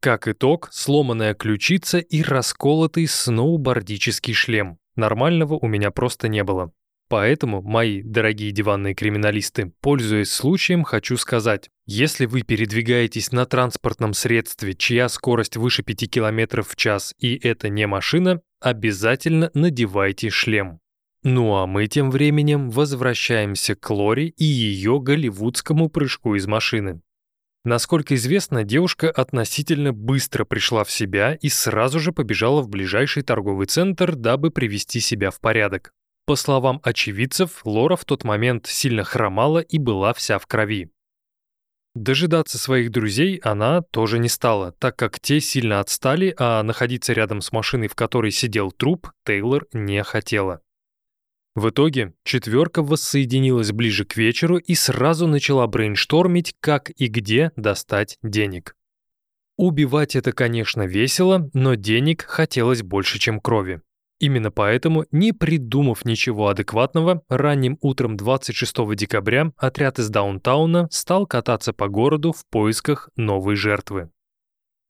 Как 0.01 0.29
итог, 0.29 0.69
сломанная 0.73 1.33
ключица 1.33 1.99
и 1.99 2.23
расколотый 2.23 3.07
сноубордический 3.07 4.35
шлем. 4.35 4.79
Нормального 4.97 5.55
у 5.55 5.67
меня 5.67 5.91
просто 5.91 6.29
не 6.29 6.45
было. 6.45 6.73
Поэтому, 7.09 7.61
мои 7.63 8.03
дорогие 8.03 8.51
диванные 8.51 8.95
криминалисты, 8.95 9.73
пользуясь 9.81 10.33
случаем, 10.33 10.85
хочу 10.85 11.17
сказать, 11.17 11.69
если 11.87 12.25
вы 12.25 12.43
передвигаетесь 12.43 13.31
на 13.31 13.45
транспортном 13.45 14.15
средстве, 14.15 14.75
чья 14.75 15.09
скорость 15.09 15.57
выше 15.57 15.83
5 15.83 16.11
км 16.11 16.63
в 16.63 16.77
час 16.77 17.15
и 17.19 17.37
это 17.37 17.69
не 17.69 17.87
машина, 17.87 18.41
обязательно 18.61 19.51
надевайте 19.53 20.31
шлем. 20.31 20.81
Ну 21.23 21.55
а 21.55 21.67
мы 21.67 21.87
тем 21.87 22.11
временем 22.11 22.71
возвращаемся 22.71 23.75
к 23.75 23.91
Лори 23.91 24.29
и 24.37 24.45
ее 24.45 25.01
голливудскому 25.01 25.89
прыжку 25.89 26.35
из 26.35 26.47
машины. 26.47 27.01
Насколько 27.65 28.15
известно, 28.15 28.63
девушка 28.63 29.11
относительно 29.11 29.95
быстро 29.95 30.45
пришла 30.45 30.85
в 30.85 30.91
себя 30.91 31.35
и 31.35 31.49
сразу 31.49 31.99
же 31.99 32.13
побежала 32.13 32.61
в 32.61 32.69
ближайший 32.69 33.23
торговый 33.23 33.67
центр, 33.67 34.15
дабы 34.15 34.51
привести 34.51 35.01
себя 35.01 35.31
в 35.31 35.41
порядок. 35.41 35.95
По 36.27 36.37
словам 36.37 36.81
очевидцев, 36.83 37.61
Лора 37.65 37.97
в 37.97 38.05
тот 38.05 38.25
момент 38.25 38.67
сильно 38.67 39.05
хромала 39.05 39.59
и 39.59 39.79
была 39.79 40.15
вся 40.15 40.39
в 40.39 40.47
крови. 40.47 40.91
Дожидаться 41.95 42.59
своих 42.59 42.91
друзей 42.91 43.37
она 43.45 43.83
тоже 43.83 44.19
не 44.19 44.29
стала, 44.29 44.73
так 44.73 44.97
как 44.97 45.21
те 45.21 45.41
сильно 45.41 45.81
отстали, 45.81 46.35
а 46.39 46.63
находиться 46.63 47.13
рядом 47.13 47.41
с 47.41 47.53
машиной, 47.53 47.89
в 47.89 47.95
которой 47.95 48.33
сидел 48.33 48.73
труп, 48.73 49.13
Тейлор 49.25 49.67
не 49.73 50.03
хотела. 50.03 50.61
В 51.55 51.69
итоге 51.69 52.15
четверка 52.25 52.83
воссоединилась 52.83 53.71
ближе 53.71 54.05
к 54.05 54.17
вечеру 54.17 54.57
и 54.57 54.75
сразу 54.75 55.29
начала 55.29 55.67
брейнштормить, 55.69 56.55
как 56.59 56.91
и 56.91 57.07
где 57.07 57.53
достать 57.55 58.19
денег. 58.23 58.75
Убивать 59.57 60.17
это, 60.17 60.33
конечно, 60.33 60.83
весело, 60.83 61.49
но 61.53 61.75
денег 61.75 62.23
хотелось 62.23 62.83
больше, 62.83 63.21
чем 63.21 63.39
крови. 63.39 63.83
Именно 64.21 64.51
поэтому, 64.51 65.07
не 65.11 65.33
придумав 65.33 66.05
ничего 66.05 66.49
адекватного, 66.49 67.23
ранним 67.29 67.79
утром 67.81 68.17
26 68.17 68.95
декабря 68.95 69.53
отряд 69.57 69.99
из 69.99 70.09
Даунтауна 70.09 70.89
стал 70.91 71.27
кататься 71.27 71.73
по 71.73 71.89
городу 71.89 72.33
в 72.33 72.45
поисках 72.51 73.11
новой 73.17 73.57
жертвы. 73.57 74.11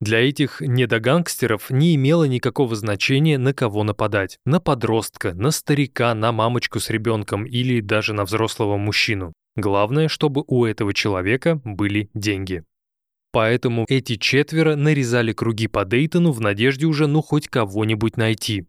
Для 0.01 0.19
этих 0.19 0.61
недогангстеров 0.61 1.69
не 1.69 1.95
имело 1.95 2.25
никакого 2.25 2.75
значения, 2.75 3.37
на 3.37 3.53
кого 3.53 3.83
нападать. 3.83 4.37
На 4.45 4.59
подростка, 4.59 5.33
на 5.33 5.51
старика, 5.51 6.13
на 6.13 6.31
мамочку 6.31 6.79
с 6.79 6.89
ребенком 6.89 7.45
или 7.45 7.79
даже 7.79 8.13
на 8.13 8.25
взрослого 8.25 8.77
мужчину. 8.77 9.33
Главное, 9.55 10.09
чтобы 10.09 10.43
у 10.47 10.65
этого 10.65 10.93
человека 10.93 11.61
были 11.63 12.09
деньги. 12.13 12.63
Поэтому 13.31 13.85
эти 13.87 14.15
четверо 14.15 14.75
нарезали 14.75 15.33
круги 15.33 15.67
по 15.67 15.85
Дейтону 15.85 16.31
в 16.31 16.41
надежде 16.41 16.85
уже 16.85 17.07
ну 17.07 17.21
хоть 17.21 17.47
кого-нибудь 17.47 18.17
найти. 18.17 18.65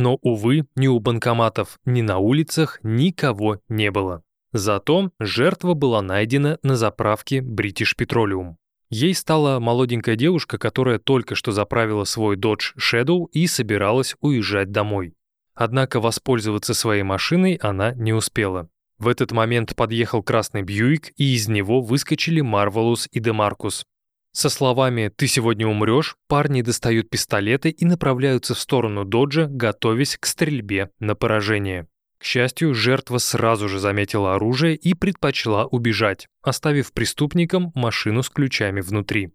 Но, 0.00 0.16
увы, 0.22 0.64
ни 0.76 0.86
у 0.86 1.00
банкоматов, 1.00 1.80
ни 1.84 2.02
на 2.02 2.18
улицах 2.18 2.78
никого 2.84 3.58
не 3.68 3.90
было. 3.90 4.22
Зато 4.52 5.10
жертва 5.18 5.74
была 5.74 6.02
найдена 6.02 6.60
на 6.62 6.76
заправке 6.76 7.38
British 7.40 7.96
Petroleum. 7.98 8.54
Ей 8.90 9.12
стала 9.12 9.58
молоденькая 9.58 10.14
девушка, 10.14 10.56
которая 10.56 11.00
только 11.00 11.34
что 11.34 11.50
заправила 11.50 12.04
свой 12.04 12.36
Dodge 12.36 12.76
Shadow 12.78 13.26
и 13.32 13.48
собиралась 13.48 14.14
уезжать 14.20 14.70
домой. 14.70 15.14
Однако 15.56 15.98
воспользоваться 15.98 16.74
своей 16.74 17.02
машиной 17.02 17.56
она 17.56 17.92
не 17.92 18.12
успела. 18.12 18.68
В 18.98 19.08
этот 19.08 19.32
момент 19.32 19.74
подъехал 19.74 20.22
красный 20.22 20.62
Бьюик, 20.62 21.10
и 21.16 21.34
из 21.34 21.48
него 21.48 21.80
выскочили 21.80 22.40
Марвелус 22.40 23.08
и 23.10 23.18
Демаркус. 23.18 23.84
Со 24.32 24.48
словами 24.50 25.10
«ты 25.14 25.26
сегодня 25.26 25.66
умрешь» 25.66 26.16
парни 26.28 26.62
достают 26.62 27.10
пистолеты 27.10 27.70
и 27.70 27.84
направляются 27.84 28.54
в 28.54 28.58
сторону 28.60 29.04
Доджа, 29.04 29.46
готовясь 29.48 30.16
к 30.18 30.26
стрельбе 30.26 30.90
на 31.00 31.14
поражение. 31.14 31.88
К 32.18 32.24
счастью, 32.24 32.74
жертва 32.74 33.18
сразу 33.18 33.68
же 33.68 33.78
заметила 33.78 34.34
оружие 34.34 34.74
и 34.76 34.94
предпочла 34.94 35.66
убежать, 35.66 36.26
оставив 36.42 36.92
преступникам 36.92 37.70
машину 37.74 38.22
с 38.22 38.28
ключами 38.28 38.80
внутри. 38.80 39.32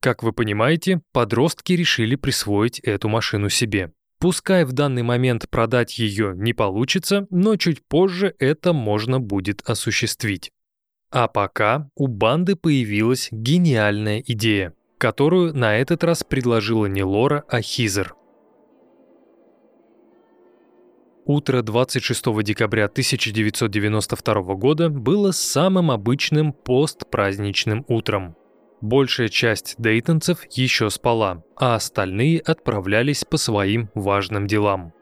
Как 0.00 0.22
вы 0.22 0.32
понимаете, 0.32 1.02
подростки 1.12 1.74
решили 1.74 2.16
присвоить 2.16 2.80
эту 2.80 3.08
машину 3.08 3.50
себе. 3.50 3.92
Пускай 4.18 4.64
в 4.64 4.72
данный 4.72 5.02
момент 5.02 5.48
продать 5.50 5.98
ее 5.98 6.32
не 6.36 6.54
получится, 6.54 7.26
но 7.30 7.56
чуть 7.56 7.86
позже 7.86 8.34
это 8.38 8.72
можно 8.72 9.20
будет 9.20 9.62
осуществить. 9.62 10.52
А 11.10 11.26
пока 11.26 11.90
у 11.96 12.06
банды 12.06 12.54
появилась 12.54 13.28
гениальная 13.32 14.22
идея, 14.24 14.74
которую 14.98 15.52
на 15.56 15.76
этот 15.76 16.04
раз 16.04 16.22
предложила 16.22 16.86
не 16.86 17.02
Лора, 17.02 17.44
а 17.48 17.60
Хизер. 17.60 18.14
Утро 21.24 21.62
26 21.62 22.42
декабря 22.42 22.84
1992 22.84 24.54
года 24.54 24.88
было 24.88 25.32
самым 25.32 25.90
обычным 25.90 26.52
постпраздничным 26.52 27.84
утром. 27.88 28.36
Большая 28.80 29.28
часть 29.28 29.74
дейтонцев 29.78 30.46
еще 30.50 30.90
спала, 30.90 31.44
а 31.56 31.74
остальные 31.74 32.40
отправлялись 32.40 33.24
по 33.24 33.36
своим 33.36 33.90
важным 33.94 34.46
делам. 34.46 34.92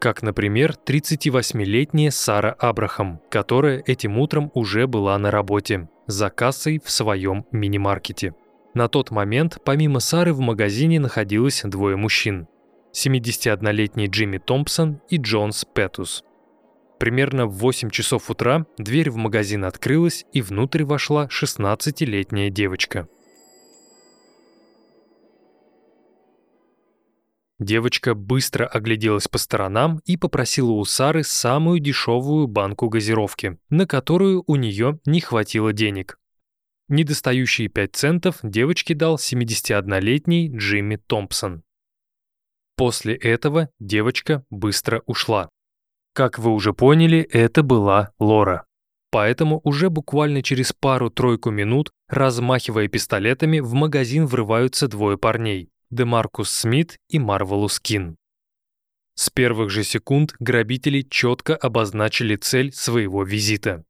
Как, 0.00 0.22
например, 0.22 0.76
38-летняя 0.86 2.10
Сара 2.10 2.52
Абрахам, 2.58 3.20
которая 3.30 3.82
этим 3.86 4.18
утром 4.18 4.50
уже 4.54 4.86
была 4.86 5.18
на 5.18 5.30
работе, 5.30 5.88
за 6.06 6.30
кассой 6.30 6.80
в 6.82 6.90
своем 6.90 7.44
мини-маркете. 7.52 8.34
На 8.72 8.88
тот 8.88 9.10
момент, 9.10 9.58
помимо 9.64 10.00
Сары, 10.00 10.32
в 10.32 10.40
магазине 10.40 10.98
находилось 10.98 11.62
двое 11.64 11.96
мужчин. 11.96 12.48
71-летний 12.92 14.06
Джимми 14.06 14.38
Томпсон 14.38 15.00
и 15.08 15.18
Джонс 15.18 15.64
Петус– 15.64 16.24
Примерно 17.00 17.46
в 17.46 17.54
8 17.54 17.88
часов 17.88 18.28
утра 18.28 18.66
дверь 18.76 19.08
в 19.08 19.16
магазин 19.16 19.64
открылась, 19.64 20.26
и 20.34 20.42
внутрь 20.42 20.84
вошла 20.84 21.28
16-летняя 21.28 22.50
девочка. 22.50 23.08
Девочка 27.60 28.14
быстро 28.14 28.66
огляделась 28.66 29.28
по 29.28 29.36
сторонам 29.36 30.00
и 30.06 30.16
попросила 30.16 30.70
у 30.70 30.84
Сары 30.86 31.22
самую 31.22 31.78
дешевую 31.78 32.46
банку 32.46 32.88
газировки, 32.88 33.58
на 33.68 33.86
которую 33.86 34.44
у 34.46 34.56
нее 34.56 34.98
не 35.04 35.20
хватило 35.20 35.74
денег. 35.74 36.18
Недостающие 36.88 37.68
5 37.68 37.94
центов 37.94 38.38
девочке 38.42 38.94
дал 38.94 39.16
71-летний 39.16 40.50
Джимми 40.56 40.96
Томпсон. 40.96 41.62
После 42.76 43.14
этого 43.14 43.68
девочка 43.78 44.42
быстро 44.48 45.02
ушла. 45.04 45.50
Как 46.14 46.38
вы 46.38 46.52
уже 46.52 46.72
поняли, 46.72 47.20
это 47.20 47.62
была 47.62 48.12
Лора. 48.18 48.64
Поэтому 49.10 49.60
уже 49.64 49.90
буквально 49.90 50.42
через 50.42 50.72
пару-тройку 50.72 51.50
минут, 51.50 51.90
размахивая 52.08 52.88
пистолетами, 52.88 53.60
в 53.60 53.74
магазин 53.74 54.24
врываются 54.24 54.88
двое 54.88 55.18
парней. 55.18 55.70
Демаркус 55.90 56.50
Смит 56.50 57.00
и 57.08 57.18
Марвелус 57.18 57.80
Кин. 57.80 58.16
С 59.16 59.28
первых 59.28 59.70
же 59.70 59.82
секунд 59.82 60.36
грабители 60.38 61.02
четко 61.02 61.56
обозначили 61.56 62.36
цель 62.36 62.72
своего 62.72 63.24
визита. 63.24 63.84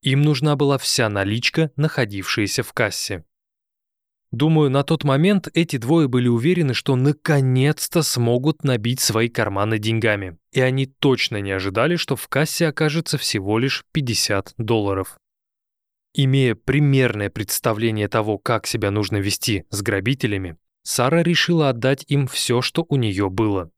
Им 0.00 0.22
нужна 0.22 0.54
была 0.54 0.78
вся 0.78 1.08
наличка, 1.08 1.72
находившаяся 1.74 2.62
в 2.62 2.72
кассе. 2.72 3.24
Думаю, 4.30 4.70
на 4.70 4.84
тот 4.84 5.02
момент 5.02 5.48
эти 5.52 5.76
двое 5.76 6.06
были 6.06 6.28
уверены, 6.28 6.72
что 6.72 6.94
наконец-то 6.94 8.02
смогут 8.02 8.62
набить 8.62 9.00
свои 9.00 9.28
карманы 9.28 9.80
деньгами. 9.80 10.38
И 10.52 10.60
они 10.60 10.86
точно 10.86 11.40
не 11.40 11.50
ожидали, 11.50 11.96
что 11.96 12.14
в 12.14 12.28
кассе 12.28 12.68
окажется 12.68 13.18
всего 13.18 13.58
лишь 13.58 13.84
50 13.90 14.54
долларов. 14.56 15.18
Имея 16.14 16.54
примерное 16.54 17.28
представление 17.28 18.06
того, 18.06 18.38
как 18.38 18.68
себя 18.68 18.92
нужно 18.92 19.16
вести 19.16 19.64
с 19.70 19.82
грабителями, 19.82 20.56
Сара 20.82 21.22
решила 21.22 21.68
отдать 21.68 22.04
им 22.08 22.26
все, 22.26 22.62
что 22.62 22.86
у 22.88 22.96
нее 22.96 23.30
было. 23.30 23.70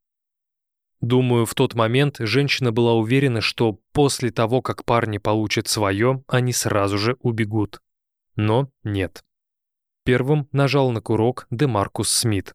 Думаю, 1.00 1.46
в 1.46 1.54
тот 1.54 1.74
момент 1.74 2.16
женщина 2.20 2.70
была 2.70 2.94
уверена, 2.94 3.40
что 3.40 3.80
после 3.92 4.30
того, 4.30 4.62
как 4.62 4.84
парни 4.84 5.18
получат 5.18 5.66
свое, 5.66 6.22
они 6.28 6.52
сразу 6.52 6.96
же 6.96 7.16
убегут. 7.20 7.82
Но 8.36 8.70
нет. 8.84 9.24
Первым 10.04 10.48
нажал 10.52 10.92
на 10.92 11.00
курок 11.00 11.46
Демаркус 11.50 12.08
Смит. 12.08 12.54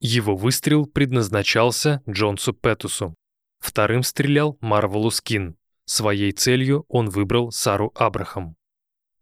Его 0.00 0.36
выстрел 0.36 0.86
предназначался 0.86 2.02
Джонсу 2.08 2.52
Петусу. 2.52 3.14
Вторым 3.60 4.02
стрелял 4.02 4.58
Марвелу 4.60 5.10
Скин. 5.10 5.56
Своей 5.84 6.32
целью 6.32 6.84
он 6.88 7.08
выбрал 7.08 7.52
Сару 7.52 7.92
Абрахам. 7.94 8.55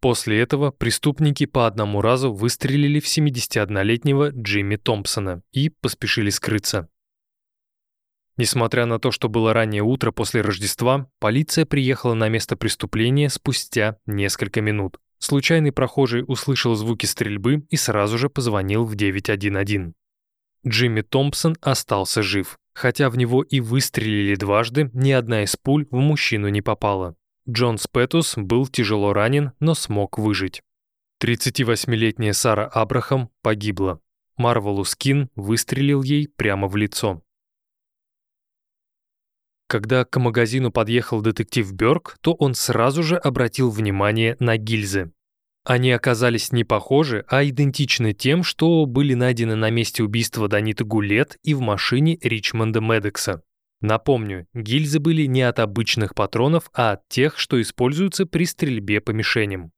После 0.05 0.38
этого 0.38 0.70
преступники 0.70 1.46
по 1.46 1.66
одному 1.66 2.02
разу 2.02 2.30
выстрелили 2.30 3.00
в 3.00 3.07
71-летнего 3.07 4.32
Джимми 4.32 4.76
Томпсона 4.76 5.42
и 5.50 5.70
поспешили 5.70 6.28
скрыться. 6.28 6.90
Несмотря 8.36 8.84
на 8.84 8.98
то, 8.98 9.11
что 9.11 9.30
было 9.30 9.55
раннее 9.55 9.82
утро 9.82 10.11
после 10.11 10.42
Рождества, 10.42 11.11
полиция 11.20 11.64
приехала 11.64 12.12
на 12.12 12.28
место 12.28 12.55
преступления 12.55 13.30
спустя 13.30 13.96
несколько 14.05 14.61
минут. 14.61 15.00
Случайный 15.20 15.72
прохожий 15.72 16.22
услышал 16.28 16.74
звуки 16.74 17.07
стрельбы 17.07 17.64
и 17.70 17.76
сразу 17.76 18.18
же 18.18 18.28
позвонил 18.28 18.84
в 18.84 18.96
911. 18.96 19.94
Джимми 20.68 21.00
Томпсон 21.00 21.57
остался 21.62 22.22
жив. 22.22 22.59
Хотя 22.74 23.09
в 23.09 23.16
него 23.16 23.42
и 23.42 23.61
выстрелили 23.61 24.34
дважды, 24.34 24.90
ни 24.92 25.12
одна 25.12 25.44
из 25.44 25.57
пуль 25.57 25.86
в 25.90 25.96
мужчину 25.96 26.50
не 26.50 26.61
попала. 26.61 27.16
Джон 27.49 27.78
Спетус 27.78 28.36
был 28.36 28.66
тяжело 28.66 29.12
ранен, 29.12 29.53
но 29.61 29.74
смог 29.74 30.18
выжить. 30.18 30.62
38-летняя 31.22 32.32
Сара 32.32 32.66
Абрахам 32.66 33.30
погибла. 33.42 34.01
Марвелу 34.36 34.84
Скин 34.84 35.30
выстрелил 35.36 36.03
ей 36.03 36.28
прямо 36.28 36.68
в 36.68 36.76
лицо. 36.76 37.22
Когда 39.68 40.05
к 40.05 40.18
магазину 40.18 40.70
подъехал 40.70 41.20
детектив 41.20 41.72
Бёрк, 41.72 42.16
то 42.20 42.34
он 42.34 42.55
сразу 42.55 43.03
же 43.03 43.16
обратил 43.16 43.70
внимание 43.70 44.36
на 44.38 44.57
гильзы. 44.57 45.12
Они 45.64 45.90
оказались 45.92 46.53
не 46.53 46.64
похожи, 46.64 47.24
а 47.28 47.42
идентичны 47.42 48.12
тем, 48.12 48.42
что 48.42 48.84
были 48.84 49.14
найдены 49.14 49.55
на 49.55 49.70
месте 49.70 50.03
убийства 50.03 50.47
Даниты 50.49 50.84
Гулет 50.84 51.38
и 51.42 51.55
в 51.55 51.61
машине 51.61 52.18
Ричмонда 52.22 52.80
Медекса. 52.80 53.42
Напомню, 53.85 54.47
гильзы 54.55 54.99
были 54.99 55.26
не 55.26 55.43
от 55.43 55.59
обычных 55.59 56.14
патронов, 56.14 56.70
а 56.72 56.93
от 56.93 57.07
тех, 57.11 57.39
что 57.39 57.61
используются 57.61 58.24
при 58.24 58.47
стрельбе 58.47 59.03
по 59.03 59.11
мишеням. 59.11 59.72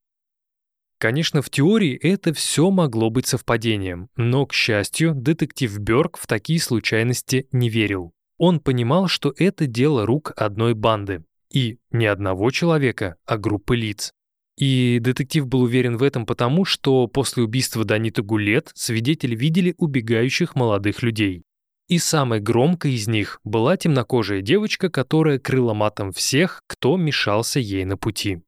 Конечно, 0.97 1.41
в 1.41 1.49
теории 1.49 1.93
это 1.97 2.33
все 2.33 2.71
могло 2.71 3.09
быть 3.09 3.27
совпадением, 3.27 4.07
но, 4.15 4.45
к 4.45 4.53
счастью, 4.53 5.13
детектив 5.13 5.77
Бёрк 5.79 6.17
в 6.17 6.25
такие 6.25 6.61
случайности 6.61 7.49
не 7.51 7.67
верил. 7.67 8.13
Он 8.37 8.61
понимал, 8.61 9.09
что 9.09 9.33
это 9.35 9.65
дело 9.67 10.05
рук 10.05 10.31
одной 10.37 10.73
банды. 10.73 11.25
И 11.51 11.79
не 11.91 12.05
одного 12.05 12.49
человека, 12.51 13.17
а 13.25 13.37
группы 13.37 13.75
лиц. 13.75 14.13
И 14.57 14.99
детектив 15.01 15.47
был 15.47 15.63
уверен 15.63 15.97
в 15.97 16.03
этом 16.03 16.25
потому, 16.25 16.63
что 16.63 17.07
после 17.07 17.43
убийства 17.43 17.83
Даниты 17.83 18.21
Гулет 18.21 18.71
свидетели 18.73 19.35
видели 19.35 19.75
убегающих 19.77 20.55
молодых 20.55 21.03
людей. 21.03 21.43
И 21.87 21.99
самой 21.99 22.41
громкой 22.41 22.93
из 22.93 23.07
них 23.07 23.39
была 23.45 23.77
темнокожая 23.77 24.41
девочка, 24.41 24.89
которая 24.89 25.39
крыла 25.39 25.73
матом 25.73 26.11
всех, 26.11 26.61
кто 26.67 26.97
мешался 26.97 27.59
ей 27.59 27.85
на 27.85 27.95
пути. 27.95 28.41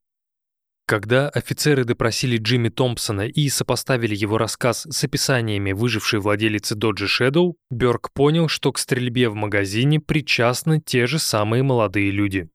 Когда 0.86 1.30
офицеры 1.30 1.86
допросили 1.86 2.38
Джимми 2.38 2.70
Томпсона 2.70 3.28
и 3.28 3.48
сопоставили 3.48 4.16
его 4.16 4.40
рассказ 4.40 4.88
с 4.90 5.04
описаниями 5.04 5.72
выжившей 5.72 6.20
владелицы 6.20 6.74
Доджи 6.74 7.06
Shadow, 7.06 7.54
Бёрк 7.70 8.12
понял, 8.12 8.48
что 8.48 8.74
к 8.74 8.80
стрельбе 8.80 9.30
в 9.30 9.36
магазине 9.36 10.00
причастны 10.00 10.82
те 10.82 11.06
же 11.06 11.20
самые 11.20 11.62
молодые 11.62 12.10
люди. 12.10 12.50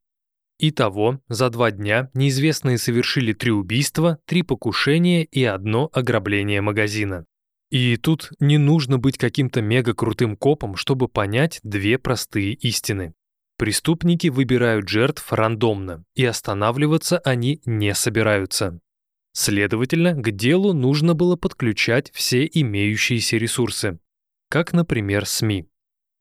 Итого, 0.59 1.21
за 1.29 1.49
два 1.49 1.71
дня 1.71 2.11
неизвестные 2.13 2.77
совершили 2.77 3.33
три 3.33 3.53
убийства, 3.53 4.19
три 4.27 4.43
покушения 4.43 5.25
и 5.25 5.45
одно 5.45 5.89
ограбление 5.93 6.61
магазина. 6.61 7.27
И 7.75 7.97
тут 7.97 8.31
не 8.39 8.57
нужно 8.57 8.99
быть 8.99 9.19
каким-то 9.19 9.61
мега-крутым 9.61 10.37
копом, 10.37 10.77
чтобы 10.77 11.09
понять 11.09 11.59
две 11.65 11.99
простые 11.99 12.53
истины. 12.53 13.15
Преступники 13.59 14.29
выбирают 14.29 14.89
жертв 14.89 15.33
рандомно, 15.33 16.05
и 16.15 16.25
останавливаться 16.25 17.19
они 17.19 17.63
не 17.65 17.93
собираются. 17.93 18.79
Следовательно, 19.33 20.15
к 20.15 20.31
делу 20.31 20.73
нужно 20.73 21.15
было 21.15 21.35
подключать 21.35 22.13
все 22.13 22.47
имеющиеся 22.47 23.39
ресурсы, 23.39 23.99
как, 24.49 24.73
например, 24.73 25.27
СМИ. 25.27 25.67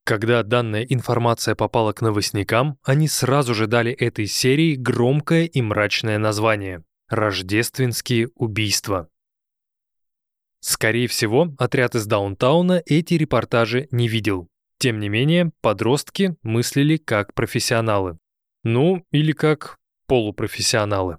Когда 0.06 0.42
данная 0.42 0.82
информация 0.82 1.54
попала 1.54 1.94
к 1.94 2.02
новостникам, 2.02 2.80
они 2.84 3.08
сразу 3.08 3.54
же 3.54 3.68
дали 3.68 3.92
этой 3.92 4.26
серии 4.26 4.74
громкое 4.74 5.46
и 5.46 5.62
мрачное 5.62 6.18
название– 6.18 6.84
«Рождественские 7.10 8.30
убийства». 8.34 9.08
Скорее 10.66 11.10
всего, 11.10 11.54
отряд 11.58 11.94
из 11.94 12.06
Даунтауна 12.06 12.82
эти 12.86 13.16
репортажи 13.16 13.90
не 13.92 14.08
видел. 14.08 14.48
Тем 14.78 15.02
не 15.02 15.10
менее, 15.10 15.52
подростки 15.60 16.38
мыслили 16.42 16.96
как 16.96 17.34
профессионалы. 17.34 18.18
Ну, 18.64 19.06
или 19.12 19.34
как 19.34 19.78
полупрофессионалы. 20.08 21.18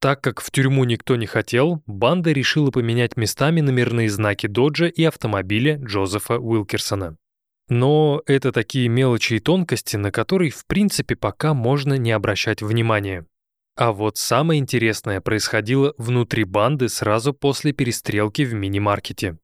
Так 0.00 0.22
как 0.22 0.40
в 0.40 0.50
тюрьму 0.50 0.84
никто 0.84 1.16
не 1.16 1.26
хотел, 1.26 1.82
банда 1.86 2.32
решила 2.32 2.70
поменять 2.70 3.18
местами 3.18 3.60
номерные 3.60 4.08
знаки 4.08 4.46
Доджа 4.46 4.86
и 4.86 5.04
автомобиля 5.04 5.76
Джозефа 5.76 6.38
Уилкерсона. 6.38 7.18
Но 7.68 8.22
это 8.24 8.52
такие 8.52 8.88
мелочи 8.88 9.34
и 9.34 9.38
тонкости, 9.38 9.96
на 9.96 10.10
которые 10.10 10.50
в 10.50 10.64
принципе 10.66 11.14
пока 11.14 11.52
можно 11.52 11.98
не 11.98 12.10
обращать 12.10 12.62
внимания. 12.62 13.26
А 13.76 13.92
вот 13.92 14.16
самое 14.16 14.58
интересное 14.58 15.20
происходило 15.20 15.94
внутри 15.98 16.44
банды 16.44 16.88
сразу 16.88 17.34
после 17.34 17.72
перестрелки 17.72 18.42
в 18.42 18.54
мини-маркете. 18.54 19.38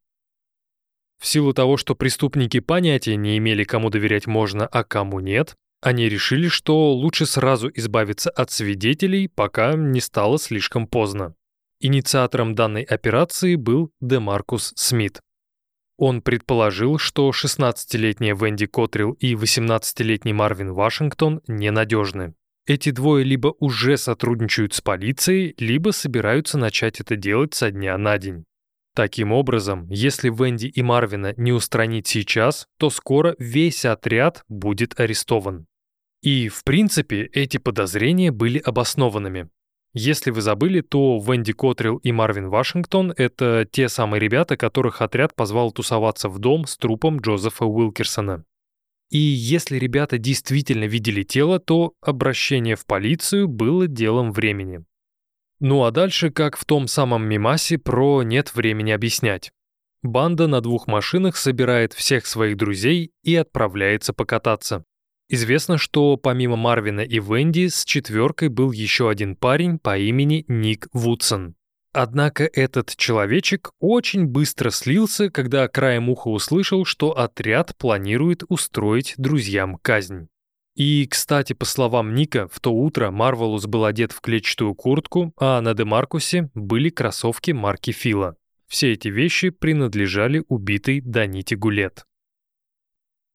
В 1.19 1.27
силу 1.27 1.53
того, 1.53 1.77
что 1.77 1.95
преступники 1.95 2.59
понятия 2.61 3.17
не 3.17 3.37
имели, 3.37 3.63
кому 3.65 3.91
доверять 3.91 4.27
можно, 4.27 4.67
а 4.67 4.85
кому 4.85 5.21
нет, 5.21 5.55
они 5.83 6.09
решили, 6.09 6.49
что 6.49 6.93
лучше 6.93 7.27
сразу 7.27 7.71
избавиться 7.75 8.31
от 8.31 8.51
свидетелей, 8.51 9.29
пока 9.29 9.75
не 9.75 10.01
стало 10.01 10.39
слишком 10.39 10.87
поздно. 10.87 11.35
Инициатором 11.81 12.55
данной 12.55 12.85
операции 12.85 13.57
был 13.57 13.93
Демаркус 14.01 14.73
Смит. 14.77 15.21
Он 15.99 16.23
предположил, 16.23 16.99
что 16.99 17.31
16-летняя 17.31 18.35
Венди 18.35 18.67
Котрилл 18.67 19.13
и 19.13 19.35
18-летний 19.35 20.33
Марвин 20.33 20.73
Вашингтон 20.73 21.43
ненадежны. 21.47 22.35
Эти 22.67 22.91
двое 22.91 23.25
либо 23.25 23.55
уже 23.59 23.97
сотрудничают 23.97 24.73
с 24.73 24.81
полицией, 24.81 25.55
либо 25.59 25.91
собираются 25.91 26.59
начать 26.59 27.01
это 27.01 27.17
делать 27.17 27.55
со 27.55 27.71
дня 27.71 27.99
на 27.99 28.19
день. 28.19 28.45
Таким 28.95 29.33
образом, 29.33 29.89
если 29.89 30.29
Венди 30.29 30.67
и 30.67 30.83
Марвина 30.83 31.35
не 31.37 31.53
устранить 31.53 32.07
сейчас, 32.07 32.67
то 32.79 32.91
скоро 32.91 33.35
весь 33.39 33.85
отряд 33.85 34.45
будет 34.49 35.01
арестован. 35.01 35.67
И, 36.23 36.49
в 36.49 36.63
принципе, 36.63 37.25
эти 37.33 37.57
подозрения 37.57 38.31
были 38.31 38.59
обоснованными. 38.59 39.49
Если 39.95 40.31
вы 40.31 40.41
забыли, 40.41 40.83
то 40.83 41.19
Венди 41.19 41.53
Котрилл 41.53 41.97
и 41.97 42.13
Марвин 42.13 42.49
Вашингтон— 42.49 43.13
это 43.17 43.67
те 43.71 43.89
самые 43.89 44.21
ребята, 44.21 44.57
которых 44.57 45.03
отряд 45.03 45.35
позвал 45.35 45.73
тусоваться 45.73 46.29
в 46.29 46.39
дом 46.39 46.67
с 46.67 46.77
трупом 46.77 47.19
Джозефа 47.19 47.65
Уилкерсона. 47.65 48.45
И 49.13 49.19
если 49.19 49.77
ребята 49.77 50.17
действительно 50.17 50.85
видели 50.85 51.23
тело, 51.23 51.59
то 51.61 51.93
обращение 52.01 52.77
в 52.77 52.87
полицию 52.87 53.47
было 53.47 53.87
делом 53.87 54.33
времени. 54.33 54.87
Ну 55.61 55.85
а 55.85 55.91
дальше, 55.91 56.31
как 56.31 56.57
в 56.57 56.65
том 56.65 56.89
самом 56.89 57.27
мимасе 57.29 57.77
про 57.77 58.23
«нет 58.23 58.55
времени 58.55 58.91
объяснять». 58.91 59.53
Банда 60.03 60.47
на 60.47 60.63
двух 60.63 60.87
машинах 60.87 61.37
собирает 61.37 61.93
всех 61.93 62.25
своих 62.27 62.57
друзей 62.57 63.13
и 63.23 63.37
отправляется 63.37 64.15
покататься. 64.15 64.83
Известно, 65.29 65.77
что 65.77 66.17
помимо 66.17 66.57
Марвина 66.57 67.03
и 67.03 67.21
Венди 67.21 67.69
с 67.69 67.85
четверкой 67.85 68.49
был 68.49 68.73
еще 68.73 69.11
один 69.11 69.37
парень 69.37 69.79
по 69.79 69.99
имени 69.99 70.47
Ник 70.49 70.89
Вудсон. 70.95 71.55
Однако 71.93 72.45
этот 72.45 72.97
человечек 72.97 73.73
очень 73.79 74.27
быстро 74.27 74.71
слился, 74.71 75.31
когда 75.31 75.69
краем 75.69 76.09
уха 76.09 76.29
услышал, 76.29 76.87
что 76.87 77.11
отряд 77.11 77.77
планирует 77.77 78.45
устроить 78.49 79.15
друзьям 79.19 79.77
казнь. 79.83 80.29
И, 80.75 81.07
кстати, 81.07 81.53
по 81.53 81.67
словам 81.67 82.15
Ника, 82.15 82.49
в 82.49 82.59
то 82.61 82.73
утро 82.73 83.11
Марвелус 83.11 83.67
был 83.67 83.85
одет 83.85 84.13
в 84.13 84.23
клетчатую 84.23 84.75
куртку, 84.75 85.35
а 85.37 85.61
на 85.61 85.75
Демаркусе 85.75 86.51
были 86.55 86.89
кроссовки 86.89 87.51
марки 87.51 87.91
Фила. 87.91 88.37
Все 88.69 88.93
эти 88.93 89.09
вещи 89.09 89.51
принадлежали 89.51 90.43
убитой 90.49 91.03
Даните 91.03 91.57
Гулет. 91.57 92.07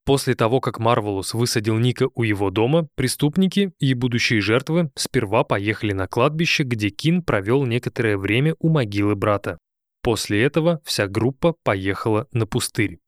После 0.08 0.36
того, 0.36 0.62
как 0.62 0.80
Марвелус 0.80 1.34
высадил 1.34 1.78
Ника 1.78 2.08
у 2.16 2.24
его 2.24 2.50
дома, 2.50 2.88
преступники 2.96 3.74
и 3.78 3.94
будущие 3.94 4.40
жертвы 4.40 4.90
сперва 4.96 5.44
поехали 5.44 5.92
на 5.92 6.08
кладбище, 6.08 6.64
где 6.64 6.92
Кин 6.92 7.22
провел 7.22 7.66
некоторое 7.66 8.18
время 8.18 8.56
у 8.60 8.70
могилы 8.70 9.18
брата. 9.18 9.58
После 10.02 10.42
этого 10.42 10.80
вся 10.86 11.08
группа 11.08 11.56
поехала 11.62 12.26
на 12.32 12.48
пустырь. 12.48 13.00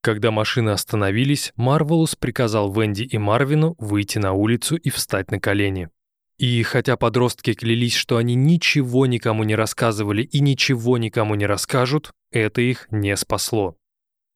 Когда 0.00 0.30
машины 0.30 0.70
остановились, 0.70 1.52
Марвелус 1.56 2.16
приказал 2.16 2.72
Венди 2.72 3.02
и 3.02 3.18
Марвину 3.18 3.74
выйти 3.78 4.16
на 4.16 4.32
улицу 4.32 4.76
и 4.76 4.88
встать 4.88 5.30
на 5.30 5.38
колени. 5.38 5.90
И 6.38 6.62
хотя 6.62 6.96
подростки 6.96 7.52
клялись, 7.52 7.94
что 7.94 8.16
они 8.16 8.34
ничего 8.34 9.04
никому 9.04 9.44
не 9.44 9.54
рассказывали 9.54 10.22
и 10.22 10.40
ничего 10.40 10.96
никому 10.96 11.34
не 11.34 11.44
расскажут, 11.44 12.12
это 12.32 12.62
их 12.62 12.86
не 12.90 13.14
спасло. 13.18 13.76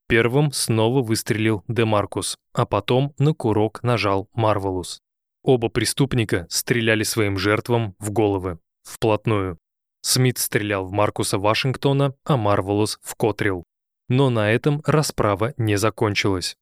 Первым 0.08 0.52
снова 0.52 1.02
выстрелил 1.02 1.64
Демаркус, 1.68 2.38
а 2.54 2.64
потом 2.64 3.14
на 3.18 3.34
курок 3.34 3.82
нажал 3.82 4.30
Марвелус. 4.32 5.00
Оба 5.42 5.68
преступника 5.68 6.46
стреляли 6.48 7.02
своим 7.02 7.36
жертвам 7.38 7.94
в 7.98 8.10
головы, 8.10 8.58
вплотную. 8.84 9.58
Смит 10.00 10.38
стрелял 10.38 10.86
в 10.86 10.92
Маркуса 10.92 11.38
Вашингтона, 11.38 12.14
а 12.24 12.38
Марвелус 12.38 12.98
в 13.02 13.14
Котрил. 13.16 13.64
Но 14.08 14.30
на 14.30 14.50
этом 14.50 14.82
расправа 14.86 15.52
не 15.58 15.76
закончилась. 15.76 16.56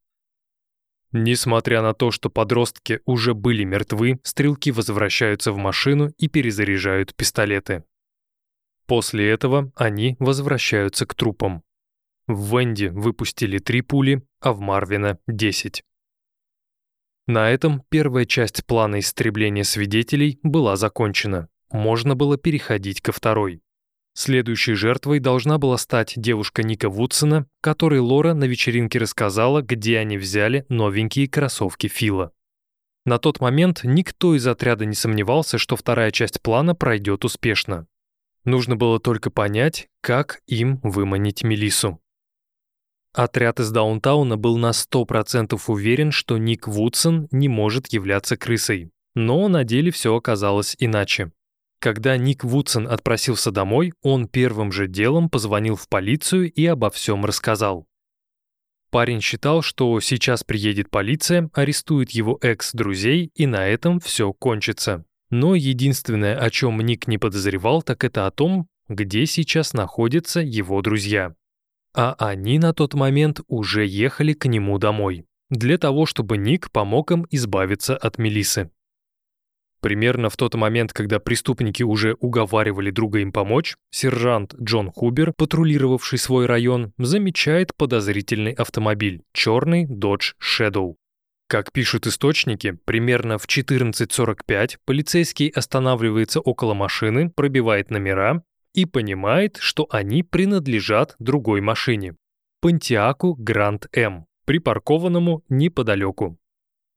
Несмотря 1.12 1.82
на 1.82 1.94
то, 1.94 2.10
что 2.10 2.28
подростки 2.28 3.00
уже 3.06 3.32
были 3.32 3.62
мертвы, 3.62 4.18
стрелки 4.24 4.72
возвращаются 4.72 5.52
в 5.52 5.56
машину 5.56 6.10
и 6.18 6.26
перезаряжают 6.26 7.14
пистолеты. 7.14 7.84
После 8.86 9.30
этого 9.30 9.70
они 9.76 10.16
возвращаются 10.18 11.06
к 11.06 11.14
трупам. 11.14 11.62
В 12.28 12.58
Венди 12.58 12.86
выпустили 12.86 13.58
три 13.58 13.82
пули, 13.82 14.22
а 14.40 14.52
в 14.52 14.60
Марвина— 14.60 15.18
10. 15.28 15.84
На 17.28 17.50
этом 17.50 17.82
первая 17.88 18.24
часть 18.24 18.64
плана 18.66 18.98
истребления 18.98 19.64
свидетелей 19.64 20.38
была 20.42 20.76
закончена. 20.76 21.48
Можно 21.70 22.14
было 22.14 22.36
переходить 22.36 23.00
ко 23.00 23.12
второй. 23.12 23.62
Следующей 24.14 24.74
жертвой 24.74 25.20
должна 25.20 25.58
была 25.58 25.76
стать 25.76 26.14
девушка 26.16 26.62
Ника 26.62 26.88
Вудсона, 26.88 27.46
которой 27.60 28.00
Лора 28.00 28.32
на 28.34 28.44
вечеринке 28.44 28.98
рассказала, 28.98 29.60
где 29.62 29.98
они 29.98 30.16
взяли 30.16 30.64
новенькие 30.68 31.28
кроссовки 31.28 31.86
Фила. 31.86 32.32
На 33.04 33.18
тот 33.18 33.40
момент 33.40 33.82
никто 33.84 34.34
из 34.34 34.46
отряда 34.46 34.84
не 34.84 34.94
сомневался, 34.94 35.58
что 35.58 35.76
вторая 35.76 36.10
часть 36.10 36.40
плана 36.42 36.74
пройдет 36.74 37.24
успешно. 37.24 37.86
Нужно 38.44 38.74
было 38.74 38.98
только 38.98 39.30
понять, 39.30 39.88
как 40.00 40.40
им 40.46 40.80
выманить 40.82 41.44
Мелису. 41.44 42.00
Отряд 43.16 43.60
из 43.60 43.70
Даунтауна 43.70 44.36
был 44.36 44.58
на 44.58 44.72
100% 44.72 45.58
уверен, 45.68 46.12
что 46.12 46.36
Ник 46.36 46.68
Вудсон 46.68 47.28
не 47.30 47.48
может 47.48 47.90
являться 47.90 48.36
крысой. 48.36 48.90
Но 49.14 49.48
на 49.48 49.64
деле 49.64 49.90
все 49.90 50.14
оказалось 50.14 50.76
иначе. 50.78 51.32
Когда 51.80 52.18
Ник 52.18 52.44
Вудсон 52.44 52.86
отпросился 52.86 53.50
домой, 53.50 53.94
он 54.02 54.28
первым 54.28 54.70
же 54.70 54.86
делом 54.86 55.30
позвонил 55.30 55.76
в 55.76 55.88
полицию 55.88 56.52
и 56.52 56.66
обо 56.66 56.90
всем 56.90 57.24
рассказал. 57.24 57.86
Парень 58.90 59.22
считал, 59.22 59.62
что 59.62 59.98
сейчас 60.00 60.44
приедет 60.44 60.90
полиция, 60.90 61.48
арестует 61.54 62.10
его 62.10 62.38
экс-друзей, 62.42 63.30
и 63.34 63.46
на 63.46 63.66
этом 63.66 63.98
все 63.98 64.34
кончится. 64.34 65.06
Но 65.30 65.54
единственное, 65.54 66.38
о 66.38 66.50
чем 66.50 66.82
Ник 66.82 67.06
не 67.06 67.16
подозревал, 67.16 67.80
так 67.80 68.04
это 68.04 68.26
о 68.26 68.30
том, 68.30 68.68
где 68.90 69.24
сейчас 69.24 69.72
находятся 69.72 70.40
его 70.40 70.82
друзья 70.82 71.34
а 71.96 72.14
они 72.18 72.58
на 72.58 72.74
тот 72.74 72.94
момент 72.94 73.40
уже 73.48 73.86
ехали 73.86 74.34
к 74.34 74.46
нему 74.46 74.78
домой, 74.78 75.24
для 75.48 75.78
того, 75.78 76.04
чтобы 76.04 76.36
Ник 76.36 76.70
помог 76.70 77.10
им 77.10 77.26
избавиться 77.30 77.96
от 77.96 78.18
Мелисы. 78.18 78.70
Примерно 79.80 80.30
в 80.30 80.36
тот 80.36 80.54
момент, 80.54 80.92
когда 80.92 81.18
преступники 81.20 81.82
уже 81.82 82.16
уговаривали 82.20 82.90
друга 82.90 83.20
им 83.20 83.32
помочь, 83.32 83.76
сержант 83.90 84.54
Джон 84.60 84.90
Хубер, 84.90 85.32
патрулировавший 85.32 86.18
свой 86.18 86.46
район, 86.46 86.92
замечает 86.98 87.74
подозрительный 87.74 88.52
автомобиль– 88.52 89.22
черный 89.32 89.86
Dodge 89.86 90.34
Shadow. 90.42 90.96
Как 91.48 91.72
пишут 91.72 92.06
источники, 92.06 92.72
примерно 92.84 93.38
в 93.38 93.46
14.45 93.46 94.78
полицейский 94.84 95.48
останавливается 95.48 96.40
около 96.40 96.74
машины, 96.74 97.30
пробивает 97.30 97.90
номера 97.90 98.42
и 98.76 98.84
понимает, 98.84 99.56
что 99.58 99.88
они 99.90 100.22
принадлежат 100.22 101.16
другой 101.18 101.60
машине– 101.60 102.14
Pontiac 102.64 103.18
Grand 103.38 103.88
M, 103.92 104.26
припаркованному 104.44 105.42
неподалеку. 105.48 106.38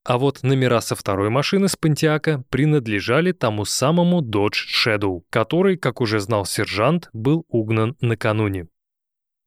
А 0.06 0.18
вот 0.18 0.44
номера 0.44 0.82
со 0.82 0.96
второй 0.96 1.30
машины 1.30 1.68
с 1.68 1.76
Пантиака 1.76 2.44
принадлежали 2.50 3.32
тому 3.32 3.66
самому 3.66 4.22
Dodge 4.22 4.68
Shadow, 4.74 5.22
который, 5.30 5.78
как 5.78 6.02
уже 6.02 6.20
знал 6.20 6.46
сержант, 6.46 7.10
был 7.14 7.46
угнан 7.50 7.96
накануне. 8.02 8.68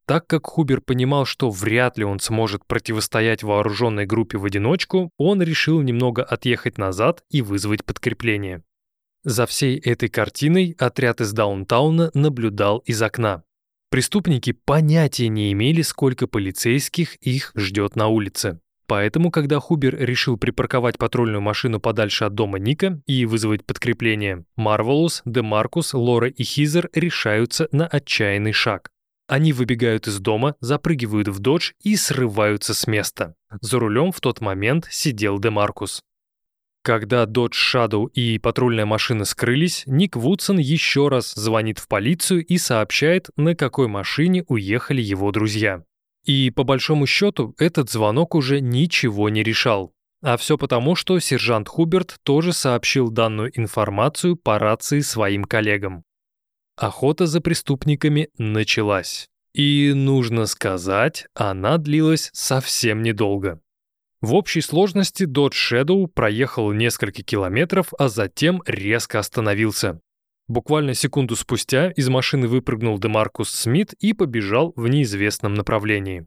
Так 0.07 0.26
как 0.26 0.47
Хубер 0.47 0.80
понимал, 0.80 1.24
что 1.24 1.51
вряд 1.51 1.97
ли 1.97 2.05
он 2.05 2.18
сможет 2.18 2.66
противостоять 2.66 3.43
вооруженной 3.43 4.05
группе 4.05 4.37
в 4.37 4.45
одиночку, 4.45 5.11
он 5.16 5.43
решил 5.43 5.80
немного 5.80 6.22
отъехать 6.22 6.76
назад 6.76 7.22
и 7.30 7.41
вызвать 7.41 7.85
подкрепление. 7.85 8.62
За 9.25 9.47
всей 9.47 9.79
этой 9.79 10.09
картиной 10.09 10.75
отряд 10.79 11.20
из 11.20 11.33
даунтауна 11.33 12.11
наблюдал 12.14 12.79
из 12.79 13.01
окна. 13.03 13.45
Преступники 13.91 14.53
понятия 14.53 15.29
не 15.29 15.53
имели, 15.53 15.83
сколько 15.83 16.27
полицейских 16.27 17.16
их 17.16 17.53
ждет 17.55 17.95
на 17.95 18.09
улице. 18.09 18.59
Поэтому, 18.87 19.31
когда 19.31 19.61
Хубер 19.61 19.97
решил 19.97 20.37
припарковать 20.37 20.99
патрульную 20.99 21.41
машину 21.41 21.79
подальше 21.79 22.25
от 22.25 22.35
дома 22.35 22.59
Ника 22.59 23.01
и 23.07 23.25
вызвать 23.27 23.64
подкрепление, 23.64 24.45
Марвелус, 24.57 25.23
Демаркус, 25.25 25.95
Лора 25.95 26.29
и 26.29 26.43
Хизер 26.43 26.91
решаются 26.93 27.68
на 27.70 27.87
отчаянный 27.87 28.53
шаг. 28.53 28.91
Они 29.29 29.53
выбегают 29.53 30.09
из 30.09 30.18
дома, 30.18 30.57
запрыгивают 30.61 31.29
в 31.29 31.39
Dodge 31.38 31.72
и 31.83 31.97
срываются 31.97 32.75
с 32.75 32.87
места. 32.87 33.35
За 33.61 33.79
рулем 33.79 34.11
в 34.11 34.20
тот 34.20 34.41
момент 34.41 34.89
сидел 34.91 35.39
Демаркус. 35.39 36.03
Когда 36.83 37.24
Dodge 37.26 37.53
Shadow 37.53 38.11
и 38.12 38.39
патрульная 38.39 38.87
машина 38.87 39.24
скрылись, 39.24 39.85
Ник 39.87 40.16
Вудсон 40.16 40.59
еще 40.59 41.09
раз 41.09 41.33
звонит 41.33 41.78
в 41.78 41.87
полицию 41.87 42.45
и 42.45 42.59
сообщает, 42.59 43.30
на 43.37 43.55
какой 43.55 43.87
машине 43.87 44.45
уехали 44.49 45.01
его 45.01 45.30
друзья. 45.30 45.85
И 46.24 46.51
по 46.51 46.64
большому 46.64 47.07
счету 47.07 47.55
этот 47.59 47.89
звонок 47.89 48.35
уже 48.35 48.61
ничего 48.61 49.28
не 49.28 49.45
решал. 49.45 49.93
А 50.22 50.37
все 50.37 50.59
потому, 50.59 50.97
что 50.97 51.18
сержант 51.20 51.68
Хуберт 51.68 52.16
тоже 52.24 52.53
сообщил 52.53 53.11
данную 53.11 53.57
информацию 53.59 54.37
по 54.37 54.59
рации 54.59 55.01
своим 55.01 55.45
коллегам. 55.45 56.05
Охота 56.76 57.26
за 57.26 57.41
преступниками 57.41 58.28
началась. 58.39 59.28
И, 59.55 59.93
нужно 59.95 60.47
сказать, 60.47 61.26
она 61.35 61.76
длилась 61.76 62.30
совсем 62.33 63.03
недолго. 63.03 63.61
В 64.23 64.35
общей 64.35 64.61
сложности 64.61 65.25
Dodge 65.25 65.51
Shadow 65.51 66.07
проехал 66.07 66.70
несколько 66.73 67.25
километров, 67.25 67.93
а 67.99 68.09
затем 68.09 68.62
резко 68.66 69.18
остановился. 69.18 70.01
Буквально 70.47 70.95
секунду 70.95 71.35
спустя 71.35 71.91
из 71.91 72.09
машины 72.09 72.47
выпрыгнул 72.47 73.01
Демаркус 73.01 73.51
Смит 73.51 73.95
и 73.95 74.12
побежал 74.12 74.73
в 74.77 74.87
неизвестном 74.87 75.55
направлении. 75.55 76.27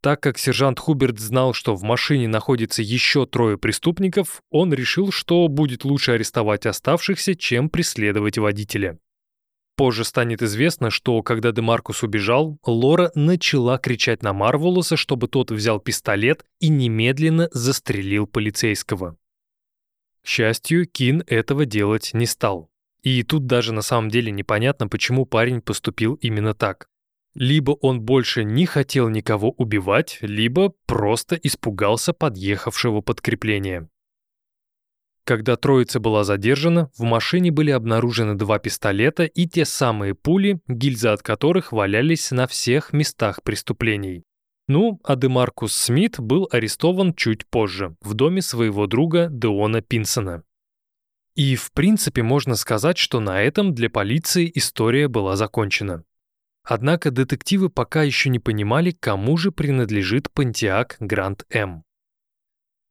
Так 0.00 0.22
как 0.22 0.38
сержант 0.38 0.78
Хуберт 0.78 1.18
знал, 1.18 1.52
что 1.52 1.74
в 1.74 1.82
машине 1.82 2.26
находится 2.26 2.80
еще 2.80 3.26
трое 3.26 3.58
преступников, 3.58 4.40
он 4.50 4.72
решил, 4.72 5.12
что 5.12 5.46
будет 5.48 5.84
лучше 5.84 6.12
арестовать 6.12 6.64
оставшихся, 6.64 7.34
чем 7.34 7.68
преследовать 7.68 8.38
водителя. 8.38 8.98
Позже 9.76 10.04
станет 10.04 10.42
известно, 10.42 10.90
что 10.90 11.22
когда 11.22 11.52
Демаркус 11.52 12.02
убежал, 12.02 12.58
Лора 12.64 13.12
начала 13.14 13.76
кричать 13.78 14.22
на 14.22 14.32
Марвелуса, 14.32 14.96
чтобы 14.96 15.28
тот 15.28 15.50
взял 15.50 15.80
пистолет 15.80 16.46
и 16.60 16.68
немедленно 16.68 17.50
застрелил 17.52 18.26
полицейского. 18.26 19.16
К 20.22 20.26
счастью, 20.26 20.86
Кин 20.86 21.22
этого 21.26 21.66
делать 21.66 22.12
не 22.14 22.24
стал. 22.24 22.70
И 23.02 23.22
тут 23.22 23.46
даже 23.46 23.72
на 23.72 23.82
самом 23.82 24.08
деле 24.08 24.32
непонятно, 24.32 24.88
почему 24.88 25.26
парень 25.26 25.60
поступил 25.60 26.14
именно 26.14 26.54
так. 26.54 26.88
Либо 27.34 27.72
он 27.72 28.00
больше 28.00 28.44
не 28.44 28.64
хотел 28.64 29.10
никого 29.10 29.50
убивать, 29.50 30.18
либо 30.22 30.72
просто 30.86 31.36
испугался 31.36 32.14
подъехавшего 32.14 33.02
подкрепления. 33.02 33.90
Когда 35.26 35.56
троица 35.56 35.98
была 35.98 36.22
задержана, 36.22 36.88
в 36.96 37.02
машине 37.02 37.50
были 37.50 37.72
обнаружены 37.72 38.36
два 38.36 38.60
пистолета 38.60 39.24
и 39.24 39.48
те 39.48 39.64
самые 39.64 40.14
пули, 40.14 40.60
гильзы 40.68 41.08
от 41.08 41.22
которых 41.22 41.72
валялись 41.72 42.30
на 42.30 42.46
всех 42.46 42.92
местах 42.92 43.42
преступлений. 43.42 44.22
Ну, 44.68 45.00
а 45.02 45.16
Демаркус 45.16 45.74
Смит 45.74 46.20
был 46.20 46.48
арестован 46.52 47.12
чуть 47.12 47.44
позже, 47.44 47.96
в 48.02 48.14
доме 48.14 48.40
своего 48.40 48.86
друга 48.86 49.26
Деона 49.28 49.82
Пинсона. 49.82 50.44
И 51.34 51.56
в 51.56 51.72
принципе 51.72 52.22
можно 52.22 52.54
сказать, 52.54 52.96
что 52.96 53.18
на 53.18 53.42
этом 53.42 53.74
для 53.74 53.90
полиции 53.90 54.48
история 54.54 55.08
была 55.08 55.34
закончена. 55.34 56.04
Однако 56.62 57.10
детективы 57.10 57.68
пока 57.68 58.04
еще 58.04 58.30
не 58.30 58.38
понимали, 58.38 58.92
кому 58.92 59.36
же 59.36 59.50
принадлежит 59.50 60.30
Пантиак 60.30 60.96
Гранд 61.00 61.46
М. 61.50 61.85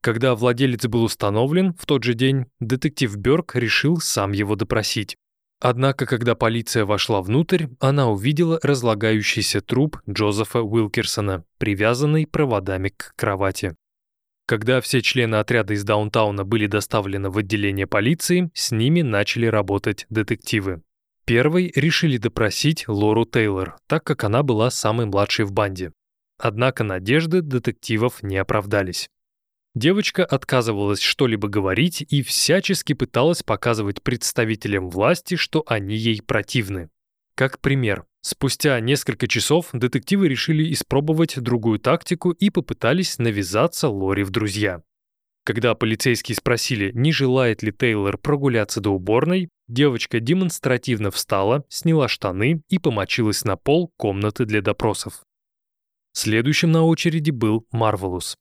Когда 0.06 0.36
владелец 0.36 0.86
был 0.86 1.04
установлен 1.04 1.74
в 1.80 1.88
тот 1.88 2.04
же 2.04 2.14
день, 2.14 2.46
детектив 2.60 3.18
Бёрк 3.18 3.56
решил 3.56 3.98
сам 3.98 4.34
его 4.34 4.56
допросить. 4.56 5.18
Однако, 5.60 6.06
когда 6.06 6.36
полиция 6.36 6.86
вошла 6.86 7.24
внутрь, 7.24 7.70
она 7.80 8.08
увидела 8.08 8.60
разлагающийся 8.62 9.62
труп 9.62 9.98
Джозефа 10.08 10.62
Уилкерсона, 10.62 11.44
привязанный 11.58 12.28
проводами 12.28 12.90
к 12.90 13.14
кровати. 13.16 13.76
Когда 14.46 14.80
все 14.80 15.02
члены 15.02 15.38
отряда 15.38 15.74
из 15.74 15.84
даунтауна 15.84 16.44
были 16.44 16.68
доставлены 16.68 17.32
в 17.32 17.40
отделение 17.40 17.88
полиции, 17.88 18.52
с 18.54 18.70
ними 18.70 19.02
начали 19.02 19.48
работать 19.48 20.06
детективы. 20.12 20.84
Первой 21.26 21.74
решили 21.76 22.18
допросить 22.18 22.88
Лору 22.88 23.26
Тейлор, 23.26 23.78
так 23.88 24.04
как 24.04 24.24
она 24.24 24.44
была 24.44 24.70
самой 24.70 25.08
младшей 25.08 25.46
в 25.46 25.52
банде. 25.52 25.94
Однако 26.38 26.84
надежды 26.84 27.42
детективов 27.42 28.22
не 28.22 28.38
оправдались. 28.38 29.10
Девочка 29.76 30.26
отказывалась 30.26 31.02
что-либо 31.02 31.48
говорить 31.48 32.02
и 32.10 32.24
всячески 32.24 32.94
пыталась 32.94 33.44
показывать 33.44 34.02
представителям 34.02 34.90
власти, 34.90 35.36
что 35.36 35.64
они 35.68 35.96
ей 35.96 36.22
противны. 36.22 36.90
Как 37.36 37.60
пример, 37.60 38.06
Спустя 38.28 38.80
несколько 38.80 39.28
часов 39.28 39.70
детективы 39.72 40.28
решили 40.28 40.74
испробовать 40.74 41.40
другую 41.40 41.78
тактику 41.78 42.32
и 42.32 42.50
попытались 42.50 43.20
навязаться 43.20 43.88
Лори 43.88 44.24
в 44.24 44.32
друзья. 44.32 44.82
Когда 45.44 45.76
полицейские 45.76 46.36
спросили, 46.36 46.92
не 46.96 47.12
желает 47.12 47.62
ли 47.62 47.72
Тейлор 47.72 48.18
прогуляться 48.18 48.82
до 48.82 48.90
уборной, 48.90 49.50
девочка 49.68 50.20
демонстративно 50.20 51.12
встала, 51.12 51.66
сняла 51.70 52.08
штаны 52.08 52.64
и 52.68 52.80
помочилась 52.80 53.46
на 53.46 53.58
пол 53.58 53.92
комнаты 53.96 54.46
для 54.46 54.64
допросов. 54.64 55.22
Следующим 56.14 56.72
на 56.72 56.82
очереди 56.82 57.30
был 57.30 57.68
Марвелус. 57.72 58.38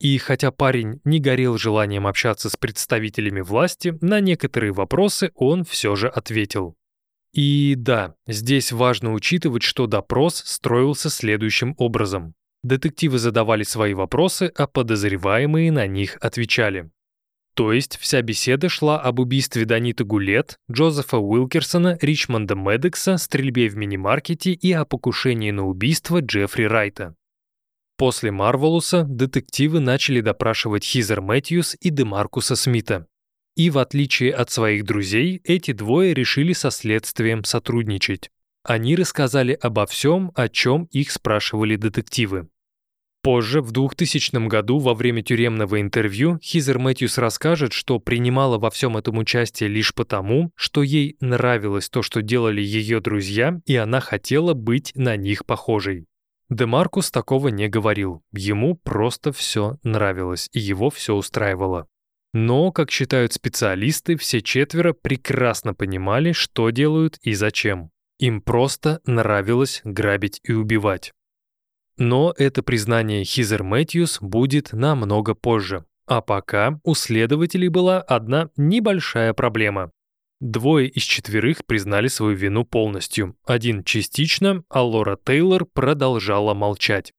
И 0.00 0.16
хотя 0.18 0.52
парень 0.52 1.00
не 1.04 1.18
горел 1.18 1.58
желанием 1.58 2.06
общаться 2.06 2.50
с 2.50 2.56
представителями 2.56 3.40
власти, 3.40 3.98
на 4.00 4.20
некоторые 4.20 4.72
вопросы 4.72 5.32
он 5.34 5.64
все 5.64 5.96
же 5.96 6.08
ответил. 6.08 6.76
И 7.32 7.74
да, 7.76 8.14
здесь 8.26 8.72
важно 8.72 9.12
учитывать, 9.12 9.62
что 9.62 9.86
допрос 9.86 10.36
строился 10.46 11.10
следующим 11.10 11.74
образом. 11.78 12.34
Детективы 12.62 13.18
задавали 13.18 13.62
свои 13.64 13.94
вопросы, 13.94 14.52
а 14.56 14.66
подозреваемые 14.66 15.70
на 15.70 15.86
них 15.86 16.16
отвечали. 16.20 16.90
То 17.54 17.72
есть 17.72 17.96
вся 17.96 18.22
беседа 18.22 18.68
шла 18.68 19.00
об 19.00 19.18
убийстве 19.18 19.64
Даниты 19.64 20.04
Гулет, 20.04 20.58
Джозефа 20.70 21.18
Уилкерсона, 21.18 21.98
Ричмонда 22.00 22.54
Медекса, 22.54 23.16
стрельбе 23.16 23.68
в 23.68 23.76
мини-маркете 23.76 24.52
и 24.52 24.72
о 24.72 24.84
покушении 24.84 25.50
на 25.50 25.66
убийство 25.66 26.20
Джеффри 26.20 26.64
Райта. 26.64 27.16
После 27.98 28.30
Марвелуса 28.30 29.02
детективы 29.02 29.80
начали 29.80 30.20
допрашивать 30.20 30.84
Хизер 30.84 31.20
Мэтьюс 31.20 31.76
и 31.80 31.90
Демаркуса 31.90 32.54
Смита. 32.54 33.08
И 33.56 33.70
в 33.70 33.78
отличие 33.78 34.32
от 34.32 34.52
своих 34.52 34.84
друзей, 34.84 35.40
эти 35.42 35.72
двое 35.72 36.14
решили 36.14 36.52
со 36.52 36.70
следствием 36.70 37.42
сотрудничать. 37.42 38.30
Они 38.62 38.94
рассказали 38.94 39.58
обо 39.60 39.84
всем, 39.84 40.30
о 40.36 40.48
чем 40.48 40.84
их 40.92 41.10
спрашивали 41.10 41.74
детективы. 41.74 42.48
Позже, 43.20 43.60
в 43.60 43.72
2000 43.72 44.46
году, 44.46 44.78
во 44.78 44.94
время 44.94 45.24
тюремного 45.24 45.80
интервью, 45.80 46.38
Хизер 46.40 46.78
Мэтьюс 46.78 47.18
расскажет, 47.18 47.72
что 47.72 47.98
принимала 47.98 48.58
во 48.58 48.70
всем 48.70 48.96
этом 48.96 49.18
участие 49.18 49.68
лишь 49.68 49.92
потому, 49.92 50.52
что 50.54 50.84
ей 50.84 51.16
нравилось 51.18 51.88
то, 51.88 52.02
что 52.02 52.22
делали 52.22 52.60
ее 52.60 53.00
друзья, 53.00 53.60
и 53.66 53.74
она 53.74 53.98
хотела 53.98 54.54
быть 54.54 54.92
на 54.94 55.16
них 55.16 55.44
похожей. 55.44 56.06
Демаркус 56.50 57.10
такого 57.10 57.48
не 57.48 57.68
говорил, 57.68 58.22
ему 58.32 58.74
просто 58.76 59.32
все 59.32 59.76
нравилось, 59.82 60.48
и 60.52 60.60
его 60.60 60.88
все 60.88 61.14
устраивало. 61.14 61.86
Но, 62.32 62.72
как 62.72 62.90
считают 62.90 63.32
специалисты, 63.32 64.16
все 64.16 64.40
четверо 64.40 64.92
прекрасно 64.92 65.74
понимали, 65.74 66.32
что 66.32 66.70
делают 66.70 67.18
и 67.22 67.34
зачем. 67.34 67.90
Им 68.18 68.42
просто 68.42 69.00
нравилось 69.06 69.80
грабить 69.84 70.40
и 70.42 70.52
убивать. 70.52 71.12
Но 71.96 72.34
это 72.36 72.62
признание 72.62 73.24
Хизер 73.24 73.62
Мэтьюс 73.62 74.18
будет 74.20 74.72
намного 74.72 75.34
позже. 75.34 75.84
А 76.06 76.22
пока 76.22 76.80
у 76.84 76.94
следователей 76.94 77.68
была 77.68 78.00
одна 78.00 78.50
небольшая 78.56 79.34
проблема. 79.34 79.90
Двое 80.40 80.88
из 80.88 81.02
четверых 81.02 81.66
признали 81.66 82.06
свою 82.06 82.36
вину 82.36 82.64
полностью, 82.64 83.36
один 83.44 83.82
частично, 83.82 84.62
а 84.68 84.82
Лора 84.82 85.18
Тейлор 85.24 85.64
продолжала 85.64 86.54
молчать. 86.54 87.12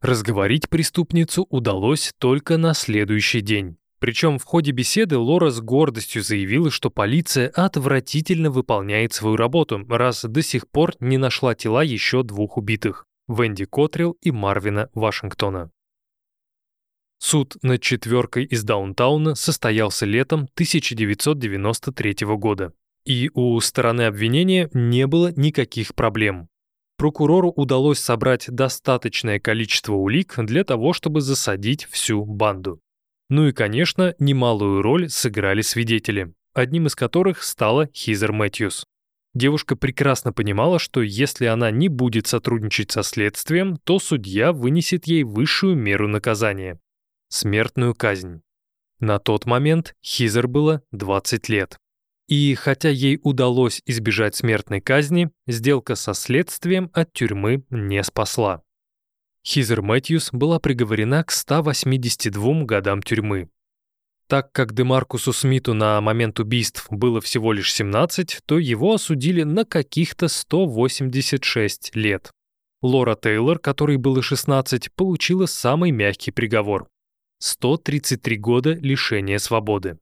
Разговорить 0.00 0.68
преступницу 0.68 1.46
удалось 1.50 2.12
только 2.18 2.58
на 2.58 2.74
следующий 2.74 3.40
день. 3.40 3.78
Причем 3.98 4.38
в 4.38 4.44
ходе 4.44 4.72
беседы 4.72 5.16
Лора 5.16 5.50
с 5.50 5.60
гордостью 5.60 6.22
заявила, 6.22 6.70
что 6.70 6.90
полиция 6.90 7.48
отвратительно 7.48 8.50
выполняет 8.50 9.12
свою 9.12 9.36
работу, 9.36 9.84
раз 9.88 10.24
до 10.24 10.42
сих 10.42 10.68
пор 10.68 10.94
не 10.98 11.18
нашла 11.18 11.54
тела 11.54 11.82
еще 11.84 12.22
двух 12.22 12.56
убитых– 12.56 13.06
Венди 13.28 13.64
Котрилл 13.64 14.16
и 14.20 14.32
Марвина 14.32 14.88
Вашингтона. 14.94 15.70
Суд 17.24 17.56
над 17.62 17.80
четверкой 17.80 18.46
из 18.46 18.64
Даунтауна 18.64 19.36
состоялся 19.36 20.04
летом 20.04 20.48
1993 20.54 22.16
года. 22.36 22.72
И 23.04 23.30
у 23.32 23.60
стороны 23.60 24.02
обвинения 24.02 24.68
не 24.72 25.06
было 25.06 25.32
никаких 25.36 25.94
проблем. 25.94 26.48
Прокурору 26.98 27.52
удалось 27.52 28.00
собрать 28.00 28.50
достаточное 28.50 29.38
количество 29.38 29.94
улик 29.94 30.34
для 30.38 30.64
того, 30.64 30.92
чтобы 30.92 31.20
засадить 31.20 31.84
всю 31.84 32.24
банду. 32.24 32.80
Ну 33.30 33.46
и, 33.46 33.52
конечно, 33.52 34.16
немалую 34.18 34.82
роль 34.82 35.08
сыграли 35.08 35.60
свидетели, 35.62 36.34
одним 36.54 36.88
из 36.88 36.96
которых 36.96 37.44
стала 37.44 37.86
Хизер 37.94 38.32
Мэтьюс. 38.32 38.84
Девушка 39.32 39.76
прекрасно 39.76 40.32
понимала, 40.32 40.80
что 40.80 41.00
если 41.02 41.44
она 41.44 41.70
не 41.70 41.88
будет 41.88 42.26
сотрудничать 42.26 42.90
со 42.90 43.04
следствием, 43.04 43.76
то 43.84 44.00
судья 44.00 44.52
вынесет 44.52 45.06
ей 45.06 45.22
высшую 45.22 45.76
меру 45.76 46.08
наказания 46.08 46.80
смертную 47.32 47.94
казнь. 47.94 48.42
На 49.00 49.18
тот 49.18 49.46
момент 49.46 49.94
Хизер 50.04 50.46
было 50.46 50.82
20 50.92 51.48
лет. 51.48 51.78
И 52.28 52.54
хотя 52.54 52.88
ей 52.88 53.18
удалось 53.22 53.82
избежать 53.84 54.36
смертной 54.36 54.80
казни, 54.80 55.30
сделка 55.46 55.96
со 55.96 56.14
следствием 56.14 56.90
от 56.92 57.12
тюрьмы 57.12 57.64
не 57.70 58.02
спасла. 58.04 58.62
Хизер 59.44 59.82
Мэтьюс 59.82 60.30
была 60.32 60.60
приговорена 60.60 61.24
к 61.24 61.32
182 61.32 62.64
годам 62.64 63.02
тюрьмы. 63.02 63.48
Так 64.28 64.52
как 64.52 64.72
Демаркусу 64.72 65.32
Смиту 65.32 65.74
на 65.74 66.00
момент 66.00 66.38
убийств 66.38 66.86
было 66.90 67.20
всего 67.20 67.52
лишь 67.52 67.72
17, 67.72 68.40
то 68.46 68.58
его 68.58 68.94
осудили 68.94 69.42
на 69.42 69.64
каких-то 69.64 70.28
186 70.28 71.96
лет. 71.96 72.30
Лора 72.82 73.16
Тейлор, 73.16 73.58
которой 73.58 73.96
было 73.96 74.22
16, 74.22 74.92
получила 74.92 75.46
самый 75.46 75.90
мягкий 75.90 76.30
приговор 76.30 76.88
133 77.42 78.36
года 78.36 78.74
лишения 78.74 79.38
свободы. 79.38 79.98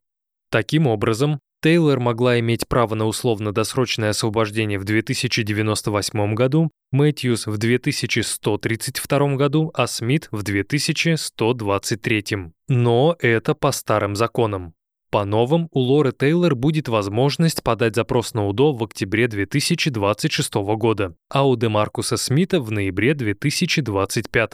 Таким 0.51 0.87
образом, 0.87 1.41
Тейлор 1.63 1.99
могла 1.99 2.39
иметь 2.41 2.69
право 2.69 2.95
на 2.95 3.07
условно-досрочное 3.07 4.11
освобождение 4.11 4.79
в 4.79 4.85
2098 4.85 6.35
году, 6.35 6.71
Мэтьюс 6.93 7.47
в 7.47 7.57
2132 7.57 9.37
году, 9.37 9.71
а 9.73 9.87
Смит 9.87 10.29
в 10.31 10.43
2123. 10.43 12.25
Но 12.69 13.17
это 13.19 13.55
по 13.55 13.73
старым 13.73 14.17
законам. 14.17 14.75
По 15.11 15.25
новым 15.25 15.69
у 15.73 15.81
Лоры 15.81 16.13
Тейлор 16.13 16.55
будет 16.55 16.89
возможность 16.89 17.63
подать 17.63 17.95
запрос 17.97 18.35
на 18.35 18.47
УДО 18.47 18.73
в 18.73 18.85
октябре 18.85 19.29
2026 19.29 20.55
года, 20.77 21.15
а 21.31 21.49
у 21.49 21.57
Демаркуса 21.57 22.19
Смита 22.19 22.61
в 22.61 22.71
ноябре 22.71 23.15
2025. 23.15 24.53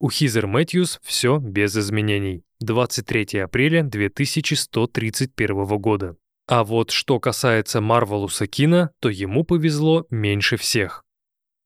У 0.00 0.10
Хизер 0.10 0.46
Мэтьюс 0.46 1.00
все 1.02 1.38
без 1.38 1.76
изменений. 1.76 2.44
23 2.60 3.40
апреля 3.40 3.82
2131 3.82 5.66
года. 5.78 6.16
А 6.46 6.62
вот 6.62 6.92
что 6.92 7.18
касается 7.18 7.80
Марвелуса 7.80 8.46
Кина, 8.46 8.92
то 9.00 9.08
ему 9.08 9.42
повезло 9.42 10.06
меньше 10.10 10.56
всех. 10.56 11.04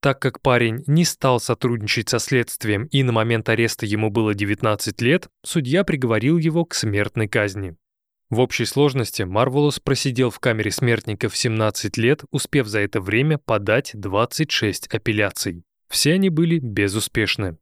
Так 0.01 0.19
как 0.21 0.41
парень 0.41 0.83
не 0.87 1.05
стал 1.05 1.41
сотрудничать 1.41 2.09
со 2.09 2.19
следствием 2.19 2.87
и 2.87 3.03
на 3.03 3.13
момент 3.13 3.51
ареста 3.51 3.85
ему 3.85 4.11
было 4.11 4.35
19 4.35 5.01
лет, 5.03 5.29
судья 5.45 5.85
приговорил 5.85 6.39
его 6.39 6.65
к 6.65 6.75
смертной 6.75 7.29
казни. 7.29 7.77
В 8.31 8.41
общей 8.41 8.65
сложности 8.65 9.25
Марвелус 9.25 9.79
просидел 9.79 10.31
в 10.31 10.41
камере 10.41 10.71
смертников 10.71 11.37
17 11.37 11.99
лет, 11.99 12.25
успев 12.31 12.67
за 12.67 12.81
это 12.81 13.03
время 13.03 13.37
подать 13.37 13.91
26 13.93 14.87
апелляций. 14.87 15.65
Все 15.89 16.15
они 16.15 16.31
были 16.31 16.59
безуспешны. 16.59 17.59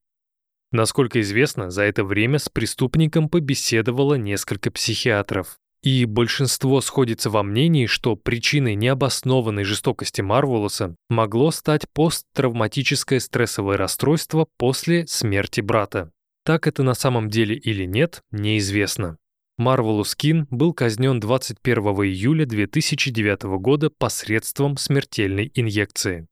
Насколько 0.72 1.20
известно, 1.20 1.70
за 1.70 1.82
это 1.82 2.04
время 2.04 2.38
с 2.38 2.48
преступником 2.48 3.28
побеседовало 3.28 4.14
несколько 4.14 4.70
психиатров. 4.70 5.58
И 5.82 6.04
большинство 6.04 6.80
сходится 6.82 7.30
во 7.30 7.42
мнении, 7.42 7.86
что 7.86 8.14
причиной 8.14 8.74
необоснованной 8.74 9.64
жестокости 9.64 10.20
Марвелуса 10.20 10.94
могло 11.08 11.50
стать 11.50 11.86
посттравматическое 11.94 13.18
стрессовое 13.18 13.78
расстройство 13.78 14.46
после 14.58 15.06
смерти 15.06 15.62
брата. 15.62 16.12
Так 16.44 16.66
это 16.66 16.82
на 16.82 16.94
самом 16.94 17.30
деле 17.30 17.56
или 17.56 17.84
нет, 17.84 18.22
неизвестно. 18.30 19.16
Марвелус 19.56 20.14
Кин 20.14 20.46
был 20.50 20.72
казнен 20.72 21.20
21 21.20 21.78
июля 22.04 22.46
2009 22.46 23.42
года 23.60 23.90
посредством 23.90 24.76
смертельной 24.76 25.50
инъекции. 25.54 26.26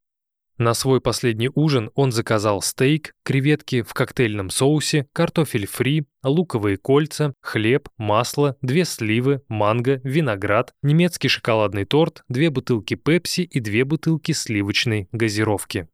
На 0.58 0.74
свой 0.74 1.00
последний 1.00 1.50
ужин 1.54 1.92
он 1.94 2.10
заказал 2.10 2.62
стейк, 2.62 3.14
креветки 3.22 3.82
в 3.82 3.94
коктейльном 3.94 4.50
соусе, 4.50 5.06
картофель 5.12 5.68
фри, 5.68 6.04
луковые 6.24 6.76
кольца, 6.76 7.32
хлеб, 7.40 7.88
масло, 7.96 8.56
две 8.60 8.84
сливы, 8.84 9.40
манго, 9.46 10.00
виноград, 10.02 10.74
немецкий 10.82 11.28
шоколадный 11.28 11.84
торт, 11.84 12.24
две 12.28 12.50
бутылки 12.50 12.94
пепси 12.94 13.42
и 13.42 13.60
две 13.60 13.84
бутылки 13.84 14.32
сливочной 14.32 15.08
газировки. 15.12 15.86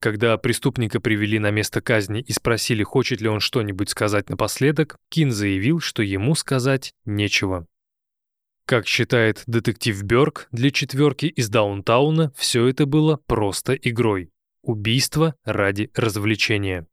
Когда 0.00 0.36
преступника 0.36 1.00
привели 1.00 1.38
на 1.38 1.50
место 1.50 1.80
казни 1.80 2.20
и 2.20 2.32
спросили, 2.32 2.82
хочет 2.82 3.22
ли 3.22 3.28
он 3.28 3.40
что-нибудь 3.40 3.88
сказать 3.88 4.28
напоследок, 4.28 4.96
Кин 5.08 5.32
заявил, 5.32 5.80
что 5.80 6.02
ему 6.02 6.34
сказать 6.34 6.92
нечего. 7.06 7.66
Как 8.68 8.86
считает 8.86 9.44
детектив 9.46 10.02
Бёрк, 10.02 10.46
для 10.52 10.70
четверки 10.70 11.24
из 11.24 11.48
Даунтауна 11.48 12.34
все 12.36 12.66
это 12.66 12.84
было 12.84 13.18
просто 13.26 13.72
игрой. 13.72 14.28
Убийство 14.62 15.36
ради 15.46 15.90
развлечения. 15.94 16.86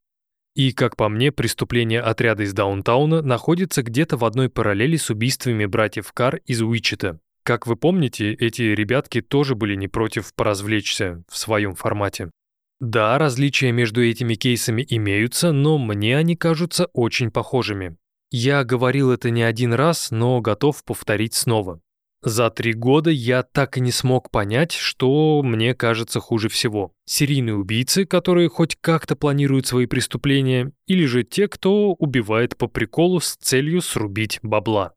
И, 0.55 0.71
как 0.71 0.95
по 0.95 1.09
мне, 1.09 1.33
преступление 1.33 1.99
отряда 1.99 2.43
из 2.43 2.53
Даунтауна 2.53 3.21
находится 3.21 3.83
где-то 3.83 4.15
в 4.15 4.23
одной 4.23 4.49
параллели 4.49 4.95
с 4.95 5.09
убийствами 5.09 5.65
братьев 5.65 6.13
Кар 6.13 6.37
из 6.45 6.61
Уичета. 6.61 7.19
Как 7.43 7.67
вы 7.67 7.75
помните, 7.75 8.31
эти 8.31 8.61
ребятки 8.61 9.19
тоже 9.19 9.55
были 9.55 9.75
не 9.75 9.89
против 9.89 10.33
поразвлечься 10.33 11.25
в 11.27 11.37
своем 11.37 11.75
формате. 11.75 12.31
Да, 12.79 13.17
различия 13.17 13.73
между 13.73 14.01
этими 14.01 14.35
кейсами 14.35 14.85
имеются, 14.87 15.51
но 15.51 15.77
мне 15.77 16.15
они 16.15 16.37
кажутся 16.37 16.85
очень 16.93 17.31
похожими. 17.31 17.97
Я 18.37 18.65
говорил 18.65 19.11
это 19.11 19.29
не 19.29 19.43
один 19.43 19.71
раз, 19.71 20.11
но 20.11 20.41
готов 20.41 20.83
повторить 20.83 21.35
снова. 21.35 21.79
За 22.21 22.49
три 22.49 22.73
года 22.73 23.09
я 23.09 23.43
так 23.43 23.77
и 23.77 23.79
не 23.79 23.93
смог 23.93 24.29
понять, 24.29 24.73
что 24.73 25.41
мне 25.41 25.73
кажется 25.73 26.19
хуже 26.19 26.49
всего. 26.49 26.91
Серийные 27.05 27.55
убийцы, 27.55 28.03
которые 28.03 28.49
хоть 28.49 28.75
как-то 28.81 29.15
планируют 29.15 29.67
свои 29.67 29.85
преступления, 29.85 30.73
или 30.85 31.05
же 31.05 31.23
те, 31.23 31.47
кто 31.47 31.93
убивает 31.93 32.57
по 32.57 32.67
приколу 32.67 33.21
с 33.21 33.37
целью 33.37 33.79
срубить 33.79 34.39
бабла. 34.41 34.91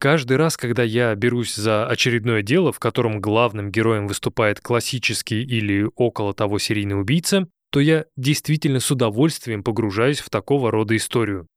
Каждый 0.00 0.38
раз, 0.38 0.56
когда 0.56 0.82
я 0.82 1.14
берусь 1.14 1.56
за 1.56 1.86
очередное 1.86 2.40
дело, 2.40 2.72
в 2.72 2.78
котором 2.78 3.20
главным 3.20 3.70
героем 3.70 4.06
выступает 4.06 4.62
классический 4.62 5.42
или 5.42 5.86
около 5.94 6.32
того 6.32 6.58
серийный 6.58 6.98
убийца, 6.98 7.48
то 7.70 7.80
я 7.80 8.06
действительно 8.16 8.80
с 8.80 8.90
удовольствием 8.90 9.62
погружаюсь 9.62 10.20
в 10.20 10.30
такого 10.30 10.70
рода 10.70 10.96
историю. 10.96 11.48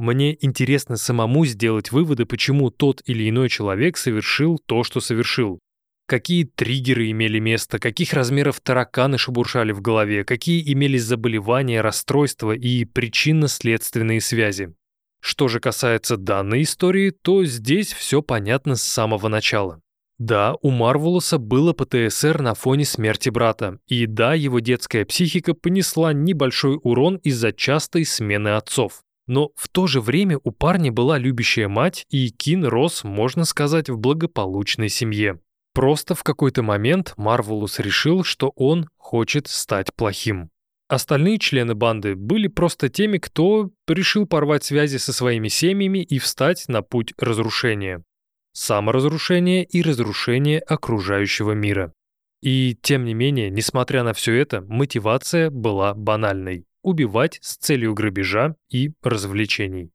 Мне 0.00 0.34
интересно 0.42 0.96
самому 0.96 1.44
сделать 1.44 1.92
выводы, 1.92 2.24
почему 2.24 2.70
тот 2.70 3.02
или 3.04 3.28
иной 3.28 3.50
человек 3.50 3.98
совершил 3.98 4.58
то, 4.58 4.82
что 4.82 4.98
совершил. 4.98 5.58
Какие 6.06 6.44
триггеры 6.44 7.10
имели 7.10 7.38
место, 7.38 7.78
каких 7.78 8.14
размеров 8.14 8.60
тараканы 8.60 9.18
шебуршали 9.18 9.72
в 9.72 9.82
голове, 9.82 10.24
какие 10.24 10.72
имелись 10.72 11.02
заболевания, 11.02 11.82
расстройства 11.82 12.52
и 12.52 12.86
причинно-следственные 12.86 14.22
связи. 14.22 14.72
Что 15.20 15.48
же 15.48 15.60
касается 15.60 16.16
данной 16.16 16.62
истории, 16.62 17.10
то 17.10 17.44
здесь 17.44 17.92
все 17.92 18.22
понятно 18.22 18.76
с 18.76 18.82
самого 18.82 19.28
начала. 19.28 19.82
Да, 20.16 20.54
у 20.62 20.70
Марвелуса 20.70 21.36
было 21.36 21.74
ПТСР 21.74 22.40
на 22.40 22.54
фоне 22.54 22.86
смерти 22.86 23.28
брата, 23.28 23.78
и 23.86 24.06
да, 24.06 24.32
его 24.32 24.60
детская 24.60 25.04
психика 25.04 25.52
понесла 25.52 26.14
небольшой 26.14 26.80
урон 26.82 27.16
из-за 27.16 27.52
частой 27.52 28.06
смены 28.06 28.56
отцов. 28.56 29.02
Но 29.30 29.52
в 29.54 29.68
то 29.68 29.86
же 29.86 30.00
время 30.00 30.40
у 30.42 30.50
парня 30.50 30.90
была 30.90 31.16
любящая 31.16 31.68
мать, 31.68 32.04
и 32.10 32.30
Кин 32.30 32.64
рос, 32.64 33.04
можно 33.04 33.44
сказать, 33.44 33.88
в 33.88 33.96
благополучной 33.96 34.88
семье. 34.88 35.38
Просто 35.72 36.16
в 36.16 36.24
какой-то 36.24 36.64
момент 36.64 37.14
Марвелус 37.16 37.78
решил, 37.78 38.24
что 38.24 38.52
он 38.56 38.88
хочет 38.96 39.46
стать 39.46 39.94
плохим. 39.94 40.50
Остальные 40.88 41.38
члены 41.38 41.76
банды 41.76 42.16
были 42.16 42.48
просто 42.48 42.88
теми, 42.88 43.18
кто 43.18 43.70
решил 43.86 44.26
порвать 44.26 44.64
связи 44.64 44.96
со 44.96 45.12
своими 45.12 45.46
семьями 45.46 46.00
и 46.00 46.18
встать 46.18 46.64
на 46.66 46.82
путь 46.82 47.14
разрушения. 47.16 48.02
Саморазрушение 48.52 49.62
и 49.62 49.80
разрушение 49.80 50.58
окружающего 50.58 51.52
мира. 51.52 51.92
И 52.42 52.76
тем 52.82 53.04
не 53.04 53.14
менее, 53.14 53.48
несмотря 53.48 54.02
на 54.02 54.12
все 54.12 54.34
это, 54.34 54.60
мотивация 54.62 55.50
была 55.50 55.94
банальной 55.94 56.66
убивать 56.82 57.38
с 57.42 57.56
целью 57.56 57.94
грабежа 57.94 58.56
и 58.68 58.92
развлечений. 59.02 59.92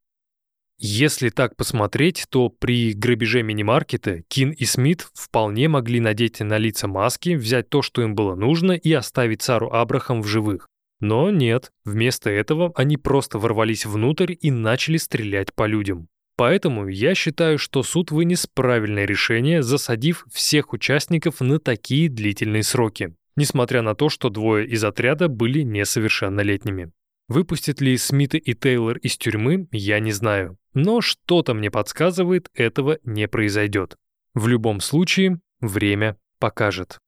Если 0.78 1.30
так 1.30 1.56
посмотреть, 1.56 2.26
то 2.30 2.50
при 2.50 2.94
грабеже 2.94 3.44
мини-маркета 3.44 4.24
Кин 4.28 4.52
и 4.52 4.66
Смит 4.66 5.08
вполне 5.14 5.70
могли 5.70 6.02
надеть 6.02 6.42
на 6.42 6.58
лица 6.58 6.88
маски, 6.88 7.36
взять 7.36 7.70
то, 7.70 7.82
что 7.82 8.02
им 8.02 8.14
было 8.14 8.36
нужно, 8.36 8.74
и 8.74 8.92
оставить 8.92 9.42
Сару 9.42 9.72
Абрахам 9.72 10.22
в 10.22 10.28
живых. 10.28 10.68
Но 11.00 11.30
нет, 11.30 11.72
вместо 11.86 12.30
этого 12.30 12.74
они 12.76 12.98
просто 12.98 13.40
ворвались 13.40 13.86
внутрь 13.86 14.36
и 14.40 14.52
начали 14.52 14.98
стрелять 14.98 15.54
по 15.54 15.66
людям. 15.66 16.08
Поэтому 16.38 16.90
я 16.90 17.16
считаю, 17.16 17.58
что 17.58 17.82
суд 17.82 18.12
вынес 18.12 18.46
правильное 18.46 19.06
решение, 19.06 19.64
засадив 19.64 20.26
всех 20.32 20.74
участников 20.74 21.40
на 21.40 21.60
такие 21.60 22.10
длительные 22.10 22.64
сроки, 22.64 23.16
несмотря 23.36 23.82
на 23.82 23.96
то, 23.96 24.10
что 24.10 24.30
двое 24.30 24.68
из 24.68 24.84
отряда 24.84 25.28
были 25.28 25.62
несовершеннолетними. 25.62 26.92
Выпустят 27.28 27.82
ли 27.82 27.98
Смита 27.98 28.38
и 28.38 28.54
Тейлор 28.54 28.98
из 28.98 29.18
тюрьмы, 29.18 29.68
я 29.72 30.00
не 30.00 30.12
знаю. 30.12 30.58
Но 30.74 31.02
что-то 31.02 31.54
мне 31.54 31.72
подсказывает, 31.72 32.50
этого 32.54 33.00
не 33.04 33.28
произойдет. 33.28 33.98
В 34.34 34.48
любом 34.48 34.80
случае, 34.80 35.40
время 35.60 36.18
покажет. 36.40 37.00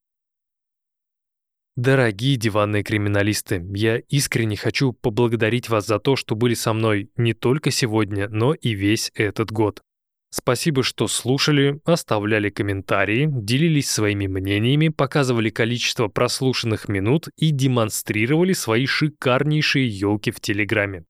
Дорогие 1.75 2.37
диванные 2.37 2.81
криминалисты, 2.81 3.63
я 3.75 3.97
искренне 3.99 4.57
хочу 4.57 4.93
поблагодарить 4.93 5.69
вас 5.69 5.85
за 5.85 5.99
то, 5.99 6.15
что 6.15 6.35
были 6.35 6.55
со 6.55 6.73
мной 6.73 7.11
не 7.17 7.35
только 7.35 7.69
сегодня, 7.69 8.27
но 8.29 8.55
и 8.55 8.71
весь 8.71 9.11
этот 9.13 9.51
год. 9.51 9.83
Спасибо, 10.29 10.83
что 10.83 11.07
слушали, 11.07 11.79
оставляли 11.85 12.49
комментарии, 12.49 13.29
делились 13.31 13.89
своими 13.89 14.27
мнениями, 14.27 14.89
показывали 14.89 15.49
количество 15.49 16.09
прослушанных 16.09 16.89
минут 16.89 17.29
и 17.37 17.51
демонстрировали 17.51 18.53
свои 18.53 18.85
шикарнейшие 18.85 19.87
елки 19.87 20.31
в 20.31 20.41
Телеграме. 20.41 21.05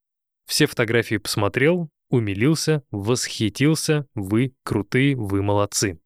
Все 0.45 0.67
фотографии 0.67 1.17
посмотрел, 1.17 1.89
умилился, 2.09 2.83
восхитился, 2.91 4.05
вы 4.13 4.53
крутые, 4.63 5.15
вы 5.15 5.41
молодцы. 5.41 5.99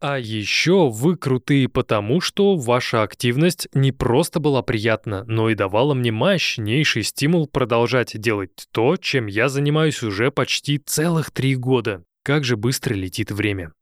А 0.00 0.16
еще 0.16 0.90
вы 0.90 1.16
крутые 1.16 1.68
потому, 1.68 2.20
что 2.20 2.56
ваша 2.56 3.02
активность 3.02 3.66
не 3.72 3.90
просто 3.90 4.38
была 4.38 4.62
приятна, 4.62 5.24
но 5.24 5.50
и 5.50 5.56
давала 5.56 5.94
мне 5.94 6.12
мощнейший 6.12 7.02
стимул 7.02 7.48
продолжать 7.48 8.16
делать 8.20 8.68
то, 8.72 8.96
чем 8.96 9.26
я 9.26 9.48
занимаюсь 9.48 10.02
уже 10.04 10.30
почти 10.30 10.78
целых 10.78 11.32
три 11.32 11.56
года. 11.56 12.04
Как 12.28 12.44
же 12.44 12.58
быстро 12.58 12.92
летит 12.92 13.30
время. 13.30 13.72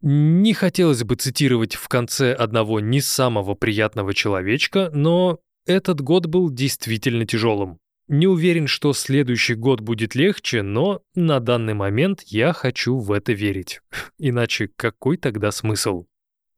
Не 0.00 0.52
хотелось 0.52 1.04
бы 1.04 1.14
цитировать 1.14 1.76
в 1.76 1.86
конце 1.86 2.32
одного 2.32 2.80
не 2.80 3.00
самого 3.00 3.54
приятного 3.54 4.14
человечка, 4.14 4.90
но 4.92 5.38
этот 5.64 6.00
год 6.00 6.26
был 6.26 6.50
действительно 6.50 7.24
тяжелым. 7.24 7.78
Не 8.08 8.26
уверен, 8.26 8.66
что 8.66 8.92
следующий 8.92 9.54
год 9.54 9.80
будет 9.80 10.16
легче, 10.16 10.62
но 10.62 11.02
на 11.14 11.38
данный 11.38 11.74
момент 11.74 12.22
я 12.26 12.52
хочу 12.52 12.98
в 12.98 13.12
это 13.12 13.32
верить. 13.32 13.80
Иначе 14.18 14.68
какой 14.74 15.16
тогда 15.16 15.52
смысл? 15.52 16.06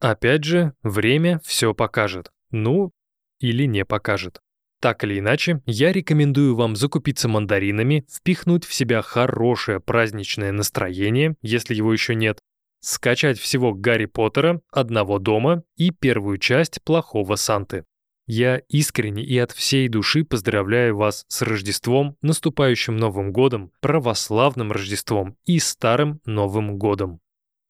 Опять 0.01 0.45
же, 0.45 0.73
время 0.83 1.39
все 1.45 1.75
покажет. 1.75 2.31
Ну, 2.51 2.93
или 3.41 3.67
не 3.67 3.85
покажет. 3.85 4.41
Так 4.85 5.03
или 5.03 5.19
иначе, 5.19 5.63
я 5.65 5.95
рекомендую 5.95 6.55
вам 6.57 6.77
закупиться 6.77 7.27
мандаринами, 7.27 8.05
впихнуть 8.07 8.67
в 8.67 8.75
себя 8.75 9.01
хорошее 9.01 9.81
праздничное 9.81 10.53
настроение, 10.53 11.37
если 11.41 11.75
его 11.75 11.91
еще 11.91 12.15
нет, 12.15 12.39
скачать 12.81 13.39
всего 13.39 13.73
Гарри 13.73 14.05
Поттера, 14.05 14.61
одного 14.71 15.19
дома 15.19 15.63
и 15.79 15.91
первую 15.91 16.37
часть 16.37 16.83
плохого 16.85 17.37
Санты. 17.37 17.85
Я 18.27 18.59
искренне 18.69 19.25
и 19.25 19.39
от 19.39 19.53
всей 19.53 19.89
души 19.89 20.23
поздравляю 20.23 20.99
вас 20.99 21.25
с 21.29 21.41
Рождеством, 21.41 22.19
наступающим 22.21 22.99
Новым 22.99 23.33
годом, 23.33 23.73
православным 23.81 24.71
Рождеством 24.71 25.39
и 25.47 25.61
Старым 25.61 26.21
Новым 26.27 26.77
годом. 26.77 27.21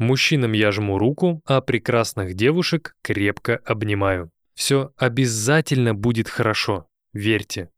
Мужчинам 0.01 0.51
я 0.51 0.73
жму 0.73 0.99
руку, 0.99 1.43
а 1.47 1.61
прекрасных 1.61 2.35
девушек 2.35 2.97
крепко 3.03 3.61
обнимаю. 3.65 4.33
Все 4.57 4.91
обязательно 4.97 5.95
будет 5.95 6.29
хорошо, 6.29 6.89
верьте. 7.15 7.71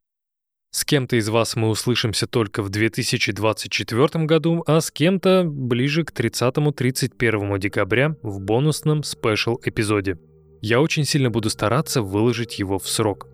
С 0.71 0.83
кем-то 0.83 1.15
из 1.15 1.29
вас 1.29 1.55
мы 1.55 1.69
услышимся 1.69 2.27
только 2.27 2.61
в 2.61 2.69
2024 2.69 4.25
году, 4.25 4.63
а 4.67 4.81
с 4.81 4.91
кем-то 4.91 5.43
ближе 5.45 6.03
к 6.03 6.11
30-31 6.11 7.57
декабря 7.57 8.15
в 8.21 8.41
бонусном 8.41 9.03
спешл-эпизоде. 9.03 10.19
Я 10.61 10.81
очень 10.81 11.05
сильно 11.05 11.29
буду 11.29 11.49
стараться 11.49 12.01
выложить 12.01 12.59
его 12.59 12.79
в 12.79 12.87
срок. 12.87 13.27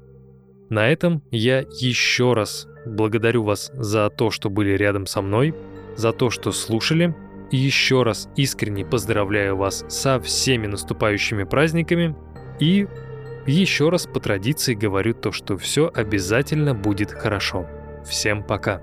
На 0.69 0.89
этом 0.89 1.23
я 1.31 1.59
еще 1.59 2.33
раз 2.33 2.67
благодарю 2.85 3.43
вас 3.43 3.71
за 3.73 4.09
то, 4.09 4.29
что 4.29 4.49
были 4.49 4.71
рядом 4.71 5.05
со 5.05 5.21
мной, 5.21 5.55
за 5.95 6.13
то, 6.13 6.29
что 6.29 6.51
слушали, 6.51 7.15
и 7.51 7.57
еще 7.57 8.03
раз 8.03 8.29
искренне 8.35 8.85
поздравляю 8.85 9.57
вас 9.57 9.85
со 9.87 10.19
всеми 10.19 10.67
наступающими 10.67 11.43
праздниками 11.43 12.15
и 12.59 12.87
еще 13.51 13.89
раз 13.89 14.05
по 14.07 14.19
традиции 14.19 14.73
говорю 14.73 15.13
то, 15.13 15.31
что 15.31 15.57
все 15.57 15.91
обязательно 15.93 16.73
будет 16.73 17.11
хорошо. 17.11 17.67
Всем 18.05 18.43
пока! 18.43 18.81